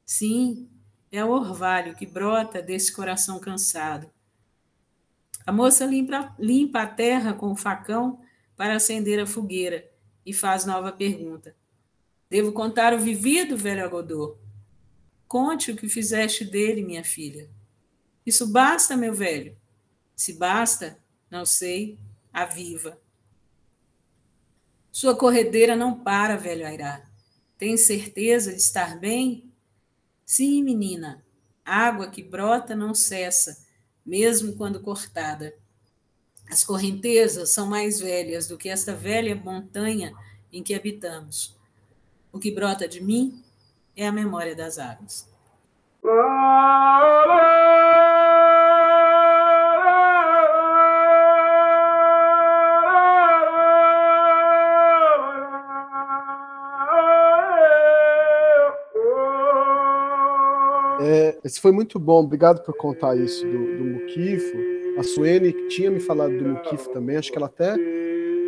Sim, 0.05 0.69
é 1.11 1.23
o 1.23 1.29
orvalho 1.29 1.95
que 1.95 2.05
brota 2.05 2.61
desse 2.61 2.91
coração 2.91 3.39
cansado. 3.39 4.09
A 5.45 5.51
moça 5.51 5.85
limpa, 5.85 6.33
limpa 6.39 6.81
a 6.81 6.87
terra 6.87 7.33
com 7.33 7.51
o 7.51 7.55
facão 7.55 8.21
para 8.55 8.75
acender 8.75 9.19
a 9.19 9.27
fogueira 9.27 9.92
e 10.25 10.33
faz 10.33 10.65
nova 10.65 10.91
pergunta. 10.91 11.55
Devo 12.29 12.51
contar 12.51 12.93
o 12.93 12.99
vivido, 12.99 13.57
velho 13.57 13.85
Agodô? 13.85 14.37
Conte 15.27 15.71
o 15.71 15.75
que 15.75 15.87
fizeste 15.89 16.45
dele, 16.45 16.83
minha 16.83 17.03
filha. 17.03 17.49
Isso 18.25 18.47
basta, 18.47 18.95
meu 18.95 19.13
velho? 19.13 19.57
Se 20.15 20.33
basta, 20.33 20.97
não 21.29 21.45
sei, 21.45 21.97
aviva. 22.31 22.99
Sua 24.91 25.15
corredeira 25.15 25.75
não 25.75 25.99
para, 26.03 26.37
velho 26.37 26.65
Airá. 26.65 27.03
Tem 27.57 27.75
certeza 27.77 28.51
de 28.51 28.57
estar 28.57 28.99
bem? 28.99 29.51
Sim, 30.25 30.63
menina. 30.63 31.25
Água 31.65 32.09
que 32.09 32.21
brota 32.21 32.75
não 32.75 32.93
cessa, 32.93 33.65
mesmo 34.05 34.55
quando 34.55 34.81
cortada. 34.81 35.55
As 36.53 36.63
correntezas 36.63 37.49
são 37.49 37.65
mais 37.65 37.99
velhas 37.99 38.47
do 38.47 38.59
que 38.59 38.69
esta 38.69 38.93
velha 38.93 39.35
montanha 39.35 40.13
em 40.51 40.61
que 40.61 40.75
habitamos. 40.75 41.57
O 42.31 42.37
que 42.37 42.51
brota 42.51 42.87
de 42.87 43.01
mim 43.01 43.43
é 43.97 44.05
a 44.05 44.11
memória 44.11 44.55
das 44.55 44.77
águas. 44.77 45.27
esse 61.43 61.59
foi 61.59 61.71
muito 61.71 61.97
bom. 61.99 62.23
Obrigado 62.23 62.63
por 62.63 62.77
contar 62.77 63.17
isso 63.17 63.43
do, 63.43 63.77
do 63.77 63.83
Muquifo. 63.83 64.72
A 64.97 65.03
Suene 65.03 65.67
tinha 65.69 65.89
me 65.89 65.99
falado 65.99 66.37
do 66.37 66.49
Muquifo 66.49 66.89
também. 66.89 67.17
Acho 67.17 67.31
que 67.31 67.37
ela 67.37 67.47
até 67.47 67.75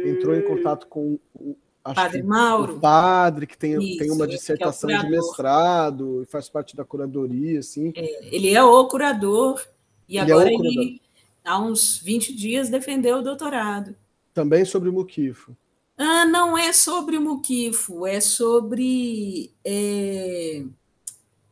entrou 0.07 0.35
em 0.35 0.41
contato 0.41 0.87
com 0.87 1.19
o 1.33 1.55
padre 1.93 2.23
Mauro. 2.23 2.77
O 2.77 2.79
padre 2.79 3.47
que 3.47 3.57
tem, 3.57 3.77
Isso, 3.77 3.97
tem 3.99 4.11
uma 4.11 4.25
é 4.25 4.27
dissertação 4.27 4.89
é 4.89 4.97
de 4.97 5.09
mestrado 5.09 6.23
e 6.23 6.25
faz 6.25 6.49
parte 6.49 6.75
da 6.75 6.83
curadoria, 6.83 7.59
assim. 7.59 7.91
É, 7.95 8.35
ele 8.35 8.53
é 8.53 8.63
o 8.63 8.87
curador 8.87 9.63
e 10.07 10.17
ele 10.17 10.31
é 10.31 10.33
agora 10.33 10.49
é 10.49 10.55
curador. 10.55 10.81
ele, 10.81 11.01
há 11.43 11.59
uns 11.59 11.97
20 11.99 12.33
dias, 12.35 12.69
defendeu 12.69 13.17
o 13.17 13.23
doutorado. 13.23 13.95
Também 14.33 14.65
sobre 14.65 14.89
o 14.89 14.93
Muquifo. 14.93 15.55
Ah, 15.97 16.25
não 16.25 16.57
é 16.57 16.73
sobre 16.73 17.17
o 17.17 17.21
Muquifo, 17.21 18.05
é 18.05 18.19
sobre 18.19 19.53
é, 19.63 20.65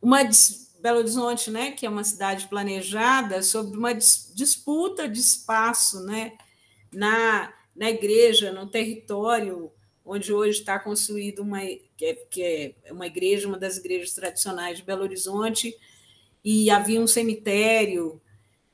uma 0.02 0.22
Belo 0.84 0.98
Horizonte, 0.98 1.50
né, 1.50 1.70
que 1.70 1.86
é 1.86 1.88
uma 1.88 2.04
cidade 2.04 2.46
planejada, 2.46 3.42
sobre 3.42 3.74
uma 3.74 3.94
disputa 3.94 5.08
de 5.08 5.18
espaço, 5.18 6.04
né, 6.04 6.36
na, 6.92 7.54
na 7.74 7.88
igreja, 7.88 8.52
no 8.52 8.66
território 8.66 9.72
onde 10.04 10.30
hoje 10.30 10.58
está 10.58 10.78
construída 10.78 11.40
uma 11.40 11.60
que 11.96 12.04
é, 12.04 12.14
que 12.14 12.42
é 12.84 12.92
uma 12.92 13.06
igreja, 13.06 13.48
uma 13.48 13.58
das 13.58 13.78
igrejas 13.78 14.12
tradicionais 14.12 14.76
de 14.76 14.84
Belo 14.84 15.04
Horizonte, 15.04 15.74
e 16.44 16.68
havia 16.68 17.00
um 17.00 17.06
cemitério 17.06 18.20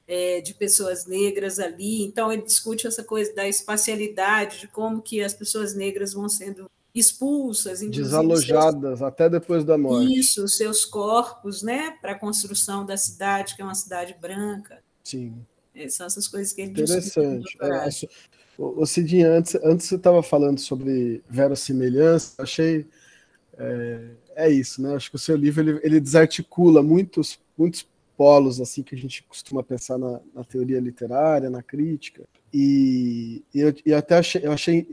é, 0.09 0.41
de 0.41 0.53
pessoas 0.53 1.07
negras 1.07 1.61
ali. 1.61 2.03
Então 2.03 2.33
ele 2.33 2.43
discute 2.43 2.89
essa 2.89 3.05
coisa 3.05 3.33
da 3.33 3.47
espacialidade, 3.47 4.59
de 4.59 4.67
como 4.67 5.01
que 5.01 5.23
as 5.23 5.33
pessoas 5.33 5.77
negras 5.77 6.13
vão 6.13 6.29
sendo 6.29 6.69
expulsas, 6.95 7.81
desalojadas 7.81 8.99
seus, 8.99 9.03
até 9.03 9.29
depois 9.29 9.65
da 9.65 9.79
morte. 9.79 10.19
Isso, 10.19 10.47
seus 10.49 10.85
corpos, 10.85 11.63
né, 11.63 11.93
para 12.01 12.13
a 12.13 12.19
construção 12.19 12.85
da 12.85 12.97
cidade, 12.97 13.55
que 13.55 13.63
é 13.63 13.65
uma 13.65 13.75
cidade 13.75 14.17
branca. 14.21 14.83
Sim. 15.05 15.35
É, 15.75 15.89
são 15.89 16.07
essas 16.07 16.27
coisas 16.27 16.53
que 16.53 16.63
ele 16.63 16.71
Interessante. 16.71 17.57
É, 17.61 17.89
o 18.59 18.85
Cidinha, 18.85 19.31
antes, 19.31 19.55
antes 19.65 19.87
você 19.87 19.95
estava 19.95 20.23
falando 20.23 20.59
sobre 20.59 21.23
verossimilhança, 21.29 22.43
achei 22.43 22.87
é, 23.57 24.11
é, 24.37 24.51
isso, 24.51 24.83
né? 24.83 24.95
Acho 24.95 25.11
que 25.11 25.17
o 25.17 25.19
seu 25.19 25.37
livro 25.37 25.63
ele, 25.63 25.81
ele 25.83 26.01
desarticula 26.01 26.83
muitos, 26.83 27.39
muitos 27.57 27.87
polos 28.17 28.61
assim 28.61 28.83
que 28.83 28.95
a 28.95 28.99
gente 28.99 29.23
costuma 29.23 29.63
pensar 29.63 29.97
na, 29.97 30.21
na 30.35 30.45
teoria 30.45 30.79
literária, 30.79 31.49
na 31.49 31.63
crítica. 31.63 32.25
E, 32.53 33.43
e 33.55 33.61
eu, 33.61 33.75
e 33.87 33.95
até 33.95 34.19
achei, 34.19 34.43
eu 34.45 34.53
achei 34.53 34.87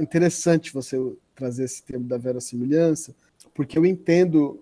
interessante 0.00 0.72
você 0.72 0.98
trazer 1.34 1.64
esse 1.64 1.82
termo 1.82 2.06
da 2.06 2.16
verossimilhança, 2.18 3.14
porque 3.54 3.78
eu 3.78 3.84
entendo 3.84 4.60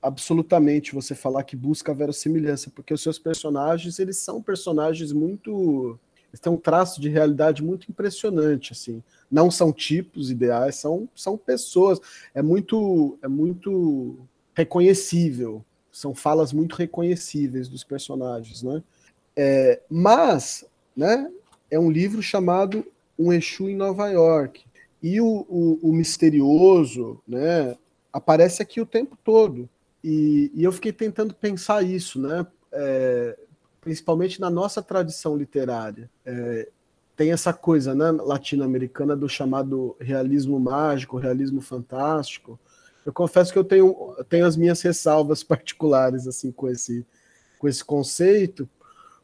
absolutamente 0.00 0.94
você 0.94 1.14
falar 1.14 1.42
que 1.42 1.56
busca 1.56 1.92
a 1.92 1.94
verossimilhança, 1.94 2.70
porque 2.70 2.94
os 2.94 3.02
seus 3.02 3.18
personagens, 3.18 3.98
eles 3.98 4.18
são 4.18 4.42
personagens 4.42 5.12
muito 5.12 5.98
eles 6.36 6.40
têm 6.40 6.52
um 6.52 6.58
traço 6.58 7.00
de 7.00 7.08
realidade 7.08 7.62
muito 7.62 7.90
impressionante, 7.90 8.72
assim. 8.72 9.02
Não 9.30 9.50
são 9.50 9.72
tipos 9.72 10.30
ideais, 10.30 10.76
são, 10.76 11.08
são 11.14 11.36
pessoas. 11.36 11.98
É 12.34 12.42
muito 12.42 13.18
é 13.22 13.28
muito 13.28 14.18
reconhecível. 14.54 15.64
São 15.90 16.14
falas 16.14 16.52
muito 16.52 16.76
reconhecíveis 16.76 17.68
dos 17.68 17.82
personagens, 17.82 18.62
né? 18.62 18.82
É, 19.34 19.80
mas, 19.88 20.64
né, 20.94 21.30
é 21.70 21.78
um 21.78 21.90
livro 21.90 22.22
chamado 22.22 22.84
Um 23.18 23.32
Exu 23.32 23.70
em 23.70 23.76
Nova 23.76 24.08
York. 24.08 24.65
E 25.06 25.20
o, 25.20 25.46
o, 25.48 25.78
o 25.90 25.92
misterioso, 25.92 27.22
né, 27.28 27.76
aparece 28.12 28.60
aqui 28.60 28.80
o 28.80 28.86
tempo 28.86 29.16
todo. 29.22 29.68
E, 30.02 30.50
e 30.52 30.64
eu 30.64 30.72
fiquei 30.72 30.92
tentando 30.92 31.32
pensar 31.32 31.84
isso, 31.84 32.20
né? 32.20 32.44
É, 32.72 33.38
principalmente 33.80 34.40
na 34.40 34.50
nossa 34.50 34.82
tradição 34.82 35.36
literária. 35.36 36.10
É, 36.24 36.68
tem 37.14 37.30
essa 37.30 37.52
coisa 37.52 37.94
né, 37.94 38.10
latino-americana 38.10 39.14
do 39.14 39.28
chamado 39.28 39.94
realismo 40.00 40.58
mágico, 40.58 41.18
realismo 41.18 41.60
fantástico. 41.60 42.58
Eu 43.04 43.12
confesso 43.12 43.52
que 43.52 43.58
eu 43.60 43.64
tenho, 43.64 44.12
tenho 44.28 44.44
as 44.44 44.56
minhas 44.56 44.82
ressalvas 44.82 45.44
particulares 45.46 46.26
assim 46.26 46.50
com 46.50 46.68
esse, 46.68 47.06
com 47.60 47.68
esse 47.68 47.84
conceito, 47.84 48.68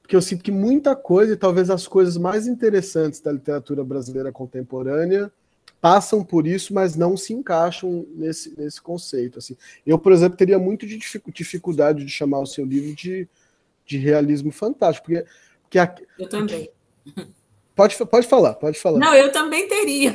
porque 0.01 0.15
eu 0.15 0.23
sinto 0.23 0.45
que 0.45 0.53
muita 0.53 0.95
coisa, 0.95 1.33
e 1.33 1.37
talvez 1.37 1.71
as 1.71 1.89
coisas 1.89 2.17
mais 2.17 2.47
interessantes 2.47 3.21
da 3.21 3.33
literatura 3.33 3.83
brasileira 3.83 4.31
contemporânea, 4.31 5.29
passam 5.83 6.25
por 6.25 6.47
isso, 6.47 6.73
mas 6.73 6.97
não 6.97 7.15
se 7.15 7.35
encaixam 7.35 8.07
nesse, 8.15 8.59
nesse 8.59 8.81
conceito. 8.81 9.39
Assim. 9.39 9.57
Eu, 9.85 9.99
por 9.99 10.13
exemplo, 10.13 10.39
teria 10.39 10.59
muito 10.59 10.87
de 10.87 10.97
dificuldade 10.97 12.05
de 12.05 12.11
chamar 12.11 12.41
o 12.41 12.47
seu 12.47 12.65
livro 12.65 12.95
de 12.95 13.29
de 13.85 13.99
realismo 13.99 14.51
fantástico. 14.51 15.07
Porque, 15.07 15.27
porque 15.63 15.79
a, 15.79 15.95
eu 16.19 16.29
também. 16.29 16.71
Pode, 17.75 17.97
pode 18.07 18.27
falar, 18.27 18.55
pode 18.55 18.79
falar. 18.79 18.99
Não, 18.99 19.15
eu 19.15 19.33
também 19.33 19.67
teria. 19.67 20.13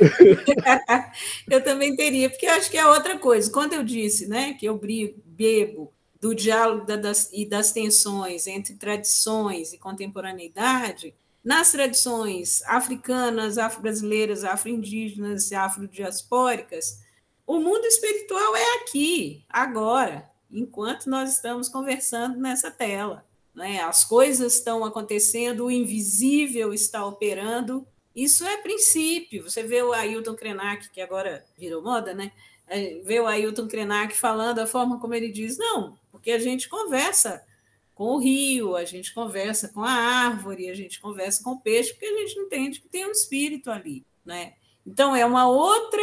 eu 1.50 1.62
também 1.62 1.94
teria, 1.96 2.30
porque 2.30 2.46
acho 2.46 2.70
que 2.70 2.78
é 2.78 2.86
outra 2.86 3.18
coisa. 3.18 3.50
Quando 3.50 3.72
eu 3.72 3.82
disse 3.82 4.28
né, 4.28 4.54
que 4.54 4.66
eu 4.66 4.78
brigo, 4.78 5.20
bebo 5.26 5.92
do 6.20 6.34
diálogo 6.34 6.84
das, 6.84 7.30
e 7.32 7.46
das 7.46 7.72
tensões 7.72 8.46
entre 8.46 8.74
tradições 8.74 9.72
e 9.72 9.78
contemporaneidade, 9.78 11.14
nas 11.48 11.72
tradições 11.72 12.62
africanas, 12.66 13.56
afro-brasileiras, 13.56 14.44
afro-indígenas 14.44 15.50
e 15.50 15.54
afro-diaspóricas, 15.54 17.00
o 17.46 17.58
mundo 17.58 17.86
espiritual 17.86 18.54
é 18.54 18.74
aqui, 18.82 19.46
agora, 19.48 20.30
enquanto 20.50 21.08
nós 21.08 21.32
estamos 21.32 21.70
conversando 21.70 22.36
nessa 22.36 22.70
tela 22.70 23.26
né? 23.54 23.80
as 23.80 24.04
coisas 24.04 24.56
estão 24.56 24.84
acontecendo, 24.84 25.64
o 25.64 25.70
invisível 25.70 26.74
está 26.74 27.04
operando. 27.06 27.88
Isso 28.14 28.44
é 28.44 28.58
princípio. 28.58 29.42
Você 29.42 29.62
vê 29.62 29.82
o 29.82 29.94
Ailton 29.94 30.34
Krenak, 30.34 30.90
que 30.90 31.00
agora 31.00 31.44
virou 31.56 31.82
moda, 31.82 32.12
né? 32.12 32.30
É, 32.66 33.00
vê 33.02 33.18
o 33.18 33.26
Ailton 33.26 33.66
Krenak 33.66 34.14
falando 34.14 34.58
a 34.58 34.66
forma 34.66 35.00
como 35.00 35.14
ele 35.14 35.32
diz, 35.32 35.56
não, 35.56 35.98
porque 36.12 36.30
a 36.30 36.38
gente 36.38 36.68
conversa 36.68 37.42
com 37.98 38.14
o 38.14 38.18
rio, 38.18 38.76
a 38.76 38.84
gente 38.84 39.12
conversa 39.12 39.66
com 39.66 39.82
a 39.82 39.90
árvore, 39.90 40.70
a 40.70 40.74
gente 40.74 41.00
conversa 41.00 41.42
com 41.42 41.50
o 41.50 41.60
peixe, 41.60 41.90
porque 41.90 42.06
a 42.06 42.18
gente 42.18 42.38
entende 42.38 42.80
que 42.80 42.88
tem 42.88 43.04
um 43.04 43.10
espírito 43.10 43.72
ali. 43.72 44.06
Né? 44.24 44.54
Então, 44.86 45.16
é 45.16 45.26
uma 45.26 45.48
outra 45.48 46.00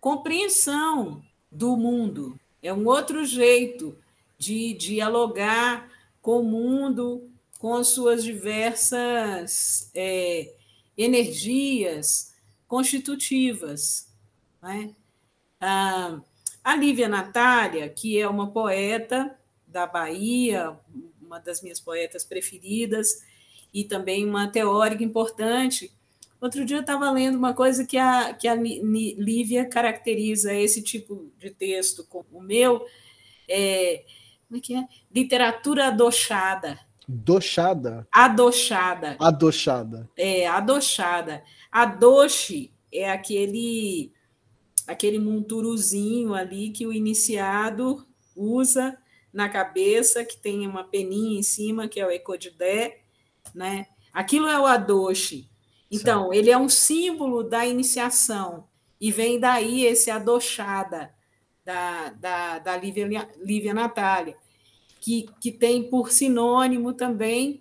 compreensão 0.00 1.22
do 1.48 1.76
mundo, 1.76 2.36
é 2.60 2.74
um 2.74 2.84
outro 2.88 3.24
jeito 3.24 3.96
de 4.36 4.74
dialogar 4.74 5.88
com 6.20 6.40
o 6.40 6.42
mundo, 6.42 7.30
com 7.56 7.72
as 7.74 7.86
suas 7.86 8.24
diversas 8.24 9.92
é, 9.94 10.52
energias 10.98 12.34
constitutivas. 12.66 14.08
Né? 14.60 14.92
A, 15.60 16.20
a 16.64 16.74
Lívia 16.74 17.08
Natália, 17.08 17.88
que 17.88 18.18
é 18.18 18.26
uma 18.26 18.50
poeta 18.50 19.38
da 19.68 19.86
Bahia, 19.86 20.76
uma 21.32 21.40
das 21.40 21.62
minhas 21.62 21.80
poetas 21.80 22.24
preferidas, 22.24 23.24
e 23.72 23.84
também 23.84 24.28
uma 24.28 24.48
teórica 24.48 25.02
importante. 25.02 25.90
Outro 26.38 26.64
dia 26.64 26.76
eu 26.76 26.82
estava 26.82 27.10
lendo 27.10 27.38
uma 27.38 27.54
coisa 27.54 27.86
que 27.86 27.96
a, 27.96 28.34
que 28.34 28.46
a 28.46 28.54
Lívia 28.54 29.64
caracteriza 29.64 30.52
esse 30.52 30.82
tipo 30.82 31.32
de 31.38 31.50
texto 31.50 32.04
como 32.04 32.26
o 32.32 32.42
meu, 32.42 32.84
é, 33.48 34.04
como 34.46 34.58
é 34.58 34.60
que 34.60 34.74
é? 34.74 34.86
Literatura 35.10 35.86
adochada. 35.86 36.78
Dochada? 37.08 38.06
Adochada. 38.12 39.16
Adochada. 39.18 40.10
É, 40.16 40.46
adochada. 40.46 41.42
Adoche 41.70 42.72
é 42.92 43.10
aquele 43.10 44.12
aquele 44.86 45.18
monturuzinho 45.18 46.34
ali 46.34 46.70
que 46.70 46.86
o 46.86 46.92
iniciado 46.92 48.06
usa 48.34 48.98
na 49.32 49.48
cabeça, 49.48 50.24
que 50.24 50.36
tem 50.36 50.66
uma 50.66 50.84
peninha 50.84 51.38
em 51.38 51.42
cima, 51.42 51.88
que 51.88 51.98
é 51.98 52.06
o 52.06 52.10
ecodidé, 52.10 53.00
né? 53.54 53.86
Aquilo 54.12 54.46
é 54.46 54.58
o 54.58 54.66
adoche. 54.66 55.48
Então, 55.90 56.24
certo. 56.24 56.34
ele 56.34 56.50
é 56.50 56.58
um 56.58 56.68
símbolo 56.68 57.42
da 57.42 57.66
iniciação. 57.66 58.68
E 59.00 59.10
vem 59.10 59.40
daí 59.40 59.84
esse 59.84 60.10
adochada 60.10 61.12
da, 61.64 62.10
da, 62.10 62.58
da 62.58 62.76
Lívia, 62.76 63.28
Lívia 63.40 63.74
Natália 63.74 64.36
que, 65.02 65.28
que 65.40 65.50
tem 65.50 65.82
por 65.82 66.12
sinônimo 66.12 66.94
também, 66.94 67.60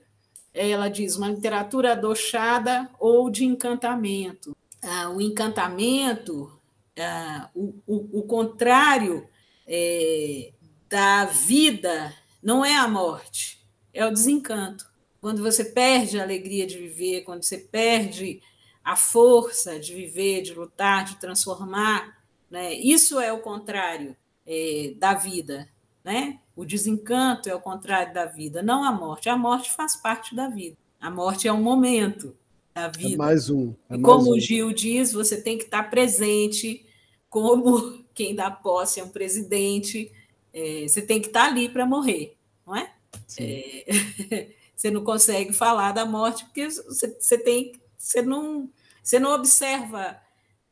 ela 0.53 0.89
diz, 0.89 1.15
uma 1.17 1.27
literatura 1.27 1.93
adochada 1.93 2.87
ou 2.99 3.31
de 3.31 3.43
encantamento. 3.43 4.55
Ah, 4.79 5.09
o 5.09 5.19
encantamento, 5.19 6.51
ah, 6.99 7.49
o, 7.55 7.73
o, 7.87 8.19
o, 8.19 8.23
contrário 8.23 9.27
é, 9.65 10.51
da 10.91 11.23
vida 11.23 12.13
não 12.43 12.65
é 12.65 12.75
a 12.75 12.85
morte, 12.85 13.65
é 13.93 14.05
o 14.05 14.11
desencanto. 14.11 14.85
Quando 15.21 15.41
você 15.41 15.63
perde 15.63 16.19
a 16.19 16.23
alegria 16.23 16.67
de 16.67 16.77
viver, 16.77 17.21
quando 17.21 17.43
você 17.43 17.57
perde 17.57 18.41
a 18.83 18.97
força 18.97 19.79
de 19.79 19.93
viver, 19.93 20.41
de 20.41 20.53
lutar, 20.53 21.05
de 21.05 21.15
transformar, 21.15 22.17
né? 22.49 22.73
isso 22.73 23.21
é 23.21 23.31
o 23.31 23.39
contrário 23.39 24.17
é, 24.45 24.93
da 24.97 25.13
vida. 25.13 25.69
né? 26.03 26.39
O 26.55 26.65
desencanto 26.65 27.47
é 27.47 27.55
o 27.55 27.61
contrário 27.61 28.13
da 28.13 28.25
vida, 28.25 28.61
não 28.61 28.83
a 28.83 28.91
morte. 28.91 29.29
A 29.29 29.37
morte 29.37 29.71
faz 29.71 29.95
parte 29.95 30.35
da 30.35 30.49
vida. 30.49 30.75
A 30.99 31.09
morte 31.09 31.47
é 31.47 31.53
um 31.53 31.61
momento 31.61 32.35
da 32.75 32.83
é 32.83 32.89
vida. 32.89 33.13
É 33.13 33.17
mais 33.17 33.49
um. 33.49 33.73
É 33.89 33.95
e 33.95 34.01
como 34.01 34.31
um. 34.31 34.35
o 34.35 34.39
Gil 34.39 34.73
diz, 34.73 35.13
você 35.13 35.39
tem 35.41 35.57
que 35.57 35.63
estar 35.63 35.89
presente, 35.89 36.85
como 37.29 38.03
quem 38.13 38.35
dá 38.35 38.51
posse 38.51 38.99
é 38.99 39.03
um 39.03 39.09
presidente, 39.09 40.11
é, 40.53 40.85
você 40.87 41.01
tem 41.01 41.21
que 41.21 41.27
estar 41.27 41.45
ali 41.45 41.69
para 41.69 41.85
morrer, 41.85 42.37
não 42.65 42.75
é? 42.75 42.93
é? 43.39 44.47
você 44.75 44.91
não 44.91 45.03
consegue 45.03 45.53
falar 45.53 45.91
da 45.91 46.05
morte 46.05 46.45
porque 46.45 46.69
você, 46.69 47.07
você 47.19 47.37
tem, 47.37 47.73
você 47.97 48.21
não, 48.21 48.69
você 49.03 49.19
não 49.19 49.33
observa 49.33 50.19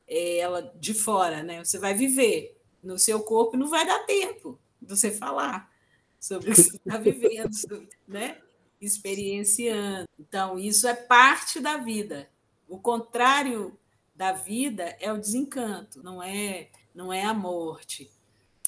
é, 0.08 0.38
ela 0.38 0.74
de 0.80 0.94
fora, 0.94 1.44
né? 1.44 1.64
Você 1.64 1.78
vai 1.78 1.94
viver 1.94 2.58
no 2.84 2.98
seu 2.98 3.22
corpo 3.22 3.56
e 3.56 3.60
não 3.60 3.70
vai 3.70 3.86
dar 3.86 4.06
tempo 4.06 4.60
de 4.82 4.90
você 4.90 5.12
falar 5.12 5.72
sobre 6.20 6.52
o 6.52 6.56
que 6.56 6.62
você 6.62 6.78
está 6.78 6.98
vivendo, 7.00 7.88
né? 8.08 8.38
experienciando. 8.82 10.08
Então, 10.18 10.58
isso 10.58 10.88
é 10.88 10.94
parte 10.94 11.60
da 11.60 11.78
vida. 11.78 12.30
O 12.68 12.80
contrário 12.80 13.78
da 14.16 14.32
vida 14.32 14.96
é 15.00 15.12
o 15.12 15.18
desencanto, 15.18 16.02
não 16.04 16.22
é, 16.22 16.70
não 16.94 17.12
é 17.12 17.24
a 17.24 17.34
morte. 17.34 18.10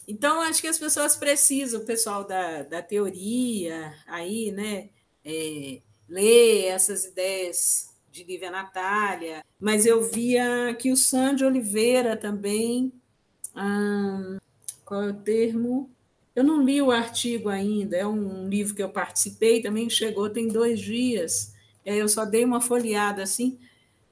Então, 0.08 0.41
acho 0.41 0.62
que 0.62 0.68
as 0.68 0.78
pessoas 0.78 1.16
precisam, 1.16 1.82
o 1.82 1.86
pessoal 1.86 2.24
da, 2.24 2.64
da 2.64 2.82
teoria, 2.82 3.93
aí, 4.08 4.52
né, 4.52 4.89
é, 5.24 5.82
ler 6.10 6.66
essas 6.66 7.06
ideias 7.06 7.89
de 8.12 8.24
Lívia 8.24 8.52
Natália, 8.52 9.43
mas 9.60 9.86
eu 9.86 10.02
via 10.02 10.76
que 10.78 10.91
o 10.91 10.97
Sandro 10.97 11.47
Oliveira 11.47 12.18
também, 12.18 12.91
hum, 13.56 14.38
qual 14.84 15.04
é 15.04 15.10
o 15.12 15.14
termo? 15.14 15.89
Eu 16.36 16.43
não 16.43 16.64
li 16.64 16.82
o 16.82 16.91
artigo 16.91 17.47
ainda, 17.47 17.95
é 17.95 18.06
um 18.06 18.49
livro 18.49 18.76
que 18.76 18.84
eu 18.84 18.89
participei, 18.89 19.62
também 19.62 19.89
chegou 19.89 20.30
tem 20.30 20.47
dois 20.47 20.80
dias. 20.80 21.54
Eu 21.86 22.08
só 22.10 22.26
dei 22.26 22.43
uma 22.43 22.60
folheada 22.60 23.24
assim, 23.24 23.58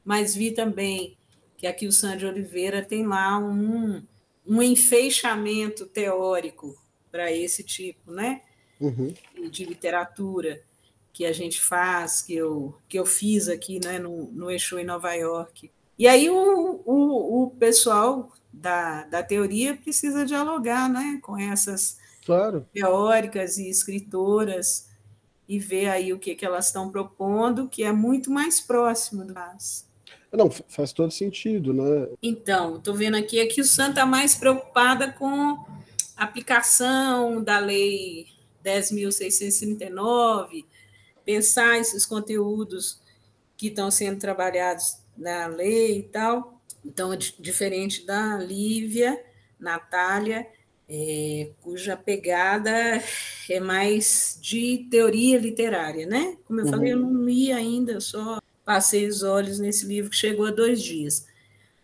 mas 0.05 0.35
vi 0.35 0.51
também 0.51 1.17
que 1.57 1.67
aqui 1.67 1.85
o 1.85 1.91
Sandro 1.91 2.29
Oliveira 2.29 2.81
tem 2.81 3.05
lá 3.05 3.37
um, 3.37 4.01
um 4.49 4.61
enfeixamento 4.63 5.85
teórico 5.85 6.75
para 7.11 7.31
esse 7.31 7.63
tipo 7.63 8.11
né? 8.11 8.41
Uhum. 8.81 9.13
de 9.51 9.65
literatura 9.65 10.61
que 11.11 11.25
a 11.25 11.33
gente 11.33 11.59
faz, 11.59 12.21
que 12.21 12.33
eu, 12.33 12.73
que 12.87 12.97
eu 12.97 13.05
fiz 13.05 13.49
aqui 13.49 13.79
né, 13.83 13.99
no, 13.99 14.31
no 14.31 14.49
Exu 14.49 14.79
em 14.79 14.85
Nova 14.85 15.13
York. 15.13 15.69
E 15.97 16.07
aí 16.07 16.29
o, 16.29 16.81
o, 16.85 17.43
o 17.43 17.51
pessoal 17.51 18.31
da, 18.53 19.03
da 19.03 19.21
teoria 19.21 19.75
precisa 19.75 20.25
dialogar 20.25 20.89
né, 20.89 21.19
com 21.21 21.37
essas 21.37 21.97
claro. 22.25 22.65
teóricas 22.73 23.57
e 23.57 23.69
escritoras 23.69 24.87
e 25.47 25.59
ver 25.59 25.89
aí 25.89 26.13
o 26.13 26.19
que, 26.19 26.35
que 26.35 26.45
elas 26.45 26.67
estão 26.67 26.89
propondo, 26.89 27.67
que 27.67 27.83
é 27.83 27.91
muito 27.91 28.31
mais 28.31 28.61
próximo 28.61 29.25
do 29.25 29.33
caso. 29.33 29.88
Não, 30.31 30.49
faz 30.49 30.93
todo 30.93 31.11
sentido, 31.11 31.73
né? 31.73 32.07
Então, 32.21 32.77
estou 32.77 32.93
vendo 32.93 33.15
aqui 33.15 33.39
é 33.39 33.47
que 33.47 33.61
o 33.61 33.65
Sam 33.65 33.89
está 33.89 34.05
mais 34.05 34.35
preocupada 34.35 35.11
com 35.11 35.57
a 36.15 36.23
aplicação 36.23 37.43
da 37.43 37.57
lei 37.57 38.27
10.639, 38.63 40.65
pensar 41.25 41.79
esses 41.79 42.05
conteúdos 42.05 42.99
que 43.57 43.67
estão 43.67 43.89
sendo 43.89 44.19
trabalhados 44.19 44.97
na 45.17 45.47
lei 45.47 45.99
e 45.99 46.03
tal. 46.03 46.61
Então, 46.85 47.11
é 47.11 47.17
diferente 47.17 48.05
da 48.05 48.37
Lívia, 48.37 49.19
Natália, 49.59 50.47
é, 50.87 51.51
cuja 51.61 51.95
pegada 51.95 52.71
é 53.49 53.59
mais 53.59 54.39
de 54.41 54.87
teoria 54.89 55.37
literária, 55.37 56.07
né? 56.07 56.37
Como 56.45 56.59
eu 56.59 56.65
uhum. 56.65 56.71
falei, 56.71 56.93
eu 56.93 56.97
não 56.97 57.25
li 57.25 57.51
ainda, 57.51 57.99
só 57.99 58.39
passei 58.69 59.07
os 59.07 59.23
olhos 59.23 59.57
nesse 59.57 59.83
livro 59.87 60.11
que 60.11 60.15
chegou 60.15 60.45
há 60.45 60.51
dois 60.51 60.79
dias. 60.79 61.25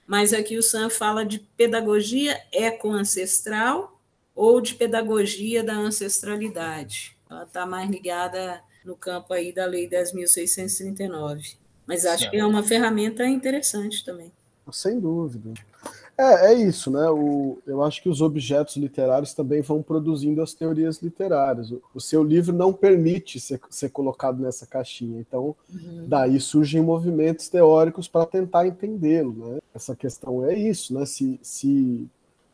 Mas 0.05 0.31
aqui 0.33 0.55
o 0.55 0.61
Sam 0.61 0.88
fala 0.88 1.25
de 1.25 1.39
pedagogia 1.39 2.39
ecoancestral 2.51 3.99
ou 4.36 4.61
de 4.61 4.75
pedagogia 4.75 5.63
da 5.63 5.73
ancestralidade. 5.73 7.17
Ela 7.27 7.41
está 7.41 7.65
mais 7.65 7.89
ligada 7.89 8.61
no 8.86 8.95
campo 8.95 9.33
aí 9.33 9.51
da 9.51 9.65
Lei 9.65 9.89
10.639. 9.89 11.55
Mas 11.88 12.05
acho 12.05 12.29
que 12.29 12.38
é 12.38 12.45
uma 12.45 12.61
ferramenta 12.61 13.25
interessante 13.25 14.05
também. 14.05 14.31
Sem 14.71 14.99
dúvida. 14.99 15.55
É, 16.18 16.51
é 16.51 16.53
isso, 16.53 16.89
né? 16.89 17.09
O, 17.09 17.59
eu 17.68 17.84
acho 17.84 18.01
que 18.01 18.07
os 18.07 18.22
objetos 18.22 18.78
literários 18.78 19.34
também 19.34 19.61
vão 19.61 19.82
produzindo 19.82 20.41
as 20.41 20.53
teorias 20.53 21.01
literárias. 21.01 21.72
O, 21.72 21.82
o 21.93 21.99
seu 21.99 22.24
livro 22.24 22.55
não 22.55 22.72
permite 22.72 23.39
ser, 23.39 23.59
ser 23.70 23.89
colocado 23.89 24.41
nessa 24.41 24.66
caixinha, 24.66 25.20
então 25.20 25.55
uhum. 25.70 26.05
daí 26.07 26.39
surgem 26.39 26.82
movimentos 26.82 27.49
teóricos 27.49 28.07
para 28.07 28.26
tentar 28.26 28.66
entendê-lo, 28.66 29.34
né? 29.34 29.59
Essa 29.74 29.95
questão 29.95 30.45
é 30.45 30.57
isso, 30.57 30.93
né? 30.93 31.05
Se, 31.05 31.38
se, 31.41 32.07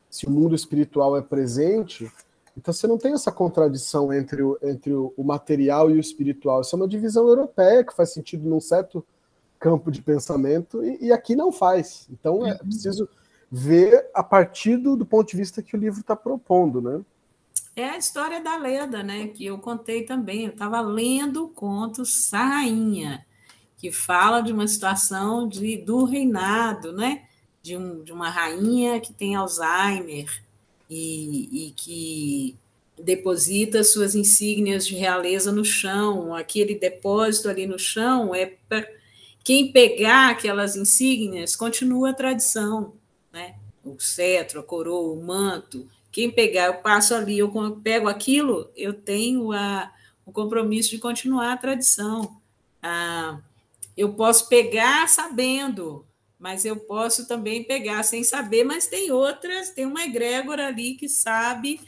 se 0.09 0.25
o 0.25 0.31
mundo 0.31 0.55
espiritual 0.55 1.15
é 1.15 1.21
presente, 1.21 2.11
então 2.57 2.73
você 2.73 2.87
não 2.87 2.97
tem 2.97 3.13
essa 3.13 3.31
contradição 3.31 4.11
entre 4.11 4.41
o, 4.41 4.57
entre 4.63 4.91
o, 4.91 5.13
o 5.15 5.23
material 5.23 5.91
e 5.91 5.97
o 5.97 5.99
espiritual. 5.99 6.61
Isso 6.61 6.75
é 6.75 6.77
uma 6.77 6.87
divisão 6.87 7.27
europeia 7.27 7.83
que 7.83 7.93
faz 7.93 8.11
sentido 8.11 8.49
num 8.49 8.59
certo 8.59 9.05
campo 9.59 9.91
de 9.91 10.01
pensamento 10.01 10.83
e, 10.83 11.05
e 11.05 11.11
aqui 11.11 11.35
não 11.35 11.51
faz. 11.51 12.07
Então 12.11 12.45
é 12.45 12.53
uhum. 12.53 12.57
Ver 13.51 14.09
a 14.13 14.23
partir 14.23 14.77
do, 14.77 14.95
do 14.95 15.05
ponto 15.05 15.29
de 15.29 15.35
vista 15.35 15.61
que 15.61 15.75
o 15.75 15.79
livro 15.79 15.99
está 15.99 16.15
propondo, 16.15 16.81
né? 16.81 17.01
É 17.75 17.89
a 17.89 17.97
história 17.97 18.41
da 18.41 18.55
Leda, 18.55 19.03
né? 19.03 19.27
Que 19.27 19.45
eu 19.45 19.57
contei 19.57 20.03
também. 20.03 20.45
Eu 20.45 20.51
estava 20.51 20.79
lendo 20.79 21.45
o 21.45 21.49
conto 21.49 22.05
Sarrainha, 22.05 23.25
que 23.77 23.91
fala 23.91 24.41
de 24.41 24.53
uma 24.53 24.67
situação 24.67 25.47
de, 25.47 25.77
do 25.77 26.05
reinado, 26.05 26.93
né? 26.93 27.25
De, 27.61 27.75
um, 27.75 28.01
de 28.03 28.13
uma 28.13 28.29
rainha 28.29 28.99
que 29.01 29.13
tem 29.13 29.35
Alzheimer 29.35 30.43
e, 30.89 31.67
e 31.67 31.71
que 31.71 32.57
deposita 32.97 33.83
suas 33.83 34.15
insígnias 34.15 34.85
de 34.85 34.95
realeza 34.95 35.51
no 35.51 35.65
chão. 35.65 36.33
Aquele 36.33 36.75
depósito 36.75 37.49
ali 37.49 37.67
no 37.67 37.77
chão 37.77 38.33
é 38.33 38.45
para 38.67 38.87
quem 39.43 39.71
pegar 39.71 40.29
aquelas 40.29 40.75
insígnias 40.75 41.55
continua 41.55 42.11
a 42.11 42.13
tradição 42.13 42.93
né? 43.31 43.55
O 43.83 43.99
cetro, 43.99 44.59
a 44.59 44.63
coroa, 44.63 45.13
o 45.13 45.21
manto. 45.21 45.87
Quem 46.11 46.29
pegar, 46.29 46.67
eu 46.67 46.75
passo 46.75 47.15
ali, 47.15 47.39
eu 47.39 47.51
pego 47.81 48.07
aquilo, 48.07 48.69
eu 48.75 48.93
tenho 48.93 49.51
a, 49.51 49.91
o 50.25 50.31
compromisso 50.31 50.89
de 50.89 50.99
continuar 50.99 51.53
a 51.53 51.57
tradição. 51.57 52.37
Ah, 52.81 53.39
eu 53.95 54.13
posso 54.13 54.49
pegar 54.49 55.07
sabendo, 55.07 56.05
mas 56.37 56.65
eu 56.65 56.75
posso 56.75 57.27
também 57.27 57.63
pegar 57.63 58.03
sem 58.03 58.23
saber, 58.23 58.63
mas 58.63 58.87
tem 58.87 59.11
outras, 59.11 59.69
tem 59.69 59.85
uma 59.85 60.03
egrégora 60.03 60.67
ali 60.67 60.95
que 60.95 61.07
sabe, 61.07 61.79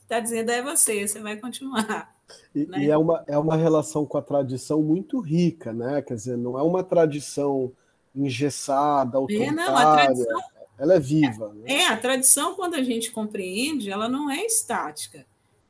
está 0.00 0.20
dizendo 0.20 0.50
é 0.50 0.62
você, 0.62 1.06
você 1.06 1.20
vai 1.20 1.36
continuar. 1.36 2.14
E, 2.54 2.66
né? 2.66 2.84
e, 2.84 2.90
é, 2.90 2.96
uma, 2.96 3.24
é 3.26 3.38
uma 3.38 3.56
relação 3.56 4.06
com 4.06 4.18
a 4.18 4.22
tradição 4.22 4.82
muito 4.82 5.18
rica, 5.20 5.72
né? 5.72 6.02
Quer 6.02 6.14
dizer, 6.14 6.36
não 6.36 6.58
é 6.58 6.62
uma 6.62 6.82
tradição 6.82 7.72
engessada, 8.14 9.16
autoritária. 9.16 9.50
É, 9.50 9.54
não, 9.54 9.76
a 9.76 9.92
tradição, 9.94 10.40
ela 10.82 10.94
é 10.94 11.00
viva. 11.00 11.54
Né? 11.54 11.74
É, 11.74 11.86
a 11.86 11.96
tradição, 11.96 12.56
quando 12.56 12.74
a 12.74 12.82
gente 12.82 13.12
compreende, 13.12 13.88
ela 13.88 14.08
não 14.08 14.28
é 14.28 14.44
estática. 14.44 15.24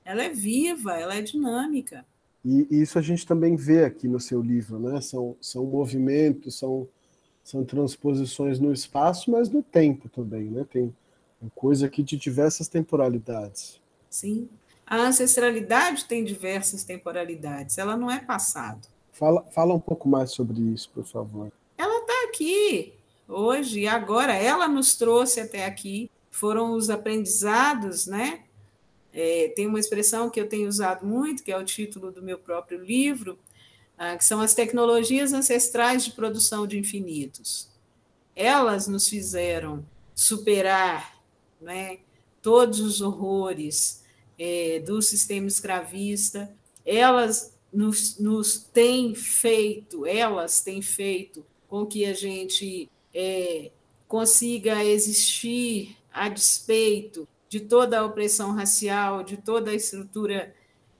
Ela 0.06 0.22
é 0.22 0.30
viva, 0.30 0.98
ela 0.98 1.14
é 1.14 1.20
dinâmica. 1.20 2.02
E, 2.42 2.66
isso 2.70 2.98
a 2.98 3.02
gente 3.02 3.26
também 3.26 3.54
vê 3.54 3.84
aqui 3.84 4.08
no 4.08 4.18
seu 4.18 4.40
livro, 4.40 4.78
né? 4.78 5.02
São, 5.02 5.36
são 5.38 5.66
movimentos, 5.66 6.58
são, 6.58 6.88
são 7.44 7.62
transposições 7.62 8.58
no 8.58 8.72
espaço, 8.72 9.30
mas 9.30 9.50
no 9.50 9.62
tempo 9.62 10.08
também, 10.08 10.44
né? 10.44 10.66
Tem 10.72 10.90
coisa 11.54 11.86
aqui 11.86 12.02
de 12.02 12.16
diversas 12.16 12.66
temporalidades. 12.66 13.78
Sim. 14.08 14.48
A 14.86 14.96
ancestralidade 14.96 16.06
tem 16.06 16.24
diversas 16.24 16.84
temporalidades, 16.84 17.76
ela 17.76 17.98
não 17.98 18.10
é 18.10 18.18
passado. 18.18 18.88
Fala, 19.12 19.42
fala 19.52 19.74
um 19.74 19.80
pouco 19.80 20.08
mais 20.08 20.30
sobre 20.30 20.58
isso, 20.72 20.88
por 20.88 21.04
favor. 21.04 21.52
Ela 21.76 22.00
está 22.00 22.28
aqui 22.28 22.94
hoje 23.32 23.80
e 23.80 23.88
agora. 23.88 24.34
Ela 24.34 24.68
nos 24.68 24.94
trouxe 24.94 25.40
até 25.40 25.64
aqui, 25.64 26.10
foram 26.30 26.72
os 26.72 26.90
aprendizados, 26.90 28.06
né? 28.06 28.44
É, 29.12 29.52
tem 29.54 29.66
uma 29.66 29.80
expressão 29.80 30.30
que 30.30 30.40
eu 30.40 30.48
tenho 30.48 30.68
usado 30.68 31.06
muito, 31.06 31.42
que 31.42 31.52
é 31.52 31.58
o 31.58 31.64
título 31.64 32.10
do 32.10 32.22
meu 32.22 32.38
próprio 32.38 32.82
livro, 32.82 33.38
ah, 33.98 34.16
que 34.16 34.24
são 34.24 34.40
as 34.40 34.54
tecnologias 34.54 35.32
ancestrais 35.32 36.04
de 36.04 36.12
produção 36.12 36.66
de 36.66 36.78
infinitos. 36.78 37.68
Elas 38.34 38.88
nos 38.88 39.08
fizeram 39.08 39.84
superar 40.14 41.20
né, 41.60 41.98
todos 42.40 42.80
os 42.80 43.00
horrores 43.00 44.02
é, 44.38 44.80
do 44.80 45.00
sistema 45.02 45.46
escravista, 45.46 46.50
elas 46.84 47.54
nos, 47.72 48.18
nos 48.18 48.58
têm 48.58 49.14
feito, 49.14 50.04
elas 50.04 50.60
têm 50.60 50.82
feito 50.82 51.44
com 51.68 51.86
que 51.86 52.04
a 52.04 52.12
gente 52.12 52.90
é, 53.14 53.70
consiga 54.08 54.84
existir 54.84 55.96
a 56.12 56.28
despeito 56.28 57.28
de 57.48 57.60
toda 57.60 58.00
a 58.00 58.04
opressão 58.04 58.52
racial, 58.52 59.22
de 59.22 59.36
toda 59.36 59.70
a 59.70 59.74
estrutura 59.74 60.54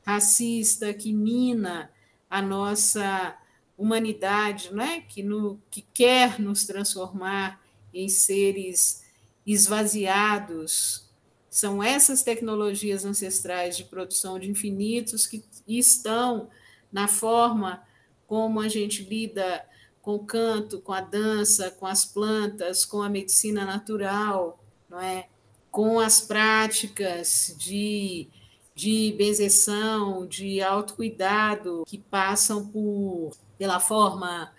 racista 0.05 0.93
que 0.93 1.13
mina 1.13 1.91
a 2.29 2.43
nossa 2.43 3.37
humanidade, 3.77 4.73
né? 4.73 5.03
que, 5.09 5.23
no, 5.23 5.61
que 5.71 5.83
quer 5.95 6.39
nos 6.41 6.65
transformar 6.67 7.61
em 7.93 8.09
seres 8.09 9.05
esvaziados. 9.47 11.09
São 11.51 11.83
essas 11.83 12.23
tecnologias 12.23 13.05
ancestrais 13.05 13.77
de 13.77 13.85
produção 13.85 14.39
de 14.39 14.51
infinitos 14.51 15.27
que 15.27 15.45
estão 15.67 16.49
na 16.91 17.09
forma 17.09 17.83
como 18.27 18.61
a 18.61 18.69
gente 18.69 19.03
lida 19.05 19.65
com 20.03 20.17
o 20.17 20.25
canto, 20.25 20.81
com 20.81 20.93
a 20.93 21.01
dança, 21.01 21.71
com 21.71 21.87
as 21.87 22.05
plantas, 22.05 22.85
com 22.85 23.01
a 23.01 23.09
medicina 23.09 23.65
natural, 23.65 24.59
não 24.91 25.01
é? 25.01 25.29
com 25.73 25.99
as 25.99 26.21
práticas 26.21 27.57
de, 27.59 28.29
de 28.75 29.15
benzeção, 29.17 30.27
de 30.27 30.61
autocuidado, 30.61 31.85
que 31.87 31.97
passam 31.97 32.69
por, 32.69 33.31
pela 33.57 33.81
forma 33.81 34.53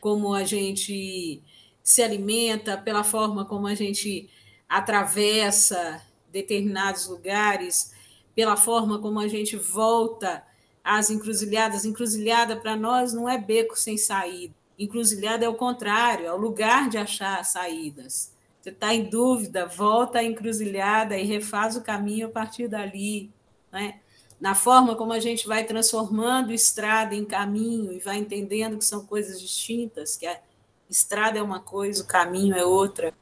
como 0.00 0.32
a 0.32 0.44
gente 0.44 1.42
se 1.82 2.00
alimenta, 2.00 2.78
pela 2.78 3.02
forma 3.02 3.44
como 3.44 3.66
a 3.66 3.74
gente 3.74 4.30
atravessa 4.68 6.00
determinados 6.30 7.08
lugares, 7.08 7.92
pela 8.34 8.56
forma 8.56 9.00
como 9.00 9.18
a 9.18 9.26
gente 9.26 9.56
volta 9.56 10.44
às 10.84 11.10
encruzilhadas. 11.10 11.84
Encruzilhada 11.84 12.56
para 12.56 12.76
nós 12.76 13.12
não 13.12 13.28
é 13.28 13.36
beco 13.36 13.78
sem 13.78 13.98
saída. 13.98 14.61
Encruzilhada 14.78 15.44
é 15.44 15.48
o 15.48 15.54
contrário, 15.54 16.26
é 16.26 16.32
o 16.32 16.36
lugar 16.36 16.88
de 16.88 16.98
achar 16.98 17.44
saídas. 17.44 18.32
Você 18.60 18.70
está 18.70 18.94
em 18.94 19.04
dúvida, 19.04 19.66
volta 19.66 20.20
à 20.20 20.24
encruzilhada 20.24 21.16
e 21.16 21.24
refaz 21.24 21.76
o 21.76 21.82
caminho 21.82 22.28
a 22.28 22.30
partir 22.30 22.68
dali. 22.68 23.30
Né? 23.72 23.96
Na 24.40 24.54
forma 24.54 24.94
como 24.94 25.12
a 25.12 25.18
gente 25.18 25.46
vai 25.48 25.64
transformando 25.64 26.52
estrada 26.52 27.14
em 27.14 27.24
caminho 27.24 27.92
e 27.92 27.98
vai 27.98 28.18
entendendo 28.18 28.78
que 28.78 28.84
são 28.84 29.04
coisas 29.04 29.40
distintas, 29.40 30.16
que 30.16 30.26
a 30.26 30.38
estrada 30.88 31.38
é 31.38 31.42
uma 31.42 31.60
coisa, 31.60 32.02
o 32.02 32.06
caminho 32.06 32.54
é 32.54 32.64
outra. 32.64 33.12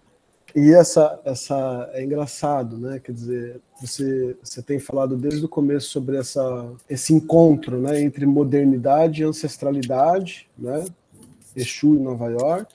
E 0.54 0.72
essa, 0.72 1.20
essa 1.24 1.90
é 1.92 2.02
engraçado, 2.02 2.76
né? 2.76 2.98
Quer 2.98 3.12
dizer, 3.12 3.60
você, 3.80 4.36
você 4.42 4.60
tem 4.60 4.78
falado 4.78 5.16
desde 5.16 5.44
o 5.44 5.48
começo 5.48 5.88
sobre 5.88 6.16
essa, 6.16 6.72
esse 6.88 7.14
encontro, 7.14 7.80
né, 7.80 8.00
entre 8.00 8.26
modernidade 8.26 9.22
e 9.22 9.24
ancestralidade, 9.24 10.48
né? 10.58 10.84
Exu 11.54 11.94
em 11.94 12.00
Nova 12.00 12.28
York. 12.28 12.74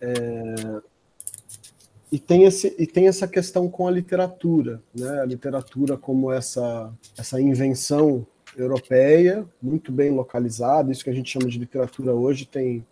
É, 0.00 0.80
e 2.14 2.18
tem, 2.18 2.44
esse, 2.44 2.74
e 2.78 2.86
tem 2.86 3.08
essa 3.08 3.26
questão 3.26 3.68
com 3.68 3.88
a 3.88 3.90
literatura, 3.90 4.80
né? 4.94 5.20
A 5.20 5.24
literatura 5.24 5.96
como 5.96 6.30
essa, 6.30 6.92
essa 7.18 7.40
invenção 7.40 8.24
europeia, 8.56 9.44
muito 9.60 9.90
bem 9.90 10.10
localizada, 10.10 10.92
isso 10.92 11.02
que 11.02 11.10
a 11.10 11.14
gente 11.14 11.30
chama 11.30 11.48
de 11.48 11.58
literatura 11.58 12.14
hoje 12.14 12.46
tem 12.46 12.86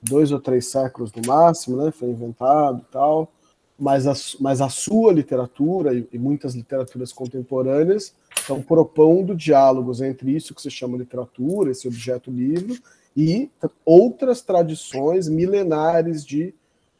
dois 0.00 0.30
ou 0.30 0.40
três 0.40 0.66
séculos 0.66 1.12
no 1.12 1.22
máximo, 1.26 1.76
né? 1.76 1.90
Foi 1.90 2.08
inventado 2.08 2.84
tal. 2.90 3.32
Mas 3.78 4.06
a, 4.06 4.12
mas 4.38 4.60
a 4.60 4.68
sua 4.68 5.12
literatura 5.12 5.92
e, 5.92 6.06
e 6.12 6.18
muitas 6.18 6.54
literaturas 6.54 7.12
contemporâneas 7.12 8.14
estão 8.36 8.62
propondo 8.62 9.34
diálogos 9.34 10.00
entre 10.00 10.36
isso 10.36 10.54
que 10.54 10.62
se 10.62 10.70
chama 10.70 10.98
literatura, 10.98 11.70
esse 11.70 11.88
objeto 11.88 12.30
livro, 12.30 12.76
e 13.16 13.50
outras 13.84 14.42
tradições 14.42 15.28
milenares 15.28 16.24
de, 16.24 16.54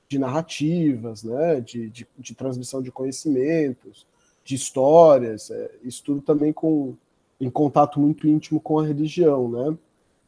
de 0.09 0.19
narrativas, 0.19 1.23
né? 1.23 1.61
de, 1.61 1.89
de, 1.89 2.07
de 2.19 2.35
transmissão 2.35 2.83
de 2.83 2.91
conhecimentos, 2.91 4.07
de 4.45 4.55
histórias, 4.55 5.51
é, 5.51 5.71
isso 5.83 6.03
tudo 6.05 6.21
também 6.21 6.53
com, 6.53 6.95
em 7.41 7.49
contato 7.49 8.01
muito 8.01 8.27
íntimo 8.27 8.61
com 8.61 8.79
a 8.79 8.87
religião. 8.87 9.49
Né? 9.49 9.79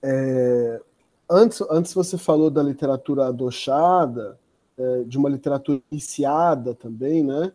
É, 0.02 0.80
antes, 1.30 1.60
antes 1.70 1.92
você 1.92 2.16
falou 2.16 2.50
da 2.50 2.62
literatura 2.62 3.26
adochada, 3.26 4.38
é, 4.76 5.04
de 5.04 5.16
uma 5.18 5.28
literatura 5.28 5.80
iniciada 5.90 6.74
também, 6.74 7.22
né? 7.22 7.52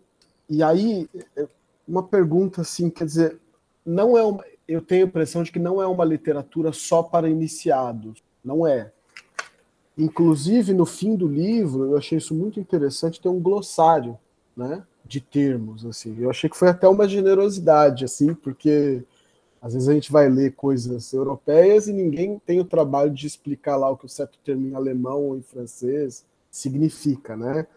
E 0.49 0.63
aí, 0.63 1.07
é, 1.35 1.47
uma 1.87 2.01
pergunta 2.01 2.61
assim, 2.61 2.89
quer 2.89 3.05
dizer, 3.05 3.39
não 3.85 4.17
é 4.17 4.23
uma, 4.23 4.43
eu 4.69 4.81
tenho 4.81 5.05
a 5.05 5.07
impressão 5.07 5.41
de 5.41 5.51
que 5.51 5.59
não 5.59 5.81
é 5.81 5.87
uma 5.87 6.05
literatura 6.05 6.71
só 6.71 7.01
para 7.01 7.29
iniciados, 7.29 8.23
não 8.43 8.67
é. 8.67 8.91
Inclusive, 9.97 10.73
no 10.73 10.85
fim 10.85 11.15
do 11.15 11.27
livro, 11.27 11.85
eu 11.85 11.97
achei 11.97 12.17
isso 12.17 12.33
muito 12.33 12.59
interessante, 12.59 13.19
tem 13.19 13.31
um 13.31 13.39
glossário, 13.39 14.17
né, 14.55 14.83
de 15.03 15.19
termos, 15.19 15.85
assim. 15.85 16.15
Eu 16.19 16.29
achei 16.29 16.49
que 16.49 16.55
foi 16.55 16.69
até 16.69 16.87
uma 16.87 17.07
generosidade, 17.07 18.05
assim, 18.05 18.33
porque 18.33 19.03
às 19.61 19.73
vezes 19.73 19.89
a 19.89 19.93
gente 19.93 20.11
vai 20.11 20.29
ler 20.29 20.55
coisas 20.55 21.11
europeias 21.11 21.87
e 21.87 21.93
ninguém 21.93 22.39
tem 22.45 22.59
o 22.59 22.65
trabalho 22.65 23.11
de 23.11 23.27
explicar 23.27 23.75
lá 23.75 23.89
o 23.89 23.97
que 23.97 24.05
o 24.05 24.09
certo 24.09 24.37
termo 24.43 24.67
em 24.67 24.75
alemão 24.75 25.29
ou 25.29 25.37
em 25.37 25.41
francês 25.41 26.25
significa, 26.49 27.35
né? 27.35 27.67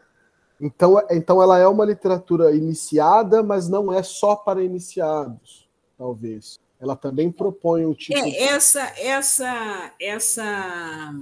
Então, 0.60 1.02
então 1.10 1.42
ela 1.42 1.58
é 1.58 1.66
uma 1.66 1.84
literatura 1.84 2.54
iniciada, 2.54 3.42
mas 3.42 3.68
não 3.68 3.92
é 3.92 4.00
só 4.02 4.36
para 4.36 4.62
iniciados, 4.62 5.68
talvez. 5.98 6.60
Ela 6.82 6.96
também 6.96 7.30
propõe 7.30 7.86
um 7.86 7.94
tipo. 7.94 8.18
É, 8.18 8.22
de... 8.22 8.36
essa, 8.36 8.82
essa, 8.98 9.92
essa 10.00 11.14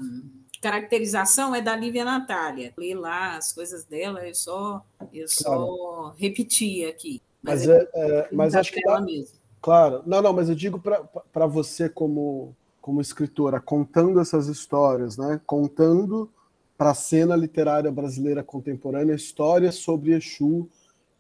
caracterização 0.63 1.55
é 1.55 1.61
da 1.61 1.77
Lívia 1.77 2.03
Natália. 2.03 2.73
Li 2.79 2.95
lá 2.95 3.37
as 3.37 3.53
coisas 3.53 3.85
dela, 3.85 4.27
eu 4.27 4.35
só, 4.35 4.83
eu 5.13 5.27
claro. 5.43 5.67
só 5.67 6.15
repeti 6.17 6.87
aqui. 6.87 7.21
Mas, 7.43 7.67
mas, 7.67 7.69
é, 7.69 7.89
é, 7.95 8.29
mas 8.33 8.55
acho 8.55 8.73
que 8.73 8.81
dá, 8.81 9.03
mesmo. 9.03 9.37
Claro, 9.61 10.03
não, 10.07 10.23
não, 10.23 10.33
mas 10.33 10.49
eu 10.49 10.55
digo 10.55 10.81
para 10.81 11.47
você 11.47 11.91
como, 11.91 12.57
como 12.81 13.03
escritora, 13.03 13.61
contando 13.61 14.19
essas 14.19 14.49
histórias, 14.49 15.19
né? 15.19 15.39
contando 15.47 16.31
para 16.79 16.93
a 16.93 16.95
cena 16.95 17.37
literária 17.37 17.93
brasileira 17.93 18.43
contemporânea 18.43 19.15
histórias 19.15 19.75
sobre 19.75 20.15
Exu 20.15 20.67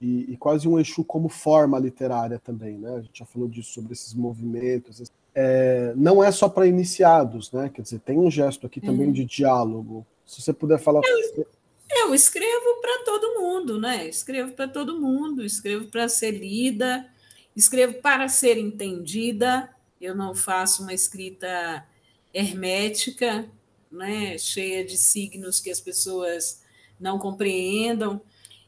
e, 0.00 0.32
e, 0.32 0.36
quase 0.36 0.66
um 0.66 0.78
Exu 0.78 1.04
como 1.04 1.28
forma 1.28 1.78
literária 1.78 2.38
também. 2.38 2.78
Né? 2.78 2.94
A 2.96 3.00
gente 3.00 3.18
já 3.18 3.26
falou 3.26 3.48
disso, 3.48 3.72
sobre 3.72 3.92
esses 3.92 4.14
movimentos. 4.14 5.10
É, 5.34 5.92
não 5.94 6.24
é 6.24 6.32
só 6.32 6.48
para 6.48 6.66
iniciados, 6.66 7.52
né? 7.52 7.70
quer 7.72 7.82
dizer, 7.82 8.00
tem 8.00 8.18
um 8.18 8.30
gesto 8.30 8.66
aqui 8.66 8.80
também 8.80 9.08
uhum. 9.08 9.12
de 9.12 9.24
diálogo. 9.24 10.06
Se 10.24 10.40
você 10.40 10.52
puder 10.52 10.78
falar. 10.78 11.02
Eu, 11.04 11.46
eu 11.90 12.14
escrevo 12.14 12.80
para 12.80 13.04
todo 13.04 13.40
mundo, 13.40 13.78
né? 13.78 14.08
Escrevo 14.08 14.52
para 14.52 14.66
todo 14.66 15.00
mundo, 15.00 15.44
escrevo 15.44 15.86
para 15.86 16.08
ser 16.08 16.30
lida 16.30 17.06
Escrevo 17.54 17.94
para 18.00 18.28
ser 18.28 18.58
entendida, 18.58 19.68
eu 20.00 20.14
não 20.14 20.34
faço 20.34 20.82
uma 20.82 20.94
escrita 20.94 21.86
hermética, 22.32 23.48
né, 23.90 24.38
cheia 24.38 24.84
de 24.84 24.96
signos 24.96 25.60
que 25.60 25.70
as 25.70 25.80
pessoas 25.80 26.62
não 26.98 27.18
compreendam. 27.18 28.20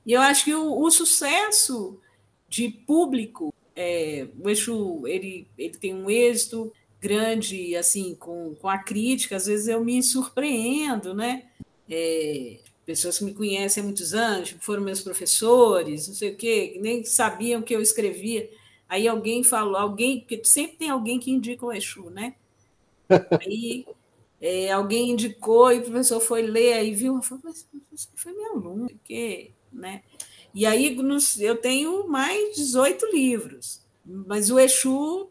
E 0.04 0.12
eu 0.12 0.20
acho 0.20 0.44
que 0.44 0.54
o, 0.54 0.80
o 0.80 0.90
sucesso 0.90 1.98
de 2.48 2.68
público, 2.68 3.54
é, 3.74 4.26
o 4.38 4.50
Exu, 4.50 5.06
ele, 5.06 5.46
ele 5.56 5.74
tem 5.78 5.94
um 5.94 6.10
êxito 6.10 6.72
grande, 7.00 7.74
assim, 7.76 8.14
com, 8.14 8.54
com 8.54 8.68
a 8.68 8.78
crítica, 8.78 9.36
às 9.36 9.46
vezes 9.46 9.68
eu 9.68 9.84
me 9.84 10.02
surpreendo, 10.02 11.14
né? 11.14 11.46
É, 11.88 12.58
pessoas 12.84 13.18
que 13.18 13.24
me 13.24 13.34
conhecem 13.34 13.82
há 13.82 13.84
muitos 13.84 14.14
anos, 14.14 14.52
que 14.52 14.64
foram 14.64 14.82
meus 14.82 15.00
professores, 15.00 16.08
não 16.08 16.14
sei 16.14 16.32
o 16.32 16.36
quê, 16.36 16.68
que 16.68 16.78
nem 16.78 17.04
sabiam 17.04 17.62
que 17.62 17.74
eu 17.74 17.80
escrevia. 17.80 18.48
Aí 18.88 19.08
alguém 19.08 19.42
falou, 19.42 19.76
alguém, 19.76 20.20
porque 20.20 20.44
sempre 20.44 20.76
tem 20.76 20.90
alguém 20.90 21.18
que 21.18 21.30
indica 21.30 21.64
o 21.64 21.72
Exu, 21.72 22.10
né? 22.10 22.34
Aí 23.40 23.86
é, 24.40 24.70
alguém 24.72 25.10
indicou 25.10 25.72
e 25.72 25.78
o 25.78 25.82
professor 25.82 26.20
foi 26.20 26.42
ler, 26.42 26.74
aí 26.74 26.94
viu, 26.94 27.22
falou, 27.22 27.42
mas 27.44 27.68
foi 28.14 28.32
meu 28.32 28.52
aluno, 28.52 28.88
que, 29.04 29.52
né? 29.72 30.02
E 30.54 30.66
aí 30.66 30.94
nos, 30.96 31.40
eu 31.40 31.56
tenho 31.56 32.06
mais 32.08 32.56
18 32.56 33.06
livros, 33.12 33.80
mas 34.04 34.50
o 34.50 34.58
Exu, 34.58 35.30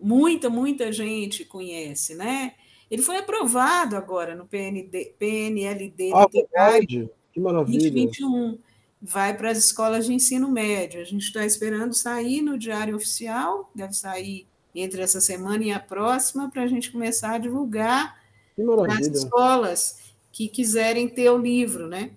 muita, 0.00 0.48
muita 0.48 0.90
gente 0.90 1.44
conhece, 1.44 2.14
né? 2.14 2.54
Ele 2.90 3.02
foi 3.02 3.16
aprovado 3.16 3.96
agora 3.96 4.34
no 4.34 4.46
PND, 4.46 5.14
PNLD 5.18 6.12
ah, 6.14 6.26
literário 6.32 7.10
que 7.32 7.40
maravilha. 7.40 7.90
2021 7.90 8.58
vai 9.02 9.36
para 9.36 9.50
as 9.50 9.58
escolas 9.58 10.06
de 10.06 10.14
ensino 10.14 10.50
médio. 10.50 11.00
A 11.00 11.04
gente 11.04 11.24
está 11.24 11.44
esperando 11.44 11.92
sair 11.92 12.40
no 12.40 12.56
Diário 12.56 12.96
Oficial, 12.96 13.70
deve 13.74 13.92
sair 13.92 14.46
entre 14.74 15.02
essa 15.02 15.20
semana 15.20 15.64
e 15.64 15.72
a 15.72 15.78
próxima, 15.78 16.50
para 16.50 16.62
a 16.62 16.66
gente 16.66 16.90
começar 16.90 17.32
a 17.32 17.38
divulgar 17.38 18.20
nas 18.56 19.06
escolas 19.06 19.98
que 20.32 20.48
quiserem 20.48 21.08
ter 21.08 21.30
o 21.30 21.38
livro, 21.38 21.86
né? 21.86 22.12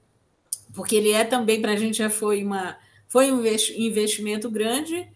Porque 0.77 0.95
ele 0.95 1.11
é 1.11 1.23
também, 1.23 1.59
para 1.59 1.71
a 1.71 1.75
gente 1.75 1.97
já 1.97 2.07
foi 2.07 2.43
uma 2.43 2.77
foi 3.07 3.31
um 3.31 3.43
investimento 3.43 4.47
grande, 4.47 5.09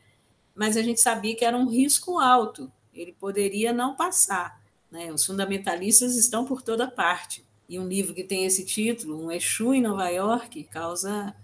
mas 0.55 0.75
a 0.75 0.81
gente 0.81 0.99
sabia 0.99 1.35
que 1.35 1.45
era 1.45 1.55
um 1.55 1.69
risco 1.69 2.17
alto. 2.17 2.71
Ele 2.91 3.13
poderia 3.13 3.71
não 3.71 3.95
passar. 3.95 4.59
Né? 4.89 5.13
Os 5.13 5.23
fundamentalistas 5.23 6.15
estão 6.15 6.45
por 6.45 6.63
toda 6.63 6.89
parte. 6.89 7.45
E 7.69 7.77
um 7.77 7.87
livro 7.87 8.15
que 8.15 8.23
tem 8.23 8.43
esse 8.43 8.65
título, 8.65 9.23
Um 9.23 9.31
Exu 9.31 9.71
em 9.71 9.83
Nova 9.83 10.09
York, 10.09 10.63
causa 10.63 11.35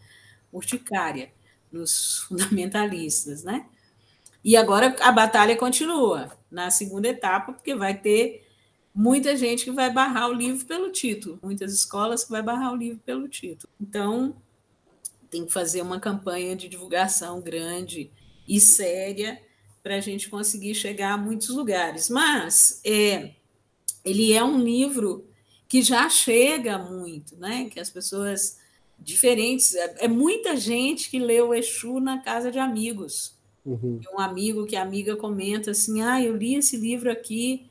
urticária. 0.51 1.31
nos 1.71 2.21
fundamentalistas, 2.27 3.43
né? 3.43 3.67
E 4.43 4.57
agora 4.57 4.95
a 5.01 5.11
batalha 5.11 5.55
continua 5.55 6.31
na 6.49 6.71
segunda 6.71 7.07
etapa, 7.07 7.53
porque 7.53 7.75
vai 7.75 7.95
ter 7.95 8.46
muita 8.97 9.37
gente 9.37 9.63
que 9.63 9.69
vai 9.69 9.93
barrar 9.93 10.27
o 10.27 10.33
livro 10.33 10.65
pelo 10.65 10.91
título, 10.91 11.37
muitas 11.43 11.71
escolas 11.71 12.23
que 12.23 12.31
vai 12.31 12.41
barrar 12.41 12.73
o 12.73 12.75
livro 12.75 12.99
pelo 13.05 13.27
título. 13.27 13.71
Então, 13.79 14.35
tem 15.29 15.45
que 15.45 15.53
fazer 15.53 15.83
uma 15.83 15.99
campanha 15.99 16.55
de 16.55 16.67
divulgação 16.67 17.39
grande 17.39 18.09
e 18.47 18.59
séria 18.59 19.39
para 19.83 19.97
a 19.97 19.99
gente 19.99 20.29
conseguir 20.29 20.73
chegar 20.73 21.13
a 21.13 21.17
muitos 21.17 21.49
lugares. 21.49 22.09
Mas 22.09 22.81
é, 22.83 23.35
ele 24.03 24.33
é 24.33 24.43
um 24.43 24.59
livro 24.59 25.29
que 25.67 25.83
já 25.83 26.09
chega 26.09 26.79
muito, 26.79 27.37
né? 27.37 27.69
Que 27.69 27.79
as 27.79 27.91
pessoas 27.91 28.57
diferentes. 28.97 29.75
É, 29.75 30.05
é 30.05 30.07
muita 30.07 30.57
gente 30.57 31.11
que 31.11 31.19
lê 31.19 31.39
o 31.39 31.53
Exu 31.53 31.99
na 31.99 32.17
casa 32.23 32.51
de 32.51 32.57
amigos. 32.57 33.37
Uhum. 33.63 33.99
Um 34.11 34.19
amigo 34.19 34.65
que 34.65 34.75
a 34.75 34.81
amiga 34.81 35.15
comenta 35.15 35.69
assim: 35.69 36.01
ah, 36.01 36.19
eu 36.19 36.35
li 36.35 36.55
esse 36.55 36.77
livro 36.77 37.11
aqui 37.11 37.66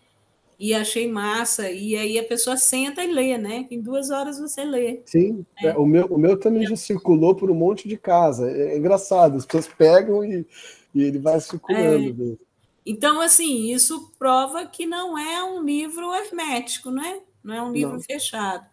e 0.59 0.75
achei 0.75 1.11
massa. 1.11 1.71
E 1.71 1.97
aí 1.97 2.19
a 2.19 2.25
pessoa 2.25 2.57
senta 2.57 3.05
e 3.05 3.13
lê, 3.13 3.37
né? 3.37 3.67
Em 3.71 3.81
duas 3.81 4.11
horas 4.11 4.39
você 4.39 4.65
lê. 4.65 5.03
Sim, 5.07 5.45
é. 5.63 5.73
o, 5.77 5.85
meu, 5.85 6.07
o 6.07 6.19
meu 6.19 6.39
também 6.39 6.67
já 6.67 6.77
circulou 6.77 7.35
por 7.35 7.51
um 7.51 7.55
monte 7.55 7.89
de 7.89 7.97
casa. 7.97 8.51
É, 8.51 8.75
é 8.75 8.79
engraçado, 8.79 9.37
as 9.37 9.45
pessoas 9.45 9.69
pegam 9.69 10.25
e, 10.25 10.47
e 10.95 11.03
ele 11.03 11.19
vai 11.19 11.41
circulando. 11.41 12.39
É. 12.41 12.47
Então, 12.85 13.21
assim, 13.21 13.73
isso 13.73 14.13
prova 14.19 14.65
que 14.67 14.87
não 14.87 15.19
é 15.19 15.43
um 15.43 15.63
livro 15.63 16.15
hermético, 16.15 16.91
né? 16.91 17.21
Não 17.43 17.55
é 17.55 17.63
um 17.63 17.73
livro 17.73 17.95
não. 17.95 18.01
fechado. 18.01 18.65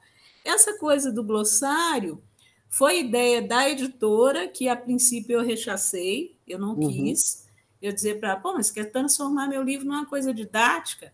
Essa 0.46 0.78
coisa 0.78 1.12
do 1.12 1.24
glossário 1.24 2.22
foi 2.70 3.00
ideia 3.00 3.42
da 3.42 3.70
editora, 3.70 4.48
que 4.48 4.68
a 4.68 4.76
princípio 4.76 5.40
eu 5.40 5.44
rechacei, 5.44 6.38
eu 6.48 6.60
não 6.60 6.76
uhum. 6.76 6.90
quis. 6.90 7.48
Eu 7.82 7.92
dizer 7.92 8.20
para 8.20 8.32
ela, 8.32 8.40
pô, 8.40 8.54
mas 8.54 8.72
quer 8.72 8.92
transformar 8.92 9.48
meu 9.48 9.62
livro 9.62 9.86
numa 9.86 10.06
coisa 10.06 10.34
didática? 10.34 11.12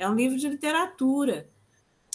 É 0.00 0.08
um 0.08 0.14
livro 0.14 0.38
de 0.38 0.48
literatura. 0.48 1.46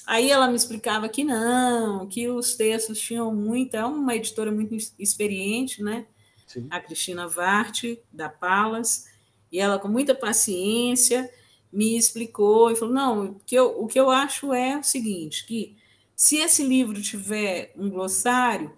Aí 0.08 0.32
ela 0.32 0.48
me 0.48 0.56
explicava 0.56 1.08
que 1.08 1.24
não, 1.24 2.08
que 2.08 2.28
os 2.28 2.56
textos 2.56 3.00
tinham 3.00 3.34
muito, 3.34 3.76
é 3.76 3.86
uma 3.86 4.16
editora 4.16 4.52
muito 4.52 4.76
experiente, 4.98 5.84
né? 5.84 6.08
Sim. 6.48 6.66
A 6.72 6.80
Cristina 6.80 7.28
Vart, 7.28 7.84
da 8.12 8.28
Palas, 8.28 9.06
e 9.52 9.60
ela, 9.60 9.78
com 9.78 9.88
muita 9.88 10.16
paciência, 10.16 11.32
me 11.72 11.96
explicou 11.96 12.72
e 12.72 12.76
falou: 12.76 12.94
não, 12.94 13.26
o 13.26 13.40
que 13.46 13.56
eu, 13.56 13.80
o 13.80 13.86
que 13.86 14.00
eu 14.00 14.10
acho 14.10 14.52
é 14.52 14.80
o 14.80 14.84
seguinte: 14.84 15.46
que 15.46 15.78
se 16.16 16.38
esse 16.38 16.64
livro 16.64 17.00
tiver 17.04 17.72
um 17.78 17.88
glossário, 17.88 18.74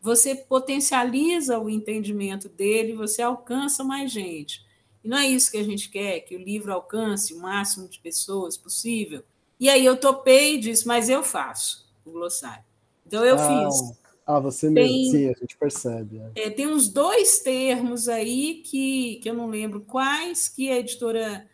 você 0.00 0.34
potencializa 0.36 1.58
o 1.58 1.68
entendimento 1.68 2.48
dele, 2.48 2.92
você 2.92 3.20
alcança 3.20 3.82
mais 3.82 4.12
gente. 4.12 4.64
E 5.04 5.08
não 5.08 5.18
é 5.18 5.26
isso 5.26 5.50
que 5.50 5.58
a 5.58 5.62
gente 5.62 5.90
quer, 5.90 6.20
que 6.20 6.34
o 6.34 6.38
livro 6.38 6.72
alcance 6.72 7.34
o 7.34 7.40
máximo 7.40 7.86
de 7.88 7.98
pessoas 7.98 8.56
possível. 8.56 9.22
E 9.60 9.68
aí 9.68 9.84
eu 9.84 9.96
topei 9.96 10.54
e 10.54 10.60
disse, 10.60 10.86
mas 10.86 11.08
eu 11.08 11.22
faço 11.22 11.86
o 12.04 12.10
glossário. 12.10 12.64
Então 13.06 13.24
eu 13.24 13.36
ah, 13.36 13.68
fiz. 13.68 13.98
Ah, 14.26 14.40
você 14.40 14.72
tem, 14.72 14.74
mesmo, 14.74 15.10
sim, 15.12 15.28
a 15.28 15.38
gente 15.38 15.56
percebe. 15.56 16.22
É. 16.34 16.46
É, 16.46 16.50
tem 16.50 16.66
uns 16.66 16.88
dois 16.88 17.40
termos 17.40 18.08
aí 18.08 18.62
que, 18.64 19.20
que 19.22 19.28
eu 19.28 19.34
não 19.34 19.48
lembro 19.48 19.82
quais, 19.82 20.48
que 20.48 20.70
a 20.70 20.78
editora 20.78 21.46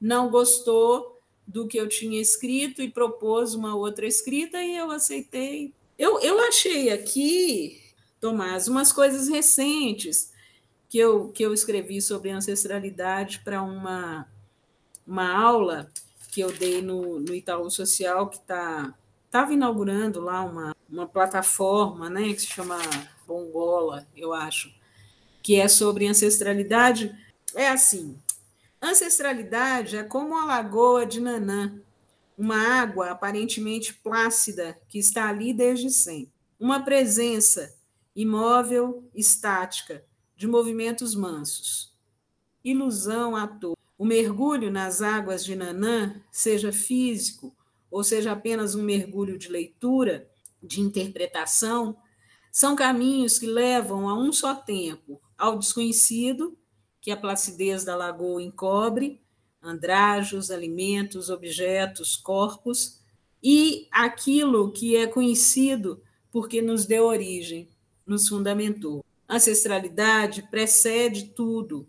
não 0.00 0.30
gostou, 0.30 1.12
do 1.46 1.66
que 1.66 1.78
eu 1.78 1.88
tinha 1.88 2.20
escrito 2.20 2.82
e 2.82 2.90
propôs 2.90 3.54
uma 3.54 3.74
outra 3.74 4.06
escrita 4.06 4.62
e 4.62 4.76
eu 4.76 4.90
aceitei. 4.90 5.74
Eu, 5.98 6.18
eu 6.20 6.40
achei 6.40 6.90
aqui, 6.90 7.80
Tomás, 8.20 8.68
umas 8.68 8.92
coisas 8.92 9.28
recentes 9.28 10.31
que 10.92 10.98
eu, 10.98 11.30
que 11.30 11.42
eu 11.42 11.54
escrevi 11.54 12.02
sobre 12.02 12.28
ancestralidade 12.28 13.38
para 13.42 13.62
uma, 13.62 14.28
uma 15.06 15.32
aula 15.32 15.90
que 16.30 16.42
eu 16.42 16.52
dei 16.52 16.82
no, 16.82 17.18
no 17.18 17.34
Itaú 17.34 17.70
Social, 17.70 18.28
que 18.28 18.36
está 18.36 18.92
estava 19.24 19.54
inaugurando 19.54 20.20
lá 20.20 20.42
uma, 20.42 20.76
uma 20.90 21.06
plataforma 21.06 22.10
né, 22.10 22.34
que 22.34 22.40
se 22.40 22.48
chama 22.48 22.76
Bongola, 23.26 24.06
eu 24.14 24.34
acho, 24.34 24.70
que 25.42 25.58
é 25.58 25.66
sobre 25.66 26.06
ancestralidade. 26.06 27.10
É 27.54 27.70
assim, 27.70 28.20
Ancestralidade 28.82 29.96
é 29.96 30.02
como 30.02 30.36
a 30.36 30.44
lagoa 30.44 31.06
de 31.06 31.22
Nanã, 31.22 31.80
uma 32.36 32.58
água 32.82 33.12
aparentemente 33.12 33.94
plácida 33.94 34.78
que 34.90 34.98
está 34.98 35.30
ali 35.30 35.54
desde 35.54 35.88
sempre. 35.88 36.34
Uma 36.60 36.84
presença 36.84 37.74
imóvel, 38.14 39.08
estática, 39.14 40.04
de 40.42 40.48
movimentos 40.48 41.14
mansos. 41.14 41.96
Ilusão 42.64 43.36
à 43.36 43.46
toa. 43.46 43.76
O 43.96 44.04
mergulho 44.04 44.72
nas 44.72 45.00
águas 45.00 45.44
de 45.44 45.54
Nanã, 45.54 46.20
seja 46.32 46.72
físico 46.72 47.54
ou 47.88 48.02
seja 48.02 48.32
apenas 48.32 48.74
um 48.74 48.82
mergulho 48.82 49.38
de 49.38 49.48
leitura, 49.48 50.28
de 50.60 50.80
interpretação, 50.80 51.96
são 52.50 52.74
caminhos 52.74 53.38
que 53.38 53.46
levam 53.46 54.08
a 54.08 54.18
um 54.18 54.32
só 54.32 54.52
tempo 54.52 55.22
ao 55.38 55.56
desconhecido 55.56 56.58
que 57.00 57.12
a 57.12 57.16
placidez 57.16 57.84
da 57.84 57.94
lagoa 57.94 58.42
encobre, 58.42 59.22
andrajos, 59.62 60.50
alimentos, 60.50 61.30
objetos, 61.30 62.16
corpos, 62.16 63.00
e 63.40 63.86
aquilo 63.92 64.72
que 64.72 64.96
é 64.96 65.06
conhecido 65.06 66.02
porque 66.32 66.60
nos 66.60 66.84
deu 66.84 67.04
origem, 67.04 67.68
nos 68.04 68.26
fundamentou. 68.26 69.04
Ancestralidade 69.32 70.42
precede 70.50 71.28
tudo, 71.34 71.88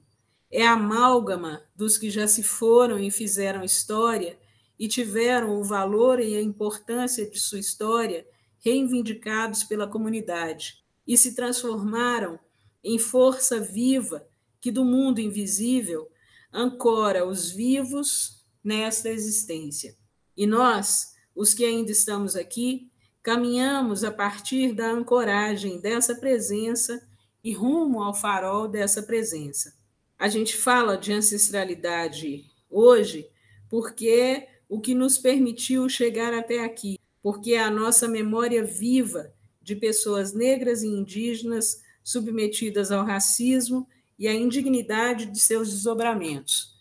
é 0.49 0.65
a 0.65 0.71
amálgama 0.71 1.61
dos 1.75 1.97
que 1.97 2.09
já 2.09 2.25
se 2.25 2.41
foram 2.41 2.97
e 2.97 3.11
fizeram 3.11 3.65
história 3.65 4.39
e 4.79 4.87
tiveram 4.87 5.59
o 5.59 5.63
valor 5.63 6.21
e 6.21 6.37
a 6.37 6.41
importância 6.41 7.29
de 7.29 7.37
sua 7.37 7.59
história 7.59 8.25
reivindicados 8.63 9.65
pela 9.65 9.85
comunidade 9.85 10.85
e 11.05 11.17
se 11.17 11.35
transformaram 11.35 12.39
em 12.81 12.97
força 12.97 13.59
viva 13.59 14.25
que 14.61 14.71
do 14.71 14.85
mundo 14.85 15.19
invisível 15.19 16.09
ancora 16.49 17.27
os 17.27 17.51
vivos 17.51 18.41
nesta 18.63 19.09
existência. 19.09 19.97
E 20.37 20.47
nós, 20.47 21.13
os 21.35 21.53
que 21.53 21.65
ainda 21.65 21.91
estamos 21.91 22.37
aqui, 22.37 22.89
caminhamos 23.21 24.05
a 24.05 24.11
partir 24.11 24.71
da 24.71 24.89
ancoragem 24.89 25.81
dessa 25.81 26.15
presença 26.15 27.05
e 27.43 27.53
rumo 27.53 28.01
ao 28.01 28.13
farol 28.13 28.67
dessa 28.67 29.03
presença. 29.03 29.75
A 30.17 30.29
gente 30.29 30.55
fala 30.55 30.97
de 30.97 31.11
ancestralidade 31.11 32.45
hoje 32.69 33.29
porque 33.69 34.47
o 34.69 34.79
que 34.79 34.93
nos 34.95 35.17
permitiu 35.17 35.89
chegar 35.89 36.33
até 36.33 36.63
aqui, 36.63 36.97
porque 37.21 37.53
é 37.53 37.59
a 37.59 37.69
nossa 37.69 38.07
memória 38.07 38.63
viva 38.63 39.33
de 39.61 39.75
pessoas 39.75 40.33
negras 40.33 40.83
e 40.83 40.87
indígenas 40.87 41.81
submetidas 42.03 42.91
ao 42.91 43.05
racismo 43.05 43.87
e 44.17 44.27
a 44.27 44.33
indignidade 44.33 45.25
de 45.25 45.39
seus 45.39 45.69
desdobramentos, 45.69 46.77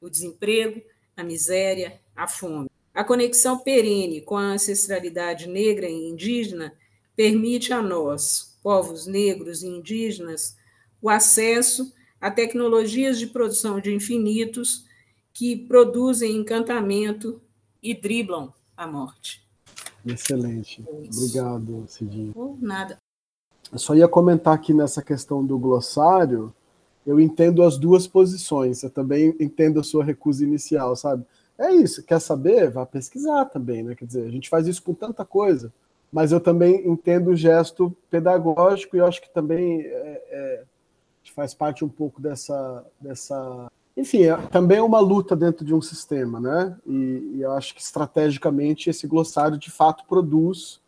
o 0.00 0.10
desemprego, 0.10 0.82
a 1.16 1.24
miséria, 1.24 2.00
a 2.14 2.26
fome. 2.26 2.68
A 2.92 3.02
conexão 3.02 3.58
perene 3.58 4.20
com 4.20 4.36
a 4.36 4.52
ancestralidade 4.52 5.48
negra 5.48 5.88
e 5.88 6.08
indígena 6.08 6.76
permite 7.16 7.72
a 7.72 7.82
nós, 7.82 8.53
povos 8.64 9.06
negros 9.06 9.62
e 9.62 9.66
indígenas, 9.66 10.56
o 11.02 11.10
acesso 11.10 11.92
a 12.18 12.30
tecnologias 12.30 13.18
de 13.18 13.26
produção 13.26 13.78
de 13.78 13.92
infinitos 13.92 14.86
que 15.34 15.54
produzem 15.54 16.34
encantamento 16.34 17.42
e 17.82 17.92
driblam 17.92 18.50
a 18.74 18.86
morte. 18.86 19.46
Excelente. 20.06 20.82
Obrigado, 20.88 21.84
Cidinho. 21.86 22.32
Por 22.32 22.56
nada. 22.62 22.96
Eu 23.70 23.78
só 23.78 23.94
ia 23.94 24.08
comentar 24.08 24.54
aqui 24.54 24.72
nessa 24.72 25.02
questão 25.02 25.44
do 25.44 25.58
glossário, 25.58 26.54
eu 27.06 27.20
entendo 27.20 27.62
as 27.62 27.76
duas 27.76 28.06
posições. 28.06 28.82
Eu 28.82 28.88
também 28.88 29.36
entendo 29.38 29.78
a 29.78 29.84
sua 29.84 30.02
recusa 30.02 30.42
inicial, 30.42 30.96
sabe? 30.96 31.26
É 31.58 31.70
isso, 31.74 32.02
quer 32.02 32.20
saber? 32.20 32.70
Vá 32.70 32.86
pesquisar 32.86 33.44
também, 33.44 33.82
né? 33.82 33.94
Quer 33.94 34.06
dizer, 34.06 34.26
a 34.26 34.30
gente 34.30 34.48
faz 34.48 34.66
isso 34.66 34.82
com 34.82 34.94
tanta 34.94 35.22
coisa, 35.22 35.70
mas 36.14 36.30
eu 36.30 36.38
também 36.38 36.86
entendo 36.88 37.32
o 37.32 37.36
gesto 37.36 37.90
pedagógico 38.08 38.96
e 38.96 39.00
acho 39.00 39.20
que 39.20 39.28
também 39.34 39.80
é, 39.80 40.22
é, 40.30 40.64
faz 41.34 41.52
parte 41.52 41.84
um 41.84 41.88
pouco 41.88 42.22
dessa. 42.22 42.86
dessa... 43.00 43.68
Enfim, 43.96 44.22
é, 44.22 44.36
também 44.46 44.78
é 44.78 44.82
uma 44.82 45.00
luta 45.00 45.34
dentro 45.34 45.64
de 45.64 45.74
um 45.74 45.82
sistema, 45.82 46.38
né? 46.38 46.76
E, 46.86 47.32
e 47.34 47.42
eu 47.42 47.50
acho 47.50 47.74
que 47.74 47.80
estrategicamente 47.80 48.88
esse 48.88 49.08
glossário 49.08 49.58
de 49.58 49.72
fato 49.72 50.04
produz, 50.06 50.80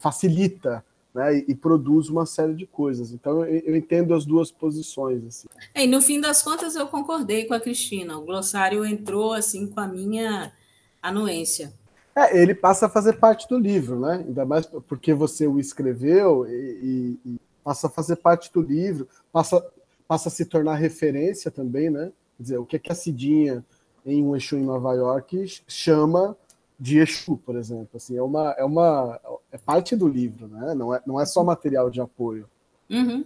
facilita 0.00 0.84
né, 1.14 1.38
e, 1.38 1.44
e, 1.52 1.54
produz 1.54 2.08
uma 2.08 2.26
série 2.26 2.54
de 2.54 2.66
coisas. 2.66 3.12
Então 3.12 3.44
eu, 3.44 3.62
eu 3.64 3.76
entendo 3.76 4.12
as 4.12 4.24
duas 4.24 4.50
posições. 4.50 5.24
Assim. 5.24 5.48
É, 5.72 5.84
e 5.84 5.86
no 5.86 6.02
fim 6.02 6.20
das 6.20 6.42
contas 6.42 6.74
eu 6.74 6.88
concordei 6.88 7.44
com 7.44 7.54
a 7.54 7.60
Cristina. 7.60 8.18
O 8.18 8.24
glossário 8.24 8.84
entrou 8.84 9.32
assim 9.32 9.68
com 9.68 9.78
a 9.78 9.86
minha 9.86 10.52
anuência. 11.00 11.72
É, 12.14 12.38
ele 12.38 12.54
passa 12.54 12.86
a 12.86 12.88
fazer 12.90 13.14
parte 13.14 13.48
do 13.48 13.58
livro, 13.58 13.98
né? 13.98 14.24
Ainda 14.26 14.44
mais 14.44 14.66
porque 14.66 15.14
você 15.14 15.46
o 15.46 15.58
escreveu 15.58 16.46
e, 16.46 17.18
e, 17.24 17.40
passa 17.64 17.86
a 17.86 17.90
fazer 17.90 18.16
parte 18.16 18.52
do 18.52 18.60
livro, 18.60 19.08
passa, 19.32 19.64
passa 20.06 20.28
a 20.28 20.32
se 20.32 20.44
tornar 20.44 20.74
referência 20.74 21.50
também, 21.50 21.88
né? 21.88 22.12
Quer 22.36 22.42
dizer, 22.42 22.58
o 22.58 22.66
que, 22.66 22.76
é 22.76 22.78
que 22.78 22.92
a 22.92 22.94
Cidinha 22.94 23.64
em 24.04 24.22
um 24.22 24.36
Exu 24.36 24.56
em 24.56 24.64
Nova 24.64 24.92
York 24.94 25.62
chama 25.66 26.36
de 26.78 26.98
Exu, 26.98 27.36
por 27.36 27.56
exemplo. 27.56 27.90
Assim, 27.94 28.16
é 28.16 28.22
uma 28.22 28.50
é 28.58 28.64
uma 28.64 29.20
é 29.50 29.56
parte 29.56 29.96
do 29.96 30.08
livro, 30.08 30.48
né? 30.48 30.74
Não 30.74 30.94
é 30.94 31.00
não 31.06 31.20
é 31.20 31.24
só 31.24 31.42
material 31.42 31.88
de 31.88 32.00
apoio. 32.00 32.48
Uhum. 32.90 33.24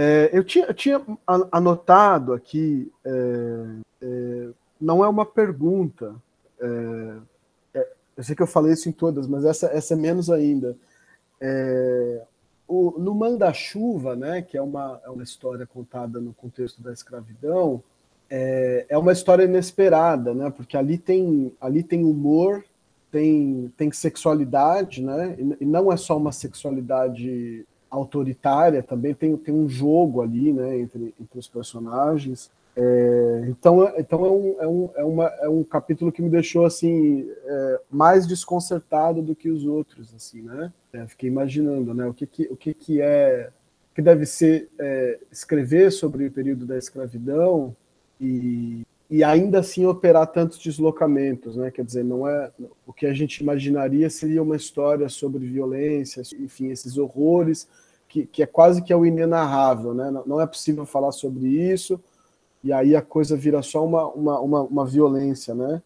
É, 0.00 0.30
eu, 0.32 0.44
tinha, 0.44 0.66
eu 0.66 0.74
tinha 0.74 1.02
anotado 1.50 2.32
aqui, 2.32 2.92
é, 3.04 3.64
é, 4.00 4.48
não 4.80 5.04
é 5.04 5.08
uma 5.08 5.26
pergunta. 5.26 6.14
Eu 8.18 8.24
sei 8.24 8.34
que 8.34 8.42
eu 8.42 8.48
falei 8.48 8.72
isso 8.72 8.88
em 8.88 8.92
todas, 8.92 9.28
mas 9.28 9.44
essa, 9.44 9.68
essa 9.68 9.94
é 9.94 9.96
menos 9.96 10.28
ainda. 10.28 10.76
É, 11.40 12.22
o, 12.66 12.96
no 12.98 13.14
Manda-Chuva, 13.14 14.16
né, 14.16 14.42
que 14.42 14.56
é 14.56 14.60
uma, 14.60 15.00
é 15.04 15.08
uma 15.08 15.22
história 15.22 15.64
contada 15.64 16.20
no 16.20 16.34
contexto 16.34 16.82
da 16.82 16.92
escravidão, 16.92 17.80
é, 18.28 18.86
é 18.88 18.98
uma 18.98 19.12
história 19.12 19.44
inesperada, 19.44 20.34
né, 20.34 20.50
porque 20.50 20.76
ali 20.76 20.98
tem, 20.98 21.52
ali 21.60 21.80
tem 21.84 22.04
humor, 22.04 22.64
tem, 23.08 23.72
tem 23.76 23.92
sexualidade, 23.92 25.00
né, 25.00 25.36
e, 25.38 25.62
e 25.62 25.64
não 25.64 25.92
é 25.92 25.96
só 25.96 26.16
uma 26.16 26.32
sexualidade 26.32 27.64
autoritária, 27.88 28.82
também 28.82 29.14
tem, 29.14 29.36
tem 29.36 29.54
um 29.54 29.68
jogo 29.68 30.22
ali 30.22 30.52
né, 30.52 30.76
entre, 30.80 31.14
entre 31.20 31.38
os 31.38 31.46
personagens. 31.46 32.50
É, 32.80 33.44
então, 33.48 33.92
então 33.98 34.24
é, 34.24 34.30
um, 34.30 34.56
é, 34.60 34.68
um, 34.68 34.90
é, 34.98 35.04
uma, 35.04 35.26
é 35.40 35.48
um 35.48 35.64
capítulo 35.64 36.12
que 36.12 36.22
me 36.22 36.30
deixou 36.30 36.64
assim 36.64 37.28
é, 37.44 37.80
mais 37.90 38.24
desconcertado 38.24 39.20
do 39.20 39.34
que 39.34 39.50
os 39.50 39.64
outros, 39.64 40.14
assim, 40.14 40.42
né? 40.42 40.72
É, 40.92 41.04
fiquei 41.08 41.28
imaginando, 41.28 41.92
né? 41.92 42.06
O 42.06 42.14
que 42.14 42.24
que, 42.24 42.44
o 42.44 42.56
que, 42.56 42.72
que 42.72 43.00
é 43.00 43.50
que 43.92 44.00
deve 44.00 44.24
ser 44.26 44.68
é, 44.78 45.18
escrever 45.32 45.90
sobre 45.90 46.26
o 46.26 46.30
período 46.30 46.64
da 46.64 46.78
escravidão 46.78 47.74
e, 48.20 48.86
e 49.10 49.24
ainda 49.24 49.58
assim 49.58 49.84
operar 49.84 50.28
tantos 50.28 50.58
deslocamentos, 50.58 51.56
né? 51.56 51.72
Quer 51.72 51.84
dizer, 51.84 52.04
não 52.04 52.28
é 52.28 52.52
o 52.86 52.92
que 52.92 53.06
a 53.06 53.12
gente 53.12 53.38
imaginaria 53.38 54.08
seria 54.08 54.40
uma 54.40 54.54
história 54.54 55.08
sobre 55.08 55.44
violência, 55.44 56.22
enfim, 56.38 56.68
esses 56.68 56.96
horrores 56.96 57.66
que, 58.08 58.24
que 58.24 58.40
é 58.40 58.46
quase 58.46 58.82
que 58.84 58.92
é 58.92 58.96
o 58.96 59.04
inenarrável, 59.04 59.92
né? 59.92 60.12
Não, 60.12 60.24
não 60.24 60.40
é 60.40 60.46
possível 60.46 60.86
falar 60.86 61.10
sobre 61.10 61.48
isso 61.48 62.00
e 62.62 62.72
aí 62.72 62.96
a 62.96 63.02
coisa 63.02 63.36
vira 63.36 63.62
só 63.62 63.84
uma, 63.84 64.06
uma, 64.08 64.40
uma, 64.40 64.62
uma 64.62 64.86
violência, 64.86 65.54
né? 65.54 65.82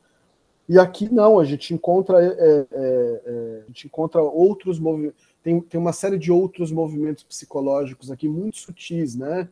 E 0.68 0.78
aqui 0.78 1.12
não, 1.12 1.38
a 1.38 1.44
gente 1.44 1.74
encontra, 1.74 2.24
é, 2.24 2.28
é, 2.28 2.66
é, 2.72 3.62
a 3.64 3.66
gente 3.66 3.86
encontra 3.86 4.22
outros 4.22 4.78
movimentos, 4.78 5.20
tem, 5.42 5.60
tem 5.60 5.80
uma 5.80 5.92
série 5.92 6.18
de 6.18 6.30
outros 6.30 6.70
movimentos 6.70 7.24
psicológicos 7.24 8.10
aqui 8.10 8.28
muito 8.28 8.58
sutis, 8.58 9.16
né? 9.16 9.48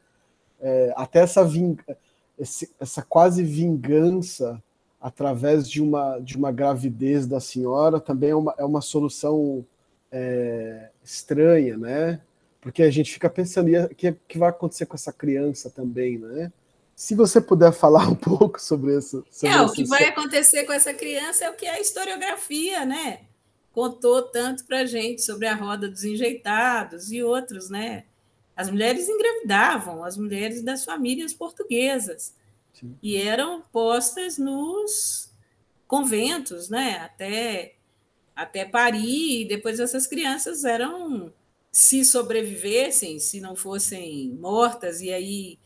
É, 0.60 0.92
até 0.96 1.20
essa, 1.20 1.44
ving, 1.44 1.76
esse, 2.38 2.70
essa 2.78 3.02
quase 3.02 3.42
vingança 3.42 4.62
através 5.00 5.68
de 5.68 5.82
uma, 5.82 6.18
de 6.18 6.36
uma 6.36 6.52
gravidez 6.52 7.26
da 7.26 7.40
senhora 7.40 7.98
também 7.98 8.30
é 8.30 8.36
uma, 8.36 8.54
é 8.58 8.64
uma 8.64 8.80
solução 8.80 9.64
é, 10.12 10.90
estranha, 11.02 11.76
né? 11.76 12.20
Porque 12.60 12.82
a 12.82 12.90
gente 12.90 13.12
fica 13.12 13.28
pensando, 13.30 13.70
o 13.70 13.94
que, 13.94 14.12
que 14.28 14.38
vai 14.38 14.50
acontecer 14.50 14.86
com 14.86 14.94
essa 14.94 15.12
criança 15.12 15.70
também, 15.70 16.18
né? 16.18 16.52
Se 17.00 17.14
você 17.14 17.40
puder 17.40 17.72
falar 17.72 18.06
um 18.12 18.14
pouco 18.14 18.60
sobre 18.60 18.94
isso. 18.98 19.24
Sobre 19.30 19.56
é, 19.56 19.62
o 19.62 19.72
que 19.72 19.84
vai 19.84 20.04
acontecer 20.04 20.64
com 20.64 20.72
essa 20.74 20.92
criança 20.92 21.46
é 21.46 21.50
o 21.50 21.54
que 21.54 21.64
a 21.64 21.80
historiografia, 21.80 22.84
né? 22.84 23.22
Contou 23.72 24.20
tanto 24.20 24.66
para 24.66 24.84
gente 24.84 25.22
sobre 25.22 25.46
a 25.46 25.54
roda 25.54 25.88
dos 25.88 26.04
enjeitados 26.04 27.10
e 27.10 27.22
outros, 27.22 27.70
né? 27.70 28.04
As 28.54 28.68
mulheres 28.68 29.08
engravidavam, 29.08 30.04
as 30.04 30.18
mulheres 30.18 30.62
das 30.62 30.84
famílias 30.84 31.32
portuguesas, 31.32 32.34
Sim. 32.74 32.94
e 33.02 33.16
eram 33.16 33.62
postas 33.72 34.36
nos 34.36 35.32
conventos, 35.86 36.68
né? 36.68 36.98
Até, 36.98 37.76
até 38.36 38.66
parir, 38.66 39.40
e 39.40 39.48
depois 39.48 39.80
essas 39.80 40.06
crianças 40.06 40.66
eram, 40.66 41.32
se 41.72 42.04
sobrevivessem, 42.04 43.18
se 43.18 43.40
não 43.40 43.56
fossem 43.56 44.36
mortas, 44.38 45.00
e 45.00 45.10
aí 45.10 45.58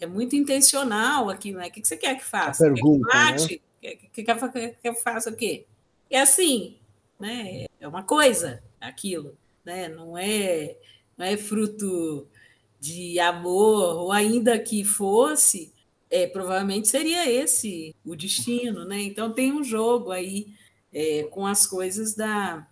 é 0.00 0.06
muito 0.06 0.36
intencional 0.36 1.30
aqui, 1.30 1.52
né? 1.52 1.68
O 1.68 1.70
que 1.70 1.84
você 1.84 1.96
quer 1.96 2.16
que 2.16 2.24
faça? 2.24 2.66
A 2.66 2.72
pergunta, 2.72 3.08
quer 3.08 3.12
que 3.12 3.16
mate? 3.16 3.62
Né? 3.82 3.96
Quer, 4.12 4.72
que 4.72 4.88
eu 4.88 4.94
faça 4.94 5.30
o 5.30 5.36
quê? 5.36 5.64
É 6.10 6.20
assim, 6.20 6.76
né? 7.18 7.66
É 7.80 7.88
uma 7.88 8.02
coisa 8.02 8.62
aquilo, 8.80 9.36
né? 9.64 9.88
Não 9.88 10.16
é, 10.16 10.76
não 11.16 11.26
é 11.26 11.36
fruto 11.36 12.26
de 12.78 13.18
amor, 13.18 13.96
ou 13.96 14.12
ainda 14.12 14.58
que 14.58 14.84
fosse, 14.84 15.72
é, 16.10 16.26
provavelmente 16.26 16.88
seria 16.88 17.28
esse 17.30 17.94
o 18.04 18.14
destino, 18.14 18.84
né? 18.84 19.00
Então 19.02 19.32
tem 19.32 19.52
um 19.52 19.64
jogo 19.64 20.12
aí 20.12 20.46
é, 20.92 21.24
com 21.24 21.46
as 21.46 21.66
coisas 21.66 22.14
da. 22.14 22.66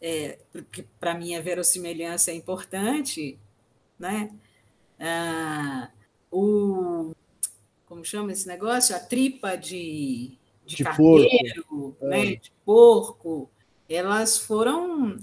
É, 0.00 0.38
porque 0.52 0.84
para 1.00 1.14
mim 1.14 1.34
a 1.34 1.40
verossimilhança 1.40 2.30
é 2.30 2.34
importante, 2.34 3.36
né? 3.98 4.30
Ah, 5.00 5.90
o 6.30 7.12
como 7.86 8.04
chama 8.04 8.32
esse 8.32 8.46
negócio? 8.46 8.94
A 8.94 9.00
tripa 9.00 9.56
de, 9.56 10.36
de, 10.66 10.76
de 10.76 10.84
carneiro, 10.84 11.64
porco. 11.68 11.96
né? 12.02 12.32
É. 12.32 12.36
de 12.36 12.52
porco, 12.64 13.50
elas 13.88 14.38
foram 14.38 15.16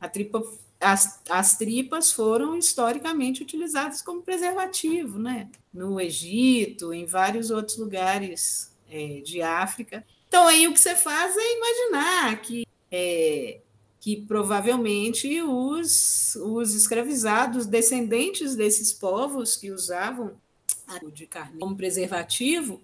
a 0.00 0.08
tripa 0.08 0.42
as, 0.80 1.22
as 1.28 1.56
tripas 1.56 2.12
foram 2.12 2.56
historicamente 2.56 3.42
utilizadas 3.42 4.02
como 4.02 4.22
preservativo, 4.22 5.18
né? 5.18 5.48
No 5.72 6.00
Egito, 6.00 6.92
em 6.92 7.06
vários 7.06 7.50
outros 7.50 7.78
lugares 7.78 8.74
é, 8.90 9.20
de 9.20 9.42
África. 9.42 10.04
Então, 10.28 10.46
aí 10.46 10.68
o 10.68 10.72
que 10.72 10.80
você 10.80 10.94
faz 10.94 11.34
é 11.36 11.56
imaginar 11.56 12.40
que, 12.42 12.66
é, 12.90 13.60
que 14.06 14.14
provavelmente 14.14 15.42
os, 15.42 16.36
os 16.36 16.74
escravizados, 16.76 17.66
descendentes 17.66 18.54
desses 18.54 18.92
povos 18.92 19.56
que 19.56 19.72
usavam 19.72 20.36
de 21.12 21.26
carne 21.26 21.58
como 21.58 21.76
preservativo, 21.76 22.80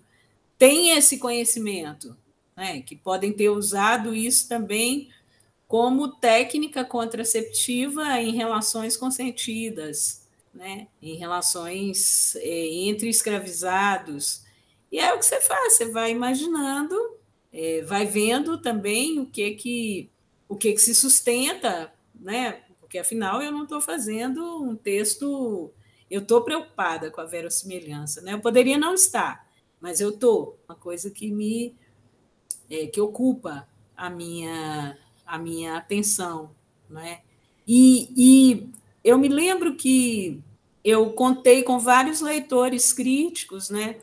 têm 0.59 0.91
esse 0.99 1.19
conhecimento, 1.19 2.17
né? 2.57 2.83
que 2.83 2.97
podem 2.97 3.33
ter 3.33 3.51
usado 3.51 4.13
isso 4.13 4.49
também 4.49 5.11
como 5.69 6.09
técnica 6.09 6.85
contraceptiva 6.85 8.21
em 8.21 8.33
relações 8.33 8.97
consentidas, 8.97 10.27
né? 10.53 10.89
em 11.01 11.15
relações 11.15 12.35
é, 12.35 12.67
entre 12.89 13.09
escravizados. 13.09 14.43
E 14.91 14.99
é 14.99 15.15
o 15.15 15.21
que 15.21 15.27
você 15.27 15.41
faz, 15.41 15.75
você 15.75 15.87
vai 15.87 16.11
imaginando, 16.11 16.97
é, 17.53 17.83
vai 17.83 18.07
vendo 18.07 18.59
também 18.59 19.21
o 19.21 19.27
que 19.27 19.53
que 19.53 20.12
o 20.53 20.57
que, 20.57 20.73
que 20.73 20.81
se 20.81 20.95
sustenta, 20.95 21.93
né? 22.15 22.63
porque 22.79 22.99
afinal 22.99 23.41
eu 23.41 23.51
não 23.51 23.63
estou 23.63 23.81
fazendo 23.81 24.63
um 24.63 24.77
texto, 24.77 25.73
eu 26.11 26.21
estou 26.21 26.43
preocupada 26.43 27.11
com 27.11 27.23
a 27.23 27.25
verossimilhança, 27.25 28.21
né? 28.21 28.35
eu 28.35 28.41
poderia 28.41 28.77
não 28.77 28.93
estar, 28.93 29.49
mas 29.81 29.99
eu 29.99 30.11
estou, 30.11 30.59
uma 30.69 30.77
coisa 30.77 31.11
que 31.11 31.31
me 31.31 31.75
é, 32.69 32.87
que 32.87 33.01
ocupa 33.01 33.67
a 33.97 34.11
minha 34.11 34.99
a 35.25 35.39
minha 35.39 35.79
atenção. 35.79 36.51
Né? 36.91 37.23
E, 37.67 38.11
e 38.15 38.69
eu 39.03 39.17
me 39.17 39.29
lembro 39.29 39.75
que 39.75 40.43
eu 40.85 41.15
contei 41.15 41.63
com 41.63 41.79
vários 41.79 42.21
leitores 42.21 42.93
críticos, 42.93 43.71
né? 43.71 43.97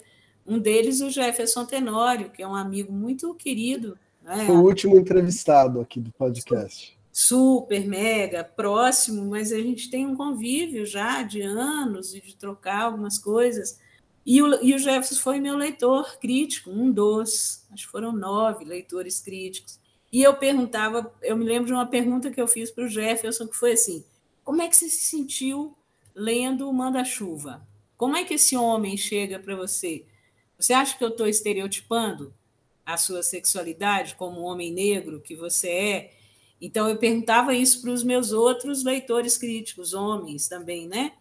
um 0.47 0.57
deles 0.57 0.99
o 0.99 1.11
Jefferson 1.11 1.63
Tenório, 1.63 2.31
que 2.31 2.41
é 2.41 2.47
um 2.47 2.55
amigo 2.55 2.91
muito 2.91 3.35
querido. 3.35 3.99
Né? 4.29 4.45
Foi 4.45 4.55
o 4.55 4.63
último 4.63 4.95
entrevistado 4.95 5.81
aqui 5.81 5.99
do 5.99 6.11
podcast. 6.11 6.95
Super, 7.11 7.87
mega, 7.87 8.43
próximo, 8.43 9.25
mas 9.25 9.51
a 9.51 9.57
gente 9.57 9.89
tem 9.89 10.05
um 10.05 10.15
convívio 10.15 10.85
já 10.85 11.23
de 11.23 11.41
anos 11.41 12.13
e 12.13 12.21
de 12.21 12.35
trocar 12.35 12.83
algumas 12.83 13.17
coisas. 13.17 13.79
E 14.23 14.39
o, 14.43 14.63
e 14.63 14.75
o 14.75 14.77
Jefferson 14.77 15.15
foi 15.15 15.39
meu 15.39 15.57
leitor 15.57 16.19
crítico, 16.19 16.69
um 16.69 16.91
dos, 16.91 17.65
acho 17.71 17.87
que 17.87 17.91
foram 17.91 18.11
nove 18.11 18.63
leitores 18.63 19.19
críticos. 19.19 19.79
E 20.11 20.21
eu 20.21 20.35
perguntava, 20.35 21.11
eu 21.23 21.35
me 21.35 21.45
lembro 21.45 21.65
de 21.65 21.73
uma 21.73 21.87
pergunta 21.87 22.29
que 22.29 22.39
eu 22.39 22.47
fiz 22.47 22.69
para 22.69 22.83
o 22.83 22.87
Jefferson, 22.87 23.47
que 23.47 23.57
foi 23.57 23.71
assim: 23.71 24.05
como 24.43 24.61
é 24.61 24.67
que 24.67 24.75
você 24.75 24.89
se 24.89 25.05
sentiu 25.05 25.75
lendo 26.13 26.69
o 26.69 26.73
Manda-Chuva? 26.73 27.67
Como 27.97 28.15
é 28.15 28.23
que 28.23 28.35
esse 28.35 28.55
homem 28.55 28.95
chega 28.95 29.39
para 29.39 29.55
você? 29.55 30.05
Você 30.59 30.71
acha 30.73 30.95
que 30.95 31.03
eu 31.03 31.09
estou 31.09 31.27
estereotipando 31.27 32.33
a 32.93 32.97
sua 32.97 33.23
sexualidade 33.23 34.15
como 34.15 34.41
homem 34.41 34.71
negro 34.71 35.21
que 35.21 35.35
você 35.35 35.69
é? 35.69 36.11
Então 36.61 36.89
eu 36.89 36.97
perguntava 36.97 37.53
isso 37.53 37.81
para 37.81 37.91
os 37.91 38.03
meus 38.03 38.31
outros 38.31 38.83
leitores 38.83 39.37
críticos, 39.37 39.93
homens 39.93 40.47
também, 40.47 40.87
né? 40.87 41.13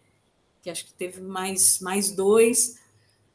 Que 0.61 0.69
acho 0.69 0.85
que 0.85 0.93
teve 0.93 1.21
mais, 1.21 1.79
mais 1.79 2.11
dois. 2.11 2.77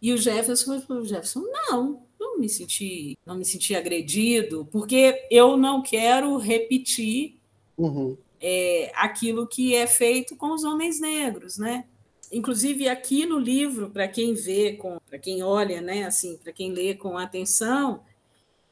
E 0.03 0.12
o 0.12 0.18
Jefferson 0.18 0.80
falou: 0.82 1.05
Jefferson, 1.05 1.45
não, 1.70 2.03
não 2.20 2.39
me 2.39 2.49
senti, 2.49 3.16
não 3.24 3.37
me 3.37 3.45
senti 3.45 3.74
agredido, 3.74 4.68
porque 4.70 5.26
eu 5.30 5.57
não 5.57 5.80
quero 5.80 6.37
repetir 6.37 7.37
uhum. 7.76 8.16
é, 8.41 8.93
aquilo 8.95 9.47
que 9.47 9.74
é 9.74 9.87
feito 9.87 10.37
com 10.37 10.53
os 10.53 10.62
homens 10.64 11.01
negros, 11.01 11.57
né? 11.57 11.85
Inclusive 12.30 12.89
aqui 12.89 13.24
no 13.24 13.39
livro, 13.39 13.91
para 13.91 14.09
quem 14.09 14.35
vê, 14.35 14.78
para 15.09 15.18
quem 15.18 15.43
olha, 15.43 15.80
né, 15.80 16.05
assim, 16.05 16.37
para 16.37 16.53
quem 16.53 16.72
lê 16.72 16.95
com 16.95 17.16
atenção, 17.16 18.03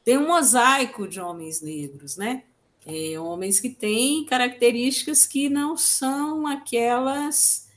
tem 0.03 0.17
um 0.17 0.27
mosaico 0.27 1.07
de 1.07 1.19
homens 1.19 1.61
negros, 1.61 2.17
né? 2.17 2.43
É, 2.85 3.17
homens 3.17 3.59
que 3.59 3.69
têm 3.69 4.25
características 4.25 5.25
que 5.25 5.49
não 5.49 5.77
são 5.77 6.45
aquelas 6.45 7.69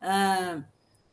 ah, 0.00 0.62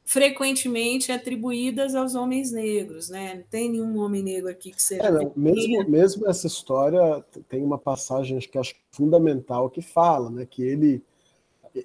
frequentemente 0.05 1.11
atribuídas 1.11 1.95
aos 1.95 2.15
homens 2.15 2.51
negros, 2.51 3.09
né? 3.09 3.35
Não 3.35 3.43
tem 3.49 3.69
nenhum 3.69 3.97
homem 3.99 4.23
negro 4.23 4.49
aqui 4.49 4.71
que 4.71 4.81
seja. 4.81 5.03
É, 5.03 5.11
não, 5.11 5.31
mesmo, 5.35 5.89
mesmo 5.89 6.27
essa 6.27 6.47
história 6.47 7.23
tem 7.49 7.63
uma 7.63 7.77
passagem 7.77 8.39
que 8.39 8.57
acho 8.57 8.75
fundamental 8.91 9.69
que 9.69 9.81
fala, 9.81 10.29
né? 10.29 10.45
Que 10.49 10.63
ele 10.63 11.03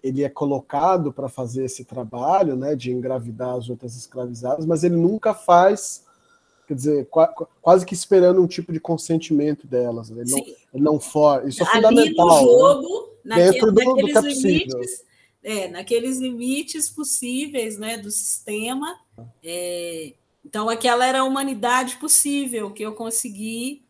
ele 0.02 0.22
é 0.22 0.28
colocado 0.28 1.10
para 1.10 1.30
fazer 1.30 1.64
esse 1.64 1.82
trabalho, 1.82 2.54
né? 2.54 2.76
De 2.76 2.92
engravidar 2.92 3.56
as 3.56 3.70
outras 3.70 3.96
escravizadas, 3.96 4.66
mas 4.66 4.84
ele 4.84 4.96
nunca 4.96 5.32
faz 5.32 6.04
quer 6.68 6.74
dizer, 6.74 7.08
quase 7.62 7.86
que 7.86 7.94
esperando 7.94 8.42
um 8.42 8.46
tipo 8.46 8.70
de 8.70 8.78
consentimento 8.78 9.66
delas. 9.66 10.10
Né? 10.10 10.22
Não, 10.26 10.92
não 10.92 11.00
for. 11.00 11.48
Isso 11.48 11.62
é 11.62 11.66
Ali 11.66 11.74
fundamental. 11.76 12.26
No 12.26 12.34
né? 12.34 12.40
jogo, 12.40 13.08
né? 13.24 13.36
dentro 13.36 13.72
do, 13.72 13.94
do 13.94 14.04
que 14.04 14.10
é 14.10 14.22
possível. 14.22 14.78
Limites, 14.78 15.04
é, 15.42 15.68
naqueles 15.68 16.18
limites 16.18 16.90
possíveis 16.90 17.78
né, 17.78 17.96
do 17.96 18.10
sistema. 18.10 18.98
É, 19.42 20.12
então, 20.44 20.68
aquela 20.68 21.06
era 21.06 21.20
a 21.20 21.24
humanidade 21.24 21.96
possível 21.96 22.70
que 22.70 22.82
eu 22.82 22.92
consegui 22.92 23.82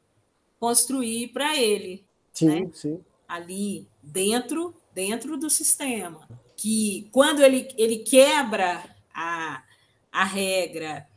construir 0.61 1.29
para 1.29 1.57
ele. 1.57 2.05
Sim, 2.33 2.47
né? 2.47 2.71
sim. 2.73 3.01
Ali, 3.27 3.89
dentro, 4.01 4.73
dentro 4.95 5.37
do 5.37 5.51
sistema. 5.51 6.29
Que 6.57 7.09
quando 7.11 7.43
ele, 7.43 7.69
ele 7.77 7.99
quebra 7.99 8.85
a, 9.13 9.65
a 10.13 10.25
regra 10.25 11.09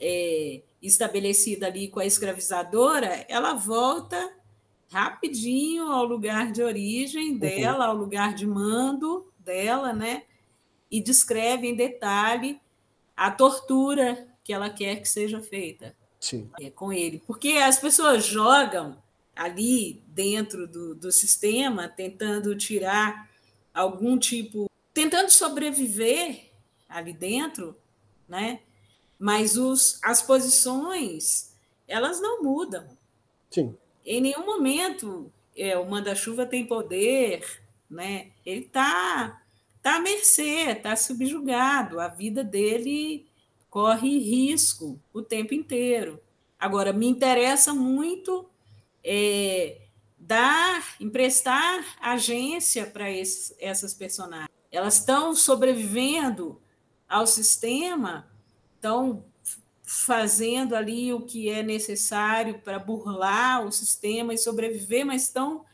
é, 0.00 0.62
estabelecida 0.80 1.66
ali 1.66 1.88
com 1.88 2.00
a 2.00 2.06
escravizadora, 2.06 3.24
ela 3.28 3.54
volta 3.54 4.32
rapidinho 4.90 5.84
ao 5.90 6.04
lugar 6.04 6.50
de 6.50 6.62
origem 6.62 7.32
uhum. 7.32 7.38
dela, 7.38 7.84
uhum. 7.84 7.90
ao 7.90 7.96
lugar 7.96 8.34
de 8.34 8.46
mando, 8.46 9.30
dela, 9.38 9.92
né? 9.92 10.24
E 10.90 11.00
descreve 11.00 11.68
em 11.68 11.74
detalhe 11.74 12.60
a 13.16 13.30
tortura 13.30 14.26
que 14.42 14.52
ela 14.52 14.70
quer 14.70 15.00
que 15.00 15.08
seja 15.08 15.40
feita 15.40 15.94
é, 16.60 16.70
com 16.70 16.92
ele. 16.92 17.22
Porque 17.26 17.52
as 17.52 17.78
pessoas 17.78 18.24
jogam 18.24 18.96
ali 19.36 20.02
dentro 20.08 20.66
do, 20.66 20.94
do 20.94 21.12
sistema, 21.12 21.88
tentando 21.88 22.56
tirar 22.56 23.30
algum 23.72 24.18
tipo, 24.18 24.68
tentando 24.92 25.30
sobreviver 25.30 26.50
ali 26.88 27.12
dentro, 27.12 27.76
né? 28.28 28.60
Mas 29.20 29.58
os, 29.58 30.00
as 30.02 30.22
posições, 30.22 31.54
elas 31.86 32.22
não 32.22 32.42
mudam. 32.42 32.88
Sim. 33.50 33.76
Em 34.04 34.22
nenhum 34.22 34.46
momento 34.46 35.30
é, 35.54 35.76
o 35.76 35.88
manda-chuva 35.88 36.46
tem 36.46 36.66
poder, 36.66 37.44
né? 37.88 38.30
Ele 38.46 38.62
está 38.62 39.42
tá 39.82 39.96
à 39.96 40.00
mercê, 40.00 40.70
está 40.70 40.96
subjugado, 40.96 42.00
a 42.00 42.08
vida 42.08 42.42
dele 42.42 43.26
corre 43.68 44.18
risco 44.18 44.98
o 45.12 45.20
tempo 45.20 45.52
inteiro. 45.52 46.18
Agora, 46.58 46.92
me 46.92 47.06
interessa 47.06 47.74
muito 47.74 48.48
é, 49.04 49.82
dar, 50.18 50.96
emprestar 50.98 51.84
agência 52.00 52.86
para 52.86 53.06
essas 53.10 53.92
personagens. 53.92 54.50
Elas 54.70 54.98
estão 54.98 55.34
sobrevivendo 55.34 56.60
ao 57.08 57.26
sistema, 57.26 58.29
estão 58.80 59.22
fazendo 59.82 60.74
ali 60.74 61.12
o 61.12 61.20
que 61.20 61.50
é 61.50 61.62
necessário 61.62 62.60
para 62.64 62.78
burlar 62.78 63.66
o 63.66 63.70
sistema 63.70 64.32
e 64.32 64.38
sobreviver, 64.38 65.04
mas 65.04 65.24
estão 65.24 65.64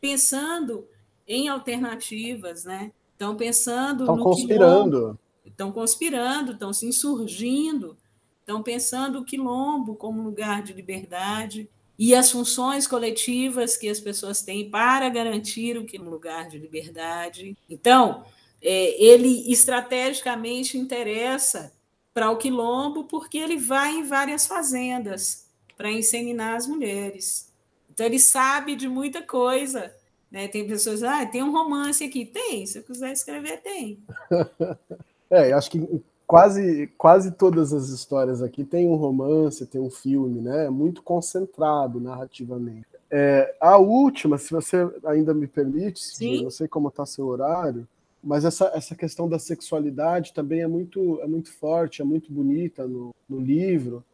pensando 0.00 0.86
em 1.26 1.48
alternativas, 1.48 2.64
né? 2.64 2.90
Estão 3.12 3.36
pensando 3.36 4.04
estão 4.04 4.18
conspirando. 4.18 5.18
estão 5.44 5.72
conspirando, 5.72 6.52
estão 6.52 6.72
se 6.72 6.86
insurgindo, 6.86 7.98
estão 8.40 8.62
pensando 8.62 9.18
o 9.18 9.24
quilombo 9.24 9.94
como 9.94 10.22
lugar 10.22 10.62
de 10.62 10.72
liberdade 10.72 11.68
e 11.98 12.14
as 12.14 12.30
funções 12.30 12.86
coletivas 12.86 13.76
que 13.76 13.88
as 13.88 14.00
pessoas 14.00 14.40
têm 14.40 14.70
para 14.70 15.08
garantir 15.08 15.76
o 15.76 15.84
que 15.84 15.96
é 15.96 16.00
um 16.00 16.08
lugar 16.08 16.48
de 16.48 16.58
liberdade. 16.58 17.58
Então, 17.68 18.24
é, 18.62 19.04
ele 19.04 19.50
estrategicamente 19.52 20.78
interessa 20.78 21.76
para 22.18 22.30
o 22.30 22.36
quilombo 22.36 23.04
porque 23.04 23.38
ele 23.38 23.56
vai 23.56 23.92
em 23.92 24.02
várias 24.02 24.46
fazendas 24.46 25.46
para 25.76 25.92
inseminar 25.92 26.56
as 26.56 26.66
mulheres. 26.66 27.52
Então 27.92 28.04
ele 28.04 28.18
sabe 28.18 28.74
de 28.74 28.88
muita 28.88 29.22
coisa 29.22 29.92
né? 30.30 30.46
Tem 30.46 30.66
pessoas, 30.66 31.02
ah, 31.02 31.24
tem 31.24 31.42
um 31.42 31.52
romance 31.52 32.04
aqui. 32.04 32.24
Tem, 32.24 32.66
se 32.66 32.78
eu 32.78 32.82
quiser 32.82 33.12
escrever, 33.12 33.60
tem. 33.62 33.98
é, 35.30 35.52
acho 35.52 35.70
que 35.70 36.02
quase, 36.26 36.86
quase 36.98 37.30
todas 37.30 37.72
as 37.72 37.88
histórias 37.88 38.42
aqui 38.42 38.62
tem 38.62 38.86
um 38.86 38.96
romance, 38.96 39.66
tem 39.66 39.80
um 39.80 39.90
filme, 39.90 40.40
né? 40.40 40.66
É 40.66 40.70
muito 40.70 41.02
concentrado 41.02 41.98
narrativamente. 42.00 42.86
É, 43.10 43.54
a 43.58 43.78
última, 43.78 44.36
se 44.36 44.50
você 44.50 44.86
ainda 45.06 45.32
me 45.32 45.46
permite, 45.46 46.00
Sim. 46.00 46.42
não 46.42 46.50
sei 46.50 46.68
como 46.68 46.88
está 46.88 47.06
seu 47.06 47.26
horário, 47.26 47.88
mas 48.22 48.44
essa, 48.44 48.70
essa 48.74 48.94
questão 48.94 49.28
da 49.28 49.38
sexualidade 49.38 50.32
também 50.32 50.60
é 50.60 50.66
muito, 50.66 51.20
é 51.20 51.26
muito 51.26 51.52
forte, 51.52 52.02
é 52.02 52.04
muito 52.04 52.32
bonita 52.32 52.86
no, 52.86 53.14
no 53.28 53.40
livro. 53.40 54.04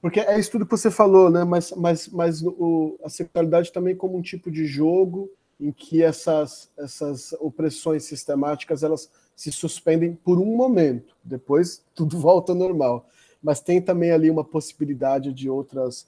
Porque 0.00 0.20
é 0.20 0.38
isso 0.38 0.52
tudo 0.52 0.64
que 0.64 0.70
você 0.70 0.90
falou, 0.90 1.30
né? 1.30 1.44
Mas, 1.44 1.72
mas, 1.72 2.08
mas 2.08 2.42
o, 2.42 2.98
a 3.04 3.08
sexualidade 3.08 3.72
também 3.72 3.94
como 3.94 4.16
um 4.16 4.22
tipo 4.22 4.50
de 4.50 4.64
jogo 4.64 5.30
em 5.60 5.70
que 5.70 6.02
essas, 6.02 6.70
essas 6.78 7.34
opressões 7.34 8.04
sistemáticas 8.04 8.82
elas 8.82 9.10
se 9.36 9.52
suspendem 9.52 10.14
por 10.14 10.38
um 10.38 10.56
momento, 10.56 11.14
depois 11.22 11.82
tudo 11.94 12.16
volta 12.20 12.52
ao 12.52 12.58
normal. 12.58 13.06
Mas 13.42 13.60
tem 13.60 13.80
também 13.80 14.10
ali 14.10 14.30
uma 14.30 14.44
possibilidade 14.44 15.32
de 15.32 15.48
outras 15.50 16.06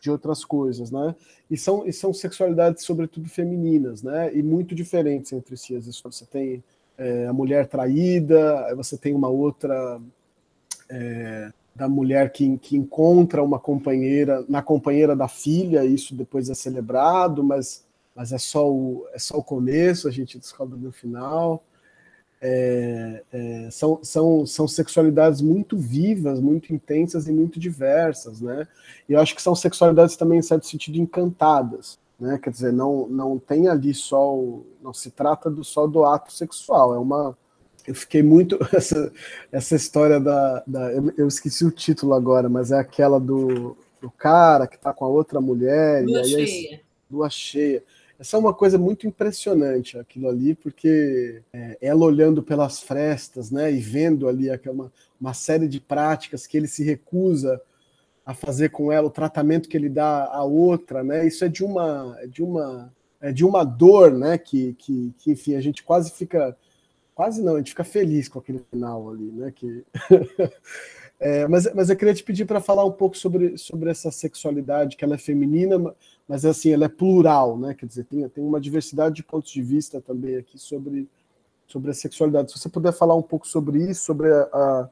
de 0.00 0.10
outras 0.10 0.44
coisas, 0.44 0.90
né? 0.90 1.14
E 1.48 1.56
são, 1.56 1.86
e 1.86 1.92
são 1.92 2.12
sexualidades 2.12 2.84
sobretudo 2.84 3.28
femininas, 3.28 4.02
né? 4.02 4.34
E 4.34 4.42
muito 4.42 4.74
diferentes 4.74 5.32
entre 5.32 5.56
si. 5.56 5.76
Às 5.76 5.84
vezes 5.84 6.00
você 6.00 6.26
tem 6.26 6.64
é, 6.98 7.26
a 7.26 7.32
mulher 7.32 7.66
traída, 7.66 8.74
você 8.76 8.96
tem 8.96 9.14
uma 9.14 9.28
outra 9.28 10.00
é, 10.90 11.52
da 11.74 11.88
mulher 11.88 12.32
que, 12.32 12.58
que 12.58 12.76
encontra 12.76 13.42
uma 13.42 13.58
companheira 13.58 14.44
na 14.48 14.62
companheira 14.62 15.16
da 15.16 15.28
filha, 15.28 15.84
isso 15.84 16.14
depois 16.14 16.50
é 16.50 16.54
celebrado, 16.54 17.42
mas 17.42 17.84
mas 18.14 18.32
é 18.32 18.38
só 18.38 18.70
o, 18.70 19.06
é 19.12 19.18
só 19.18 19.38
o 19.38 19.42
começo, 19.42 20.06
a 20.06 20.10
gente 20.10 20.38
descobre 20.38 20.78
no 20.78 20.92
final. 20.92 21.64
É, 22.44 23.22
é, 23.32 23.68
são, 23.70 24.00
são, 24.02 24.44
são 24.44 24.66
sexualidades 24.66 25.40
muito 25.40 25.78
vivas, 25.78 26.40
muito 26.40 26.74
intensas 26.74 27.28
e 27.28 27.32
muito 27.32 27.58
diversas, 27.60 28.40
né? 28.40 28.66
E 29.08 29.12
eu 29.12 29.20
acho 29.20 29.34
que 29.34 29.40
são 29.40 29.54
sexualidades 29.54 30.16
também, 30.16 30.40
em 30.40 30.42
certo 30.42 30.66
sentido, 30.66 30.98
encantadas, 30.98 31.98
né? 32.22 32.38
Quer 32.38 32.50
dizer, 32.50 32.72
não, 32.72 33.08
não 33.08 33.36
tem 33.36 33.66
ali 33.66 33.92
só, 33.92 34.32
o, 34.32 34.64
não 34.80 34.94
se 34.94 35.10
trata 35.10 35.50
do, 35.50 35.64
só 35.64 35.86
do 35.88 36.04
ato 36.04 36.32
sexual, 36.32 36.94
é 36.94 36.98
uma... 36.98 37.36
Eu 37.84 37.96
fiquei 37.96 38.22
muito... 38.22 38.56
Essa, 38.72 39.12
essa 39.50 39.74
história 39.74 40.20
da... 40.20 40.62
da 40.64 40.92
eu, 40.92 41.12
eu 41.18 41.28
esqueci 41.28 41.64
o 41.64 41.70
título 41.72 42.14
agora, 42.14 42.48
mas 42.48 42.70
é 42.70 42.78
aquela 42.78 43.18
do, 43.18 43.76
do 44.00 44.08
cara 44.08 44.68
que 44.68 44.78
tá 44.78 44.92
com 44.92 45.04
a 45.04 45.08
outra 45.08 45.40
mulher... 45.40 46.04
Lua 46.04 46.20
e 46.20 46.36
aí 46.36 46.46
cheia. 46.46 46.74
É, 46.76 46.80
lua 47.10 47.28
cheia 47.28 47.82
essa 48.22 48.36
é 48.36 48.38
uma 48.38 48.54
coisa 48.54 48.78
muito 48.78 49.04
impressionante, 49.04 49.98
aquilo 49.98 50.28
ali, 50.28 50.54
porque 50.54 51.42
é, 51.52 51.76
ela 51.82 52.04
olhando 52.04 52.40
pelas 52.40 52.78
frestas, 52.78 53.50
né, 53.50 53.72
e 53.72 53.80
vendo 53.80 54.28
ali 54.28 54.48
aquela, 54.48 54.92
uma 55.20 55.34
série 55.34 55.66
de 55.66 55.80
práticas 55.80 56.46
que 56.46 56.56
ele 56.56 56.68
se 56.68 56.84
recusa 56.84 57.60
a 58.24 58.34
fazer 58.34 58.70
com 58.70 58.92
ela, 58.92 59.08
o 59.08 59.10
tratamento 59.10 59.68
que 59.68 59.76
ele 59.76 59.88
dá 59.88 60.26
à 60.26 60.44
outra, 60.44 61.02
né, 61.02 61.26
isso 61.26 61.44
é 61.44 61.48
de 61.48 61.64
uma, 61.64 62.16
é 62.20 62.26
de 62.26 62.42
uma, 62.42 62.92
é 63.20 63.32
de 63.32 63.44
uma 63.44 63.64
dor, 63.64 64.12
né, 64.12 64.38
que, 64.38 64.74
que, 64.74 65.12
que 65.18 65.32
enfim, 65.32 65.54
a 65.54 65.60
gente 65.60 65.82
quase 65.82 66.10
fica, 66.12 66.56
quase 67.14 67.42
não, 67.42 67.54
a 67.54 67.58
gente 67.58 67.70
fica 67.70 67.84
feliz 67.84 68.28
com 68.28 68.38
aquele 68.38 68.64
final 68.70 69.10
ali, 69.10 69.30
né, 69.32 69.52
que 69.54 69.84
É, 71.24 71.46
mas, 71.46 71.72
mas 71.72 71.88
eu 71.88 71.94
queria 71.94 72.12
te 72.12 72.24
pedir 72.24 72.44
para 72.44 72.60
falar 72.60 72.84
um 72.84 72.90
pouco 72.90 73.16
sobre, 73.16 73.56
sobre 73.56 73.88
essa 73.88 74.10
sexualidade, 74.10 74.96
que 74.96 75.04
ela 75.04 75.14
é 75.14 75.18
feminina, 75.18 75.94
mas 76.26 76.44
assim, 76.44 76.72
ela 76.72 76.86
é 76.86 76.88
plural, 76.88 77.56
né? 77.56 77.74
Quer 77.74 77.86
dizer, 77.86 78.04
tem, 78.06 78.28
tem 78.28 78.42
uma 78.42 78.60
diversidade 78.60 79.14
de 79.14 79.22
pontos 79.22 79.52
de 79.52 79.62
vista 79.62 80.00
também 80.00 80.34
aqui 80.34 80.58
sobre, 80.58 81.08
sobre 81.68 81.92
a 81.92 81.94
sexualidade. 81.94 82.50
Se 82.50 82.58
você 82.58 82.68
puder 82.68 82.92
falar 82.92 83.14
um 83.14 83.22
pouco 83.22 83.46
sobre 83.46 83.88
isso, 83.88 84.04
sobre 84.04 84.32
a, 84.32 84.42
a, 84.52 84.88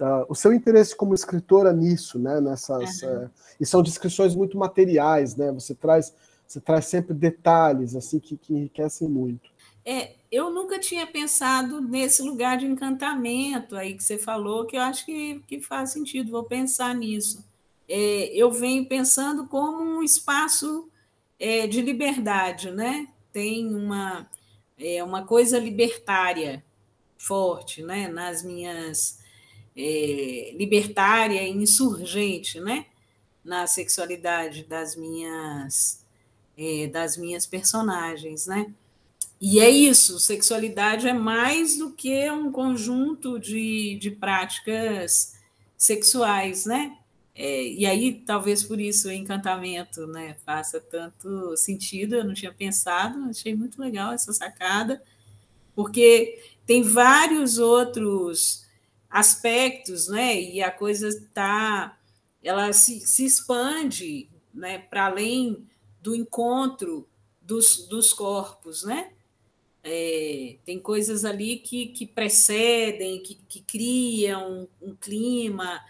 a, 0.00 0.26
o 0.28 0.34
seu 0.34 0.52
interesse 0.52 0.96
como 0.96 1.14
escritora 1.14 1.72
nisso, 1.72 2.18
né? 2.18 2.40
Nessas, 2.40 3.02
uhum. 3.02 3.08
é, 3.08 3.30
e 3.60 3.66
são 3.66 3.82
descrições 3.82 4.34
muito 4.34 4.56
materiais, 4.56 5.36
né? 5.36 5.50
Você 5.52 5.74
traz, 5.74 6.14
você 6.46 6.60
traz 6.60 6.86
sempre 6.86 7.14
detalhes 7.14 7.94
assim 7.96 8.18
que, 8.18 8.36
que 8.36 8.54
enriquecem 8.54 9.08
muito. 9.08 9.50
É, 9.84 10.12
eu 10.30 10.50
nunca 10.50 10.78
tinha 10.78 11.06
pensado 11.06 11.80
nesse 11.80 12.22
lugar 12.22 12.56
de 12.56 12.66
encantamento 12.66 13.76
aí 13.76 13.94
que 13.94 14.02
você 14.02 14.16
falou, 14.16 14.64
que 14.64 14.76
eu 14.76 14.80
acho 14.80 15.04
que, 15.04 15.42
que 15.46 15.60
faz 15.60 15.90
sentido, 15.90 16.30
vou 16.30 16.44
pensar 16.44 16.94
nisso. 16.94 17.44
É, 17.88 18.34
eu 18.34 18.50
venho 18.50 18.86
pensando 18.86 19.46
como 19.46 19.82
um 19.82 20.02
espaço 20.02 20.88
é, 21.38 21.66
de 21.66 21.82
liberdade, 21.82 22.70
né? 22.70 23.08
Tem 23.32 23.74
uma, 23.74 24.28
é, 24.78 25.02
uma 25.02 25.26
coisa 25.26 25.58
libertária 25.58 26.64
forte 27.18 27.82
né? 27.82 28.08
nas 28.08 28.42
minhas. 28.42 29.20
É, 29.76 30.54
libertária 30.56 31.42
e 31.42 31.50
insurgente, 31.50 32.60
né? 32.60 32.86
Na 33.44 33.66
sexualidade 33.66 34.64
das 34.64 34.94
minhas, 34.94 36.04
é, 36.56 36.86
das 36.88 37.16
minhas 37.16 37.46
personagens, 37.46 38.46
né? 38.46 38.72
E 39.40 39.58
é 39.58 39.68
isso, 39.68 40.20
sexualidade 40.20 41.08
é 41.08 41.12
mais 41.12 41.76
do 41.76 41.90
que 41.90 42.30
um 42.30 42.52
conjunto 42.52 43.40
de, 43.40 43.98
de 44.00 44.10
práticas 44.12 45.36
sexuais, 45.76 46.64
né? 46.64 46.96
É, 47.34 47.66
e 47.66 47.86
aí, 47.86 48.22
talvez 48.24 48.62
por 48.62 48.80
isso 48.80 49.08
o 49.08 49.12
encantamento 49.12 50.06
né, 50.06 50.36
faça 50.44 50.78
tanto 50.80 51.56
sentido, 51.56 52.14
eu 52.14 52.24
não 52.24 52.34
tinha 52.34 52.52
pensado, 52.52 53.18
achei 53.30 53.54
muito 53.54 53.80
legal 53.80 54.12
essa 54.12 54.32
sacada, 54.32 55.02
porque 55.74 56.38
tem 56.66 56.82
vários 56.82 57.58
outros 57.58 58.61
aspectos, 59.12 60.08
né? 60.08 60.40
E 60.40 60.62
a 60.62 60.70
coisa 60.70 61.08
está, 61.08 61.98
ela 62.42 62.72
se, 62.72 63.00
se 63.00 63.26
expande 63.26 64.28
né, 64.54 64.78
para 64.78 65.06
além 65.06 65.68
do 66.00 66.16
encontro 66.16 67.06
dos, 67.40 67.86
dos 67.88 68.14
corpos, 68.14 68.84
né? 68.84 69.12
É, 69.84 70.56
tem 70.64 70.78
coisas 70.78 71.24
ali 71.24 71.58
que, 71.58 71.88
que 71.88 72.06
precedem, 72.06 73.20
que, 73.22 73.34
que 73.48 73.60
criam 73.60 74.66
um, 74.80 74.94
clima, 74.94 75.84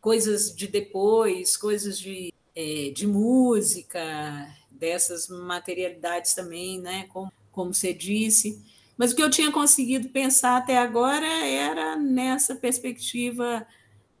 coisas 0.00 0.54
de 0.54 0.68
depois, 0.68 1.56
coisas 1.56 1.98
de, 1.98 2.32
é, 2.54 2.90
de 2.90 3.06
música, 3.06 4.00
dessas 4.70 5.28
materialidades 5.28 6.34
também, 6.34 6.80
né? 6.80 7.06
Como, 7.08 7.30
como 7.50 7.74
você 7.74 7.92
disse. 7.92 8.62
Mas 9.02 9.10
o 9.10 9.16
que 9.16 9.22
eu 9.24 9.30
tinha 9.30 9.50
conseguido 9.50 10.10
pensar 10.10 10.58
até 10.58 10.78
agora 10.78 11.26
era 11.26 11.96
nessa 11.96 12.54
perspectiva 12.54 13.66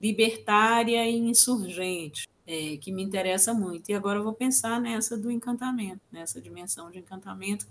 libertária 0.02 1.08
e 1.08 1.16
insurgente, 1.16 2.26
é, 2.44 2.76
que 2.78 2.90
me 2.90 3.00
interessa 3.00 3.54
muito. 3.54 3.88
E 3.88 3.94
agora 3.94 4.18
eu 4.18 4.24
vou 4.24 4.32
pensar 4.32 4.80
nessa 4.80 5.16
do 5.16 5.30
encantamento, 5.30 6.00
nessa 6.10 6.40
dimensão 6.40 6.90
de 6.90 6.98
encantamento 6.98 7.64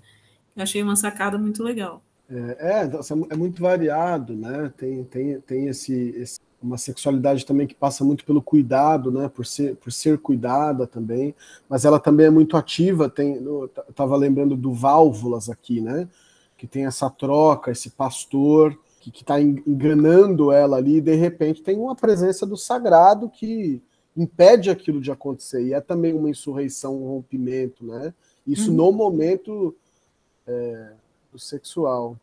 eu 0.56 0.64
achei 0.64 0.82
uma 0.82 0.96
sacada 0.96 1.38
muito 1.38 1.62
legal. 1.62 2.02
É, 2.30 2.86
é, 2.86 2.90
é 3.30 3.36
muito 3.36 3.62
variado, 3.62 4.34
né? 4.34 4.72
Tem, 4.78 5.04
tem, 5.04 5.42
tem 5.42 5.68
esse, 5.68 6.16
esse, 6.16 6.40
uma 6.64 6.78
sexualidade 6.78 7.46
também 7.46 7.68
que 7.68 7.76
passa 7.76 8.06
muito 8.06 8.24
pelo 8.24 8.42
cuidado, 8.42 9.12
né? 9.12 9.28
Por 9.28 9.46
ser, 9.46 9.76
por 9.76 9.92
ser 9.92 10.18
cuidada 10.18 10.88
também, 10.88 11.36
mas 11.68 11.84
ela 11.84 12.00
também 12.00 12.28
é 12.28 12.32
muito 12.32 12.56
ativa. 12.56 13.10
Tem, 13.10 13.36
eu 13.36 13.70
tava 13.94 14.16
lembrando 14.16 14.56
do 14.56 14.74
Válvulas 14.74 15.50
aqui, 15.50 15.82
né? 15.82 16.08
Que 16.62 16.68
tem 16.68 16.86
essa 16.86 17.10
troca, 17.10 17.72
esse 17.72 17.90
pastor 17.90 18.80
que 19.00 19.10
está 19.10 19.42
enganando 19.42 20.52
ela 20.52 20.78
ali, 20.78 20.98
e 20.98 21.02
de 21.02 21.16
repente 21.16 21.64
tem 21.64 21.76
uma 21.76 21.96
presença 21.96 22.46
do 22.46 22.56
sagrado 22.56 23.28
que 23.28 23.82
impede 24.16 24.70
aquilo 24.70 25.02
de 25.02 25.12
acontecer. 25.12 25.66
E 25.66 25.74
é 25.74 25.82
também 25.82 26.14
uma 26.14 26.30
insurreição, 26.30 27.02
um 27.02 27.08
rompimento, 27.08 27.84
né? 27.84 28.14
Isso 28.46 28.70
uhum. 28.70 28.78
no 28.78 28.92
momento 28.92 29.76
é, 30.46 30.94
do 31.32 31.40
sexual. 31.40 32.16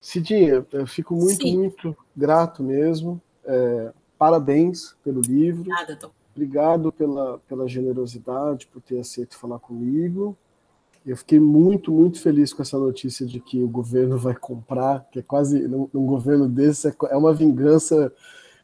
Cidinha, 0.00 0.66
eu 0.72 0.86
fico 0.86 1.14
muito, 1.14 1.42
Sim. 1.42 1.58
muito 1.58 1.94
grato 2.16 2.62
mesmo. 2.62 3.20
É, 3.44 3.92
parabéns 4.16 4.96
pelo 5.04 5.20
livro. 5.20 5.68
Nada, 5.68 5.94
tô. 5.94 6.10
Obrigado 6.34 6.90
pela, 6.90 7.38
pela 7.40 7.68
generosidade, 7.68 8.66
por 8.66 8.80
ter 8.80 8.98
aceito 8.98 9.36
falar 9.36 9.58
comigo. 9.58 10.34
Eu 11.06 11.16
fiquei 11.16 11.38
muito, 11.38 11.92
muito 11.92 12.20
feliz 12.20 12.52
com 12.52 12.62
essa 12.62 12.76
notícia 12.78 13.24
de 13.24 13.38
que 13.38 13.62
o 13.62 13.68
governo 13.68 14.18
vai 14.18 14.34
comprar, 14.34 15.06
que 15.12 15.20
é 15.20 15.22
quase, 15.22 15.68
num 15.68 16.06
governo 16.06 16.48
desse, 16.48 16.88
é, 16.88 16.94
é 17.10 17.16
uma 17.16 17.32
vingança 17.32 18.12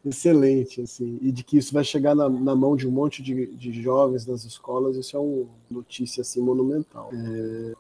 excelente, 0.05 0.81
assim, 0.81 1.19
e 1.23 1.31
de 1.31 1.45
que 1.45 1.57
isso 1.57 1.73
vai 1.73 1.85
chegar 1.85 2.15
na, 2.15 2.29
na 2.29 2.57
mão 2.57 2.75
de 2.75 2.89
um 2.89 2.91
monte 2.91 3.23
de, 3.23 3.47
de, 3.55 3.73
jovens 3.81 4.27
nas 4.27 4.45
escolas, 4.45 4.97
isso 4.97 5.17
é 5.17 5.21
uma 5.21 5.47
notícia, 5.71 6.23
assim, 6.23 6.41
monumental. 6.41 7.11
É, 7.15 7.73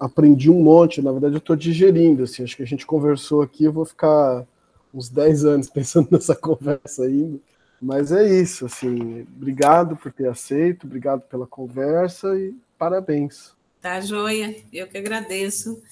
aprendi 0.00 0.50
um 0.50 0.60
monte, 0.60 1.00
na 1.00 1.12
verdade 1.12 1.34
eu 1.34 1.38
estou 1.38 1.54
digerindo, 1.54 2.24
assim, 2.24 2.42
acho 2.42 2.56
que 2.56 2.64
a 2.64 2.66
gente 2.66 2.84
conversou 2.84 3.42
aqui, 3.42 3.64
eu 3.64 3.72
vou 3.72 3.84
ficar 3.84 4.44
uns 4.92 5.08
10 5.08 5.44
anos 5.44 5.70
pensando 5.70 6.08
nessa 6.10 6.34
conversa 6.34 7.04
ainda, 7.04 7.38
mas 7.80 8.10
é 8.10 8.28
isso, 8.28 8.66
assim, 8.66 9.24
obrigado 9.36 9.96
por 9.96 10.12
ter 10.12 10.28
aceito, 10.28 10.84
obrigado 10.84 11.20
pela 11.20 11.46
conversa 11.46 12.36
e 12.36 12.56
parabéns. 12.76 13.56
Tá, 13.80 14.00
joia, 14.00 14.56
eu 14.72 14.86
que 14.88 14.98
agradeço, 14.98 15.82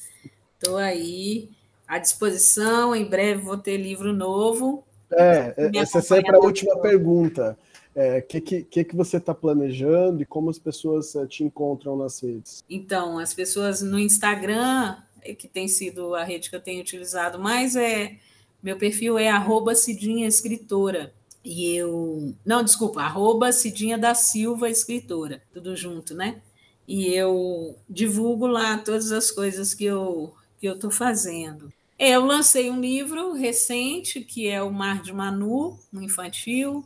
estou 0.59 0.77
aí 0.77 1.51
à 1.87 1.99
disposição, 1.99 2.95
em 2.95 3.05
breve 3.05 3.43
vou 3.43 3.57
ter 3.57 3.77
livro 3.77 4.13
novo, 4.13 4.85
é, 5.11 5.55
é 5.57 5.79
essa 5.79 5.99
é 5.99 6.03
sempre 6.03 6.35
a 6.35 6.39
última 6.39 6.77
pergunta. 6.79 7.57
O 7.95 7.99
é, 7.99 8.21
que, 8.21 8.41
que, 8.41 8.85
que 8.85 8.97
você 8.97 9.17
está 9.17 9.35
planejando 9.35 10.23
e 10.23 10.27
como 10.27 10.51
as 10.51 10.59
pessoas 10.59 11.15
é, 11.15 11.27
te 11.27 11.43
encontram 11.45 11.97
nas 11.97 12.23
redes? 12.23 12.63
Então, 12.69 13.19
as 13.19 13.33
pessoas 13.33 13.81
no 13.81 13.99
Instagram, 13.99 14.97
é, 15.23 15.35
que 15.35 15.49
tem 15.49 15.67
sido 15.67 16.15
a 16.15 16.23
rede 16.23 16.51
que 16.51 16.57
eu 16.57 16.61
tenho 16.61 16.81
utilizado 16.81 17.39
mais, 17.39 17.75
é 17.75 18.17
meu 18.63 18.77
perfil 18.77 19.19
é 19.19 19.29
arroba 19.29 19.75
Cidinha 19.75 20.27
Escritora. 20.27 21.13
E 21.43 21.75
eu. 21.77 22.35
Não, 22.45 22.63
desculpa, 22.63 23.01
arroba 23.03 23.53
Cidinha 23.53 23.97
da 23.97 24.15
Silva 24.15 24.69
Escritora, 24.69 25.41
tudo 25.53 25.77
junto, 25.77 26.15
né? 26.15 26.43
E 26.87 27.13
eu 27.13 27.77
divulgo 27.89 28.47
lá 28.47 28.79
todas 28.79 29.11
as 29.13 29.31
coisas 29.31 29.75
que 29.75 29.85
eu 29.85 30.35
que 30.59 30.67
eu 30.67 30.75
estou 30.75 30.91
fazendo. 30.91 31.73
É, 31.99 32.11
eu 32.11 32.25
lancei 32.25 32.71
um 32.71 32.81
livro 32.81 33.33
recente, 33.33 34.21
que 34.21 34.49
é 34.49 34.63
O 34.63 34.71
Mar 34.71 35.03
de 35.03 35.13
Manu, 35.13 35.79
um 35.93 36.03
infantil. 36.03 36.85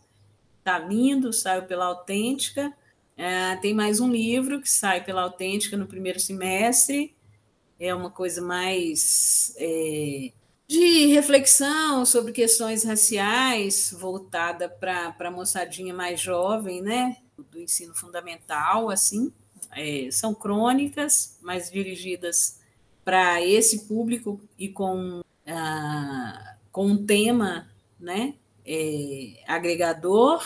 Está 0.58 0.78
lindo, 0.78 1.32
saiu 1.32 1.62
pela 1.62 1.86
Autêntica. 1.86 2.72
É, 3.16 3.56
tem 3.56 3.74
mais 3.74 4.00
um 4.00 4.10
livro 4.10 4.60
que 4.60 4.70
sai 4.70 5.04
pela 5.04 5.22
Autêntica 5.22 5.76
no 5.76 5.86
primeiro 5.86 6.20
semestre. 6.20 7.14
É 7.78 7.94
uma 7.94 8.10
coisa 8.10 8.42
mais 8.42 9.54
é, 9.56 10.30
de 10.68 11.06
reflexão 11.06 12.06
sobre 12.06 12.32
questões 12.32 12.84
raciais, 12.84 13.94
voltada 13.98 14.68
para 14.68 15.14
a 15.18 15.30
moçadinha 15.30 15.92
mais 15.92 16.20
jovem, 16.20 16.80
né? 16.80 17.16
Do 17.50 17.58
ensino 17.58 17.94
fundamental, 17.94 18.90
assim. 18.90 19.32
É, 19.76 20.08
são 20.10 20.34
crônicas, 20.34 21.38
mas 21.42 21.70
dirigidas 21.70 22.60
para 23.04 23.44
esse 23.44 23.86
público 23.86 24.40
e 24.58 24.68
com, 24.68 25.22
ah, 25.46 26.56
com 26.72 26.86
um 26.86 27.06
tema 27.06 27.68
né, 27.98 28.34
é, 28.66 29.42
agregador. 29.46 30.44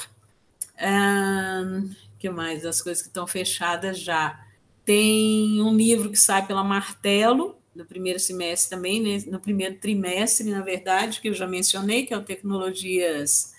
Ah, 0.78 1.82
que 2.18 2.30
mais? 2.30 2.64
As 2.64 2.80
coisas 2.80 3.02
que 3.02 3.09
estão 3.09 3.26
fechadas 3.26 3.98
já. 3.98 4.40
Tem 4.84 5.62
um 5.62 5.74
livro 5.74 6.10
que 6.10 6.18
sai 6.18 6.46
pela 6.46 6.62
Martelo, 6.62 7.56
no 7.74 7.84
primeiro 7.84 8.20
semestre 8.20 8.76
também, 8.76 9.02
né, 9.02 9.24
no 9.26 9.40
primeiro 9.40 9.76
trimestre, 9.76 10.48
na 10.51 10.60
verdade, 10.60 11.20
que 11.20 11.28
eu 11.28 11.34
já 11.34 11.46
mencionei, 11.46 12.06
que 12.06 12.14
é 12.14 12.16
o 12.16 12.22
Tecnologias 12.22 13.52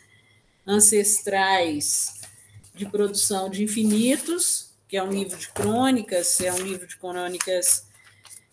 Ancestrais 0.66 2.22
de 2.74 2.86
Produção 2.86 3.50
de 3.50 3.64
Infinitos, 3.64 4.65
que 4.88 4.98
é 4.98 5.04
um 5.04 5.12
livro 5.12 5.38
de 5.38 5.50
crônicas, 5.50 6.40
é 6.42 6.52
um 6.54 6.60
livro 6.60 6.88
de 6.88 6.98
crônicas 6.98 7.86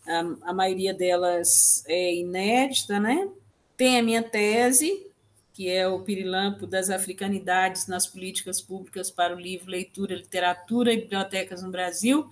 a, 0.06 0.50
a 0.50 0.52
maioria 0.52 0.92
delas 0.92 1.84
é 1.86 2.14
inédita, 2.14 2.98
né? 2.98 3.28
Tem 3.76 3.98
a 3.98 4.02
minha 4.02 4.22
tese, 4.22 5.06
que 5.52 5.68
é 5.68 5.86
o 5.86 6.00
Pirilampo 6.00 6.66
das 6.66 6.90
Africanidades 6.90 7.86
nas 7.86 8.06
Políticas 8.06 8.60
Públicas 8.60 9.10
para 9.10 9.34
o 9.34 9.40
Livro, 9.40 9.70
Leitura, 9.70 10.14
Literatura 10.14 10.92
e 10.92 11.02
Bibliotecas 11.02 11.62
no 11.62 11.70
Brasil, 11.70 12.28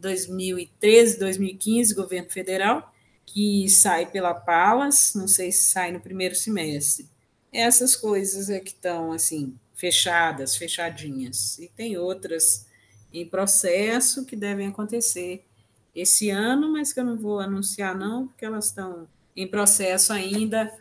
2013-2015, 0.00 1.94
Governo 1.94 2.30
Federal, 2.30 2.92
que 3.24 3.68
sai 3.68 4.10
pela 4.10 4.34
Palas, 4.34 5.14
não 5.14 5.28
sei 5.28 5.52
se 5.52 5.70
sai 5.70 5.92
no 5.92 6.00
primeiro 6.00 6.34
semestre. 6.34 7.08
Essas 7.52 7.94
coisas 7.94 8.50
é 8.50 8.60
que 8.60 8.70
estão, 8.70 9.12
assim, 9.12 9.54
fechadas, 9.74 10.56
fechadinhas. 10.56 11.58
E 11.58 11.68
tem 11.68 11.96
outras 11.96 12.66
em 13.12 13.26
processo 13.26 14.24
que 14.24 14.36
devem 14.36 14.68
acontecer 14.68 15.44
esse 15.94 16.30
ano, 16.30 16.72
mas 16.72 16.92
que 16.92 17.00
eu 17.00 17.04
não 17.04 17.16
vou 17.16 17.40
anunciar 17.40 17.96
não, 17.96 18.28
porque 18.28 18.44
elas 18.44 18.66
estão 18.66 19.06
em 19.36 19.46
processo 19.46 20.12
ainda 20.12 20.72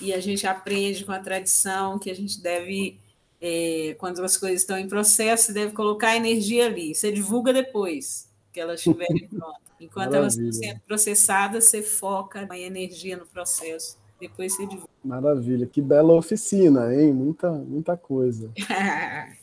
e 0.00 0.12
a 0.12 0.20
gente 0.20 0.46
aprende 0.46 1.04
com 1.04 1.12
a 1.12 1.18
tradição 1.18 1.98
que 1.98 2.10
a 2.10 2.14
gente 2.14 2.40
deve, 2.40 2.98
é, 3.40 3.96
quando 3.98 4.22
as 4.22 4.36
coisas 4.36 4.60
estão 4.60 4.76
em 4.76 4.86
processo, 4.88 5.46
você 5.46 5.52
deve 5.52 5.72
colocar 5.72 6.14
energia 6.14 6.66
ali. 6.66 6.94
Você 6.94 7.10
divulga 7.10 7.52
depois 7.52 8.28
que 8.52 8.60
elas 8.60 8.80
estiverem 8.80 9.28
prontas. 9.28 9.62
Enquanto 9.80 10.12
Maravilha. 10.12 10.18
elas 10.18 10.36
estão 10.36 10.52
sendo 10.52 10.80
processadas, 10.86 11.64
você 11.64 11.82
foca 11.82 12.46
a 12.48 12.58
energia 12.58 13.16
no 13.16 13.26
processo. 13.26 13.98
Depois 14.20 14.54
você 14.54 14.66
divulga. 14.66 14.88
Maravilha, 15.02 15.66
que 15.66 15.80
bela 15.80 16.12
oficina, 16.12 16.94
hein? 16.94 17.12
Muita, 17.12 17.50
muita 17.50 17.96
coisa. 17.96 18.52